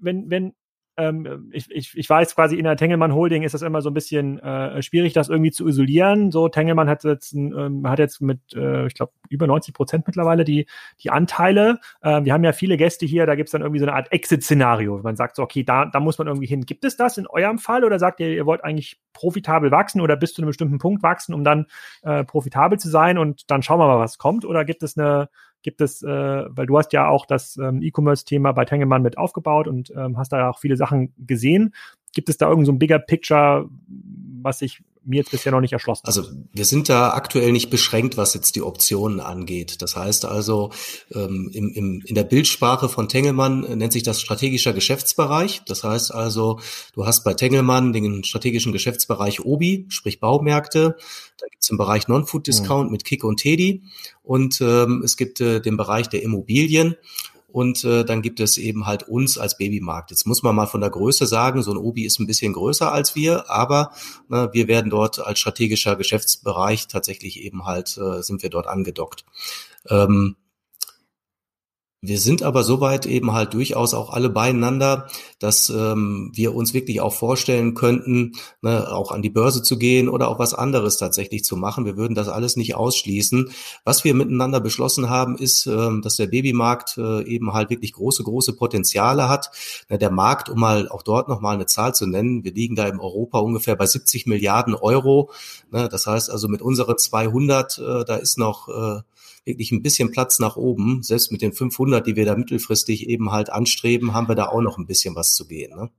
wenn, 0.00 0.30
wenn 0.30 0.54
ähm, 1.00 1.50
ich, 1.52 1.70
ich, 1.70 1.96
ich 1.96 2.08
weiß 2.08 2.34
quasi 2.34 2.56
in 2.56 2.64
der 2.64 2.76
Tengelmann 2.76 3.14
Holding 3.14 3.42
ist 3.42 3.54
das 3.54 3.62
immer 3.62 3.82
so 3.82 3.90
ein 3.90 3.94
bisschen 3.94 4.38
äh, 4.40 4.82
schwierig, 4.82 5.12
das 5.12 5.28
irgendwie 5.28 5.50
zu 5.50 5.66
isolieren. 5.66 6.30
So 6.30 6.48
Tengelmann 6.48 6.88
hat 6.88 7.04
jetzt, 7.04 7.34
ähm, 7.34 7.82
hat 7.88 7.98
jetzt 7.98 8.20
mit, 8.20 8.40
äh, 8.54 8.86
ich 8.86 8.94
glaube, 8.94 9.12
über 9.28 9.46
90 9.46 9.74
Prozent 9.74 10.06
mittlerweile 10.06 10.44
die, 10.44 10.66
die 11.02 11.10
Anteile. 11.10 11.78
Äh, 12.02 12.24
wir 12.24 12.32
haben 12.32 12.44
ja 12.44 12.52
viele 12.52 12.76
Gäste 12.76 13.06
hier, 13.06 13.26
da 13.26 13.34
gibt's 13.34 13.52
dann 13.52 13.62
irgendwie 13.62 13.80
so 13.80 13.86
eine 13.86 13.94
Art 13.94 14.12
Exit-Szenario. 14.12 15.00
Man 15.02 15.16
sagt 15.16 15.36
so, 15.36 15.42
okay, 15.42 15.64
da, 15.64 15.86
da 15.86 16.00
muss 16.00 16.18
man 16.18 16.26
irgendwie 16.26 16.46
hin. 16.46 16.66
Gibt 16.66 16.84
es 16.84 16.96
das 16.96 17.18
in 17.18 17.26
eurem 17.26 17.58
Fall 17.58 17.84
oder 17.84 17.98
sagt 17.98 18.20
ihr, 18.20 18.28
ihr 18.28 18.46
wollt 18.46 18.62
eigentlich 18.64 19.00
profitabel 19.12 19.70
wachsen 19.70 20.00
oder 20.00 20.16
bis 20.16 20.34
zu 20.34 20.42
einem 20.42 20.48
bestimmten 20.48 20.78
Punkt 20.78 21.02
wachsen, 21.02 21.34
um 21.34 21.44
dann 21.44 21.66
äh, 22.02 22.24
profitabel 22.24 22.78
zu 22.78 22.88
sein 22.88 23.18
und 23.18 23.50
dann 23.50 23.62
schauen 23.62 23.78
wir 23.78 23.86
mal, 23.86 23.98
was 23.98 24.18
kommt? 24.18 24.44
Oder 24.44 24.64
gibt 24.64 24.82
es 24.82 24.98
eine 24.98 25.28
gibt 25.62 25.80
es, 25.80 26.02
äh, 26.02 26.08
weil 26.08 26.66
du 26.66 26.78
hast 26.78 26.92
ja 26.92 27.08
auch 27.08 27.26
das 27.26 27.56
ähm, 27.56 27.82
E-Commerce-Thema 27.82 28.52
bei 28.52 28.64
Tengelmann 28.64 29.02
mit 29.02 29.18
aufgebaut 29.18 29.68
und 29.68 29.92
ähm, 29.96 30.16
hast 30.18 30.32
da 30.32 30.48
auch 30.48 30.58
viele 30.58 30.76
Sachen 30.76 31.12
gesehen. 31.18 31.74
Gibt 32.12 32.28
es 32.28 32.36
da 32.36 32.48
irgend 32.48 32.66
so 32.66 32.72
ein 32.72 32.78
bigger 32.78 32.98
Picture, 32.98 33.68
was 34.42 34.58
sich 34.58 34.82
mir 35.04 35.18
jetzt 35.18 35.30
bisher 35.30 35.52
noch 35.52 35.60
nicht 35.60 35.72
erschlossen 35.72 36.02
Also 36.04 36.24
wir 36.52 36.64
sind 36.64 36.88
da 36.88 37.10
aktuell 37.10 37.52
nicht 37.52 37.70
beschränkt, 37.70 38.16
was 38.16 38.34
jetzt 38.34 38.56
die 38.56 38.62
Optionen 38.62 39.20
angeht. 39.20 39.82
Das 39.82 39.96
heißt 39.96 40.24
also, 40.24 40.70
ähm, 41.12 41.50
im, 41.52 41.70
im, 41.70 42.02
in 42.04 42.14
der 42.14 42.24
Bildsprache 42.24 42.88
von 42.88 43.08
Tengelmann 43.08 43.60
nennt 43.78 43.92
sich 43.92 44.02
das 44.02 44.20
strategischer 44.20 44.72
Geschäftsbereich. 44.72 45.62
Das 45.66 45.84
heißt 45.84 46.14
also, 46.14 46.60
du 46.94 47.06
hast 47.06 47.24
bei 47.24 47.34
Tengelmann 47.34 47.92
den 47.92 48.24
strategischen 48.24 48.72
Geschäftsbereich 48.72 49.44
OBI, 49.44 49.86
sprich 49.88 50.20
Baumärkte. 50.20 50.96
Da 51.38 51.46
gibt 51.46 51.62
es 51.62 51.68
den 51.68 51.78
Bereich 51.78 52.08
Non-Food-Discount 52.08 52.86
mhm. 52.86 52.92
mit 52.92 53.04
Kick 53.04 53.24
und 53.24 53.38
Teddy. 53.38 53.82
Und 54.22 54.60
ähm, 54.60 55.02
es 55.04 55.16
gibt 55.16 55.40
äh, 55.40 55.60
den 55.60 55.76
Bereich 55.76 56.08
der 56.08 56.22
Immobilien. 56.22 56.96
Und 57.52 57.84
äh, 57.84 58.04
dann 58.04 58.22
gibt 58.22 58.40
es 58.40 58.58
eben 58.58 58.86
halt 58.86 59.04
uns 59.04 59.38
als 59.38 59.56
Babymarkt. 59.56 60.10
Jetzt 60.10 60.26
muss 60.26 60.42
man 60.42 60.54
mal 60.54 60.66
von 60.66 60.80
der 60.80 60.90
Größe 60.90 61.26
sagen, 61.26 61.62
so 61.62 61.72
ein 61.72 61.76
Obi 61.76 62.04
ist 62.04 62.20
ein 62.20 62.26
bisschen 62.26 62.52
größer 62.52 62.92
als 62.92 63.14
wir, 63.14 63.50
aber 63.50 63.92
ne, 64.28 64.50
wir 64.52 64.68
werden 64.68 64.90
dort 64.90 65.18
als 65.18 65.38
strategischer 65.38 65.96
Geschäftsbereich 65.96 66.86
tatsächlich 66.86 67.40
eben 67.40 67.64
halt, 67.64 67.98
äh, 67.98 68.22
sind 68.22 68.42
wir 68.42 68.50
dort 68.50 68.66
angedockt. 68.66 69.24
Ähm, 69.88 70.36
wir 72.02 72.18
sind 72.18 72.42
aber 72.42 72.62
soweit 72.62 73.04
eben 73.04 73.32
halt 73.32 73.52
durchaus 73.52 73.92
auch 73.92 74.08
alle 74.08 74.30
beieinander, 74.30 75.08
dass 75.38 75.68
ähm, 75.68 76.30
wir 76.34 76.54
uns 76.54 76.72
wirklich 76.72 77.02
auch 77.02 77.12
vorstellen 77.12 77.74
könnten, 77.74 78.32
ne, 78.62 78.90
auch 78.90 79.12
an 79.12 79.20
die 79.20 79.28
Börse 79.28 79.62
zu 79.62 79.76
gehen 79.76 80.08
oder 80.08 80.28
auch 80.28 80.38
was 80.38 80.54
anderes 80.54 80.96
tatsächlich 80.96 81.44
zu 81.44 81.56
machen. 81.58 81.84
Wir 81.84 81.98
würden 81.98 82.14
das 82.14 82.28
alles 82.28 82.56
nicht 82.56 82.74
ausschließen. 82.74 83.50
Was 83.84 84.02
wir 84.02 84.14
miteinander 84.14 84.60
beschlossen 84.60 85.10
haben, 85.10 85.36
ist, 85.36 85.66
ähm, 85.66 86.00
dass 86.00 86.16
der 86.16 86.28
Babymarkt 86.28 86.96
äh, 86.96 87.22
eben 87.24 87.52
halt 87.52 87.68
wirklich 87.68 87.92
große, 87.92 88.24
große 88.24 88.54
Potenziale 88.54 89.28
hat. 89.28 89.50
Na, 89.90 89.98
der 89.98 90.10
Markt, 90.10 90.48
um 90.48 90.58
mal 90.58 90.88
auch 90.88 91.02
dort 91.02 91.28
nochmal 91.28 91.54
eine 91.54 91.66
Zahl 91.66 91.94
zu 91.94 92.06
nennen, 92.06 92.44
wir 92.44 92.54
liegen 92.54 92.76
da 92.76 92.88
in 92.88 92.98
Europa 92.98 93.40
ungefähr 93.40 93.76
bei 93.76 93.84
70 93.84 94.24
Milliarden 94.24 94.74
Euro. 94.74 95.30
Ne, 95.70 95.90
das 95.90 96.06
heißt 96.06 96.30
also 96.30 96.48
mit 96.48 96.62
unseren 96.62 96.96
200, 96.96 97.78
äh, 97.78 98.04
da 98.06 98.16
ist 98.16 98.38
noch 98.38 98.68
äh, 98.68 99.02
wirklich 99.44 99.72
ein 99.72 99.82
bisschen 99.82 100.10
Platz 100.10 100.38
nach 100.38 100.56
oben. 100.56 101.02
Selbst 101.02 101.32
mit 101.32 101.42
den 101.42 101.52
500, 101.52 102.06
die 102.06 102.16
wir 102.16 102.24
da 102.24 102.36
mittelfristig 102.36 103.08
eben 103.08 103.32
halt 103.32 103.50
anstreben, 103.50 104.14
haben 104.14 104.28
wir 104.28 104.34
da 104.34 104.46
auch 104.46 104.60
noch 104.60 104.78
ein 104.78 104.86
bisschen 104.86 105.14
was 105.16 105.34
zu 105.34 105.46
gehen. 105.46 105.74
Ne? 105.76 105.90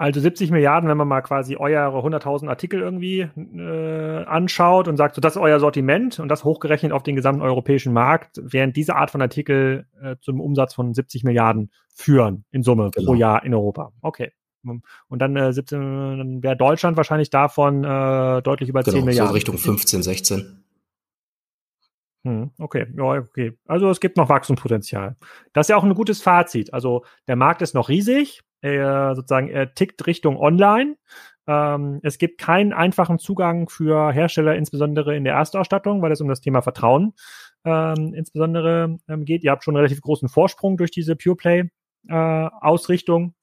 Also 0.00 0.18
70 0.18 0.50
Milliarden, 0.50 0.88
wenn 0.88 0.96
man 0.96 1.08
mal 1.08 1.20
quasi 1.20 1.56
eure 1.56 1.98
100.000 1.98 2.48
Artikel 2.48 2.80
irgendwie 2.80 3.20
äh, 3.20 4.24
anschaut 4.24 4.88
und 4.88 4.96
sagt, 4.96 5.14
so 5.14 5.20
das 5.20 5.36
ist 5.36 5.42
euer 5.42 5.60
Sortiment 5.60 6.18
und 6.18 6.28
das 6.28 6.42
hochgerechnet 6.42 6.92
auf 6.92 7.02
den 7.02 7.16
gesamten 7.16 7.42
europäischen 7.42 7.92
Markt, 7.92 8.40
während 8.42 8.78
diese 8.78 8.96
Art 8.96 9.10
von 9.10 9.20
Artikel 9.20 9.84
äh, 10.02 10.16
zum 10.22 10.40
Umsatz 10.40 10.72
von 10.72 10.94
70 10.94 11.22
Milliarden 11.24 11.70
führen 11.94 12.46
in 12.50 12.62
Summe 12.62 12.90
genau. 12.94 13.10
pro 13.10 13.14
Jahr 13.14 13.44
in 13.44 13.52
Europa. 13.52 13.92
Okay. 14.00 14.32
Und 14.62 15.18
dann, 15.18 15.36
äh, 15.36 15.52
17, 15.52 15.78
dann 15.78 16.42
wäre 16.42 16.56
Deutschland 16.56 16.96
wahrscheinlich 16.96 17.28
davon 17.28 17.84
äh, 17.84 18.40
deutlich 18.40 18.70
über 18.70 18.82
genau, 18.82 18.96
10 18.96 19.04
Milliarden. 19.04 19.28
So 19.28 19.34
Richtung 19.34 19.58
15, 19.58 20.02
16. 20.02 20.64
Hm, 22.24 22.50
okay, 22.58 22.86
ja, 22.96 23.04
okay. 23.04 23.58
Also 23.66 23.88
es 23.88 24.00
gibt 24.00 24.16
noch 24.16 24.28
Wachstumspotenzial. 24.28 25.16
Das 25.52 25.66
ist 25.66 25.70
ja 25.70 25.76
auch 25.76 25.84
ein 25.84 25.94
gutes 25.94 26.20
Fazit. 26.20 26.72
Also 26.74 27.04
der 27.26 27.36
Markt 27.36 27.62
ist 27.62 27.74
noch 27.74 27.88
riesig, 27.88 28.42
er 28.60 29.14
sozusagen 29.14 29.48
er 29.48 29.72
tickt 29.72 30.06
Richtung 30.06 30.36
Online. 30.36 30.96
Ähm, 31.46 32.00
es 32.02 32.18
gibt 32.18 32.38
keinen 32.38 32.74
einfachen 32.74 33.18
Zugang 33.18 33.68
für 33.70 34.12
Hersteller, 34.12 34.54
insbesondere 34.54 35.16
in 35.16 35.24
der 35.24 35.34
Erstausstattung, 35.34 36.02
weil 36.02 36.12
es 36.12 36.20
um 36.20 36.28
das 36.28 36.42
Thema 36.42 36.60
Vertrauen 36.60 37.14
ähm, 37.64 38.12
insbesondere 38.14 38.98
ähm, 39.08 39.24
geht. 39.24 39.42
Ihr 39.42 39.50
habt 39.50 39.64
schon 39.64 39.74
einen 39.74 39.82
relativ 39.82 40.02
großen 40.02 40.28
Vorsprung 40.28 40.76
durch 40.76 40.90
diese 40.90 41.16
Pure 41.16 41.36
Play 41.36 41.70
äh, 42.08 42.14
Ausrichtung 42.14 43.34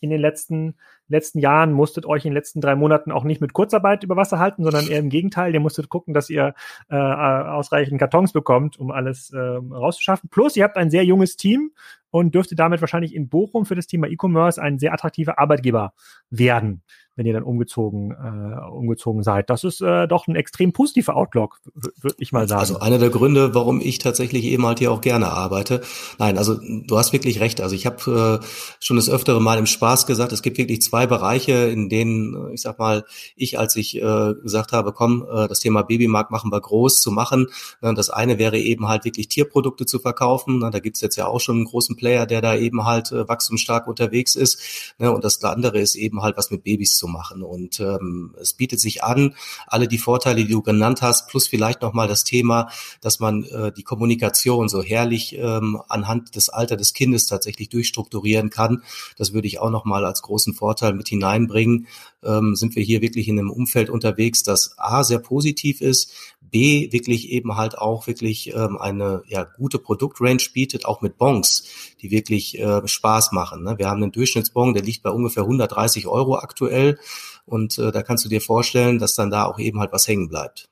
in 0.00 0.10
den 0.10 0.20
letzten 0.20 0.76
letzten 1.08 1.38
Jahren 1.38 1.72
musstet 1.72 2.06
euch 2.06 2.24
in 2.24 2.30
den 2.30 2.36
letzten 2.36 2.60
drei 2.60 2.74
Monaten 2.74 3.12
auch 3.12 3.24
nicht 3.24 3.40
mit 3.40 3.52
Kurzarbeit 3.52 4.04
über 4.04 4.16
Wasser 4.16 4.38
halten, 4.38 4.64
sondern 4.64 4.88
eher 4.88 4.98
im 4.98 5.08
Gegenteil, 5.08 5.54
ihr 5.54 5.60
musstet 5.60 5.88
gucken, 5.88 6.14
dass 6.14 6.30
ihr 6.30 6.54
äh, 6.88 6.96
ausreichend 6.96 7.98
Kartons 7.98 8.32
bekommt, 8.32 8.78
um 8.78 8.90
alles 8.90 9.30
äh, 9.32 9.38
rauszuschaffen. 9.38 10.28
Plus, 10.30 10.56
ihr 10.56 10.64
habt 10.64 10.76
ein 10.76 10.90
sehr 10.90 11.04
junges 11.04 11.36
Team 11.36 11.72
und 12.10 12.34
dürfte 12.34 12.54
damit 12.54 12.80
wahrscheinlich 12.80 13.14
in 13.14 13.28
Bochum 13.28 13.66
für 13.66 13.74
das 13.74 13.86
Thema 13.86 14.08
E-Commerce 14.08 14.60
ein 14.60 14.78
sehr 14.78 14.92
attraktiver 14.92 15.38
Arbeitgeber 15.38 15.92
werden 16.30 16.82
wenn 17.16 17.24
ihr 17.24 17.32
dann 17.32 17.42
umgezogen, 17.42 18.10
äh, 18.10 18.68
umgezogen 18.68 19.22
seid. 19.22 19.48
Das 19.48 19.64
ist 19.64 19.80
äh, 19.80 20.06
doch 20.06 20.28
ein 20.28 20.36
extrem 20.36 20.72
positiver 20.72 21.16
Outlook, 21.16 21.60
würde 21.74 22.16
ich 22.18 22.30
mal 22.32 22.46
sagen. 22.46 22.60
Also 22.60 22.78
einer 22.78 22.98
der 22.98 23.08
Gründe, 23.08 23.54
warum 23.54 23.80
ich 23.80 23.98
tatsächlich 23.98 24.44
eben 24.44 24.66
halt 24.66 24.78
hier 24.78 24.92
auch 24.92 25.00
gerne 25.00 25.28
arbeite. 25.32 25.80
Nein, 26.18 26.36
also 26.36 26.56
du 26.60 26.98
hast 26.98 27.14
wirklich 27.14 27.40
recht. 27.40 27.62
Also 27.62 27.74
ich 27.74 27.86
habe 27.86 28.40
äh, 28.42 28.46
schon 28.80 28.96
das 28.96 29.08
öftere 29.08 29.40
Mal 29.40 29.58
im 29.58 29.66
Spaß 29.66 30.06
gesagt, 30.06 30.32
es 30.32 30.42
gibt 30.42 30.58
wirklich 30.58 30.82
zwei 30.82 31.06
Bereiche, 31.06 31.52
in 31.52 31.88
denen, 31.88 32.52
ich 32.52 32.60
sag 32.60 32.78
mal, 32.78 33.04
ich, 33.34 33.58
als 33.58 33.76
ich 33.76 33.96
äh, 33.96 34.34
gesagt 34.42 34.72
habe, 34.72 34.92
komm, 34.92 35.26
äh, 35.32 35.48
das 35.48 35.60
Thema 35.60 35.82
Babymarkt 35.82 36.30
machen 36.30 36.52
wir 36.52 36.60
groß 36.60 37.00
zu 37.00 37.10
machen. 37.10 37.46
Äh, 37.80 37.94
das 37.94 38.10
eine 38.10 38.38
wäre 38.38 38.58
eben 38.58 38.88
halt 38.88 39.06
wirklich 39.06 39.28
Tierprodukte 39.28 39.86
zu 39.86 39.98
verkaufen. 39.98 40.60
Da 40.60 40.78
gibt's 40.80 41.00
jetzt 41.00 41.16
ja 41.16 41.26
auch 41.26 41.40
schon 41.40 41.56
einen 41.56 41.64
großen 41.64 41.96
Player, 41.96 42.26
der 42.26 42.42
da 42.42 42.54
eben 42.56 42.84
halt 42.84 43.10
äh, 43.10 43.26
wachstumsstark 43.26 43.86
unterwegs 43.86 44.36
ist. 44.36 44.94
Ne? 44.98 45.10
Und 45.10 45.24
das 45.24 45.42
andere 45.42 45.78
ist 45.78 45.94
eben 45.94 46.20
halt 46.20 46.36
was 46.36 46.50
mit 46.50 46.62
Babys 46.62 46.94
zu 46.94 47.05
zu 47.06 47.12
machen. 47.12 47.42
Und 47.42 47.80
ähm, 47.80 48.34
es 48.40 48.52
bietet 48.52 48.80
sich 48.80 49.02
an, 49.02 49.34
alle 49.66 49.88
die 49.88 49.98
Vorteile, 49.98 50.44
die 50.44 50.52
du 50.52 50.62
genannt 50.62 51.02
hast, 51.02 51.28
plus 51.28 51.48
vielleicht 51.48 51.82
nochmal 51.82 52.08
das 52.08 52.24
Thema, 52.24 52.68
dass 53.00 53.20
man 53.20 53.44
äh, 53.44 53.72
die 53.72 53.82
Kommunikation 53.82 54.68
so 54.68 54.82
herrlich 54.82 55.36
ähm, 55.38 55.80
anhand 55.88 56.34
des 56.34 56.48
Alters 56.48 56.78
des 56.78 56.92
Kindes 56.92 57.26
tatsächlich 57.26 57.68
durchstrukturieren 57.68 58.50
kann. 58.50 58.82
Das 59.16 59.32
würde 59.32 59.46
ich 59.46 59.60
auch 59.60 59.70
nochmal 59.70 60.04
als 60.04 60.22
großen 60.22 60.54
Vorteil 60.54 60.92
mit 60.92 61.08
hineinbringen. 61.08 61.86
Ähm, 62.26 62.56
sind 62.56 62.76
wir 62.76 62.82
hier 62.82 63.02
wirklich 63.02 63.28
in 63.28 63.38
einem 63.38 63.50
Umfeld 63.50 63.90
unterwegs, 63.90 64.42
das 64.42 64.74
A 64.78 65.04
sehr 65.04 65.18
positiv 65.18 65.80
ist, 65.80 66.12
B 66.50 66.92
wirklich 66.92 67.30
eben 67.30 67.56
halt 67.56 67.78
auch 67.78 68.06
wirklich 68.06 68.54
ähm, 68.54 68.78
eine 68.78 69.22
ja, 69.26 69.44
gute 69.44 69.78
Produktrange 69.78 70.42
bietet, 70.52 70.86
auch 70.86 71.02
mit 71.02 71.18
Bons, 71.18 71.64
die 72.00 72.10
wirklich 72.10 72.58
äh, 72.58 72.86
Spaß 72.86 73.32
machen. 73.32 73.64
Ne? 73.64 73.78
Wir 73.78 73.88
haben 73.88 74.02
einen 74.02 74.12
Durchschnittsbon, 74.12 74.74
der 74.74 74.82
liegt 74.82 75.02
bei 75.02 75.10
ungefähr 75.10 75.42
130 75.42 76.06
Euro 76.06 76.36
aktuell 76.36 76.98
und 77.44 77.78
äh, 77.78 77.92
da 77.92 78.02
kannst 78.02 78.24
du 78.24 78.28
dir 78.28 78.40
vorstellen, 78.40 78.98
dass 78.98 79.14
dann 79.14 79.30
da 79.30 79.44
auch 79.44 79.58
eben 79.58 79.80
halt 79.80 79.92
was 79.92 80.08
hängen 80.08 80.28
bleibt. 80.28 80.68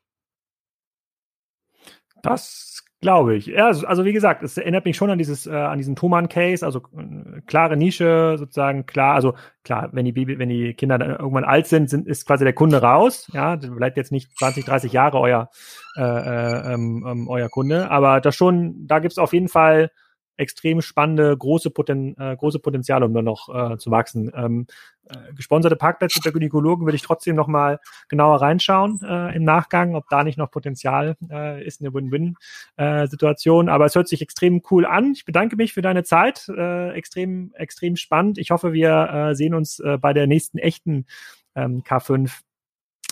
Das 2.22 2.73
Glaube 3.04 3.36
ich. 3.36 3.48
Ja, 3.48 3.66
also 3.66 4.06
wie 4.06 4.14
gesagt, 4.14 4.42
es 4.42 4.56
erinnert 4.56 4.86
mich 4.86 4.96
schon 4.96 5.10
an 5.10 5.18
dieses, 5.18 5.46
äh, 5.46 5.50
an 5.52 5.76
diesen 5.76 5.94
Thomann-Case, 5.94 6.64
also 6.64 6.78
äh, 6.96 7.42
klare 7.46 7.76
Nische, 7.76 8.36
sozusagen 8.38 8.86
klar, 8.86 9.14
also 9.14 9.34
klar, 9.62 9.90
wenn 9.92 10.06
die 10.06 10.12
Baby, 10.12 10.38
wenn 10.38 10.48
die 10.48 10.72
Kinder 10.72 10.96
dann 10.96 11.10
irgendwann 11.10 11.44
alt 11.44 11.66
sind, 11.66 11.90
sind 11.90 12.06
ist 12.06 12.26
quasi 12.26 12.44
der 12.44 12.54
Kunde 12.54 12.80
raus. 12.80 13.30
Ja, 13.34 13.56
bleibt 13.56 13.98
jetzt 13.98 14.10
nicht 14.10 14.34
20, 14.38 14.64
30 14.64 14.90
Jahre 14.94 15.20
euer, 15.20 15.50
äh, 15.98 16.00
äh, 16.00 16.72
ähm, 16.72 17.04
ähm, 17.06 17.28
euer 17.28 17.50
Kunde. 17.50 17.90
Aber 17.90 18.22
das 18.22 18.36
schon, 18.36 18.86
da 18.86 19.00
gibt's 19.00 19.18
auf 19.18 19.34
jeden 19.34 19.48
Fall 19.48 19.90
extrem 20.36 20.80
spannende, 20.80 21.36
große, 21.36 21.70
Poten 21.70 22.16
äh, 22.18 22.36
große 22.36 22.58
Potenziale, 22.58 23.06
um 23.06 23.14
da 23.14 23.22
noch 23.22 23.48
äh, 23.48 23.78
zu 23.78 23.90
wachsen. 23.90 24.30
Ähm, 24.34 24.66
äh, 25.08 25.32
gesponserte 25.34 25.76
Parkplätze 25.76 26.20
der 26.20 26.32
Gynäkologen 26.32 26.86
würde 26.86 26.96
ich 26.96 27.02
trotzdem 27.02 27.36
noch 27.36 27.46
mal 27.46 27.78
genauer 28.08 28.40
reinschauen 28.40 29.00
äh, 29.02 29.36
im 29.36 29.44
Nachgang, 29.44 29.94
ob 29.94 30.08
da 30.08 30.24
nicht 30.24 30.38
noch 30.38 30.50
Potenzial 30.50 31.16
äh, 31.30 31.64
ist, 31.64 31.80
eine 31.80 31.92
Win-Win-Situation. 31.92 33.68
Äh, 33.68 33.70
Aber 33.70 33.84
es 33.84 33.94
hört 33.94 34.08
sich 34.08 34.22
extrem 34.22 34.62
cool 34.70 34.86
an. 34.86 35.12
Ich 35.12 35.24
bedanke 35.24 35.56
mich 35.56 35.72
für 35.72 35.82
deine 35.82 36.04
Zeit. 36.04 36.48
Äh, 36.48 36.90
extrem, 36.92 37.52
extrem 37.54 37.96
spannend. 37.96 38.38
Ich 38.38 38.50
hoffe, 38.50 38.72
wir 38.72 39.10
äh, 39.30 39.34
sehen 39.34 39.54
uns 39.54 39.78
äh, 39.80 39.98
bei 39.98 40.12
der 40.12 40.26
nächsten 40.26 40.58
echten 40.58 41.06
ähm, 41.54 41.82
K5 41.82 42.40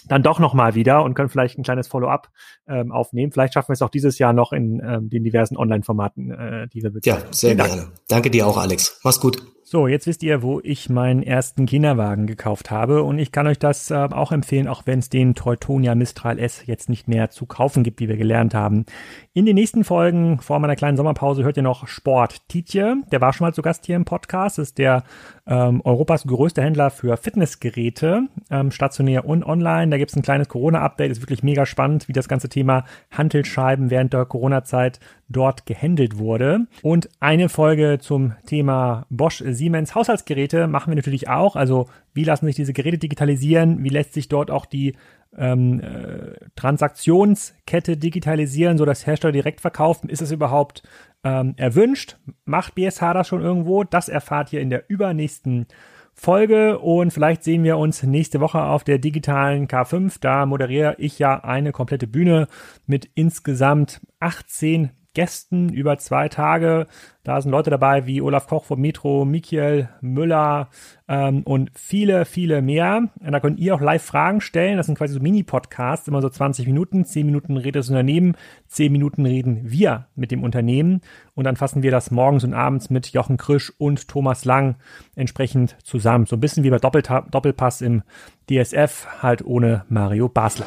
dann 0.08 0.22
doch 0.22 0.38
nochmal 0.38 0.74
wieder 0.74 1.04
und 1.04 1.14
können 1.14 1.28
vielleicht 1.28 1.58
ein 1.58 1.62
kleines 1.62 1.88
Follow-up 1.88 2.30
ähm, 2.66 2.92
aufnehmen. 2.92 3.32
Vielleicht 3.32 3.54
schaffen 3.54 3.68
wir 3.68 3.74
es 3.74 3.82
auch 3.82 3.90
dieses 3.90 4.18
Jahr 4.18 4.32
noch 4.32 4.52
in 4.52 4.80
ähm, 4.84 5.08
den 5.08 5.24
diversen 5.24 5.56
Online-Formaten, 5.56 6.30
äh, 6.30 6.68
die 6.68 6.82
wir 6.82 6.90
bezahlen. 6.90 7.22
Ja, 7.22 7.32
sehr 7.32 7.54
gerne. 7.54 7.88
Danke 8.08 8.30
dir 8.30 8.46
auch, 8.46 8.56
Alex. 8.56 9.00
Mach's 9.04 9.20
gut. 9.20 9.42
So, 9.72 9.86
jetzt 9.86 10.06
wisst 10.06 10.22
ihr, 10.22 10.42
wo 10.42 10.60
ich 10.62 10.90
meinen 10.90 11.22
ersten 11.22 11.64
Kinderwagen 11.64 12.26
gekauft 12.26 12.70
habe 12.70 13.04
und 13.04 13.18
ich 13.18 13.32
kann 13.32 13.46
euch 13.46 13.58
das 13.58 13.90
äh, 13.90 13.94
auch 13.94 14.30
empfehlen, 14.30 14.68
auch 14.68 14.82
wenn 14.84 14.98
es 14.98 15.08
den 15.08 15.34
Teutonia 15.34 15.94
Mistral 15.94 16.38
S 16.38 16.66
jetzt 16.66 16.90
nicht 16.90 17.08
mehr 17.08 17.30
zu 17.30 17.46
kaufen 17.46 17.82
gibt, 17.82 17.98
wie 18.00 18.08
wir 18.10 18.18
gelernt 18.18 18.52
haben. 18.52 18.84
In 19.32 19.46
den 19.46 19.54
nächsten 19.54 19.82
Folgen 19.82 20.40
vor 20.40 20.58
meiner 20.58 20.76
kleinen 20.76 20.98
Sommerpause 20.98 21.42
hört 21.42 21.56
ihr 21.56 21.62
noch 21.62 21.88
Sport 21.88 22.46
Tietje, 22.48 22.96
der 23.10 23.22
war 23.22 23.32
schon 23.32 23.46
mal 23.46 23.54
zu 23.54 23.62
Gast 23.62 23.86
hier 23.86 23.96
im 23.96 24.04
Podcast, 24.04 24.58
ist 24.58 24.76
der 24.76 25.04
ähm, 25.46 25.80
Europas 25.84 26.24
größte 26.26 26.60
Händler 26.60 26.90
für 26.90 27.16
Fitnessgeräte, 27.16 28.24
ähm, 28.50 28.72
stationär 28.72 29.24
und 29.24 29.42
online. 29.42 29.90
Da 29.90 29.96
gibt 29.96 30.10
es 30.10 30.16
ein 30.18 30.22
kleines 30.22 30.50
Corona-Update, 30.50 31.10
ist 31.10 31.22
wirklich 31.22 31.42
mega 31.42 31.64
spannend, 31.64 32.08
wie 32.08 32.12
das 32.12 32.28
ganze 32.28 32.50
Thema 32.50 32.84
Hantelscheiben 33.10 33.88
während 33.88 34.12
der 34.12 34.26
Corona-Zeit 34.26 35.00
dort 35.32 35.66
gehandelt 35.66 36.18
wurde. 36.18 36.66
Und 36.82 37.08
eine 37.20 37.48
Folge 37.48 37.98
zum 38.00 38.34
Thema 38.46 39.06
Bosch 39.10 39.42
Siemens 39.46 39.94
Haushaltsgeräte 39.94 40.66
machen 40.66 40.90
wir 40.90 40.96
natürlich 40.96 41.28
auch. 41.28 41.56
Also 41.56 41.88
wie 42.14 42.24
lassen 42.24 42.46
sich 42.46 42.56
diese 42.56 42.72
Geräte 42.72 42.98
digitalisieren? 42.98 43.82
Wie 43.82 43.88
lässt 43.88 44.12
sich 44.12 44.28
dort 44.28 44.50
auch 44.50 44.66
die 44.66 44.94
ähm, 45.36 45.80
äh, 45.80 46.34
Transaktionskette 46.56 47.96
digitalisieren, 47.96 48.78
so 48.78 48.84
dass 48.84 49.06
Hersteller 49.06 49.32
direkt 49.32 49.60
verkaufen? 49.60 50.08
Ist 50.08 50.22
es 50.22 50.32
überhaupt 50.32 50.82
ähm, 51.24 51.54
erwünscht? 51.56 52.18
Macht 52.44 52.74
BSH 52.74 53.14
das 53.14 53.28
schon 53.28 53.42
irgendwo? 53.42 53.84
Das 53.84 54.08
erfahrt 54.08 54.52
ihr 54.52 54.60
in 54.60 54.70
der 54.70 54.88
übernächsten 54.88 55.66
Folge 56.14 56.78
und 56.78 57.10
vielleicht 57.10 57.42
sehen 57.42 57.64
wir 57.64 57.78
uns 57.78 58.02
nächste 58.02 58.40
Woche 58.40 58.62
auf 58.62 58.84
der 58.84 58.98
digitalen 58.98 59.66
K5. 59.66 60.18
Da 60.20 60.46
moderiere 60.46 60.96
ich 60.98 61.18
ja 61.18 61.42
eine 61.42 61.72
komplette 61.72 62.06
Bühne 62.06 62.48
mit 62.86 63.08
insgesamt 63.14 64.00
18 64.20 64.90
Gästen 65.14 65.68
über 65.68 65.98
zwei 65.98 66.28
Tage. 66.28 66.86
Da 67.24 67.40
sind 67.40 67.52
Leute 67.52 67.70
dabei 67.70 68.06
wie 68.06 68.20
Olaf 68.20 68.46
Koch 68.46 68.64
vom 68.64 68.80
Metro, 68.80 69.24
Michael 69.24 69.88
Müller 70.00 70.70
ähm, 71.06 71.42
und 71.44 71.70
viele, 71.74 72.24
viele 72.24 72.62
mehr. 72.62 73.10
Und 73.20 73.32
da 73.32 73.38
könnt 73.38 73.60
ihr 73.60 73.74
auch 73.74 73.80
live 73.80 74.02
Fragen 74.02 74.40
stellen. 74.40 74.76
Das 74.76 74.86
sind 74.86 74.98
quasi 74.98 75.14
so 75.14 75.20
Mini-Podcasts, 75.20 76.08
immer 76.08 76.20
so 76.20 76.28
20 76.28 76.66
Minuten. 76.66 77.04
10 77.04 77.26
Minuten 77.26 77.56
redet 77.56 77.80
das 77.80 77.90
Unternehmen, 77.90 78.36
10 78.68 78.90
Minuten 78.90 79.24
reden 79.24 79.70
wir 79.70 80.06
mit 80.16 80.30
dem 80.30 80.42
Unternehmen. 80.42 81.00
Und 81.34 81.44
dann 81.44 81.56
fassen 81.56 81.82
wir 81.82 81.90
das 81.90 82.10
morgens 82.10 82.44
und 82.44 82.54
abends 82.54 82.90
mit 82.90 83.08
Jochen 83.08 83.36
Krisch 83.36 83.72
und 83.78 84.08
Thomas 84.08 84.44
Lang 84.44 84.76
entsprechend 85.14 85.76
zusammen. 85.84 86.26
So 86.26 86.36
ein 86.36 86.40
bisschen 86.40 86.64
wie 86.64 86.70
bei 86.70 86.78
Doppelta 86.78 87.20
Doppelpass 87.30 87.82
im 87.82 88.02
DSF, 88.50 89.06
halt 89.22 89.44
ohne 89.44 89.84
Mario 89.88 90.28
Basler. 90.28 90.66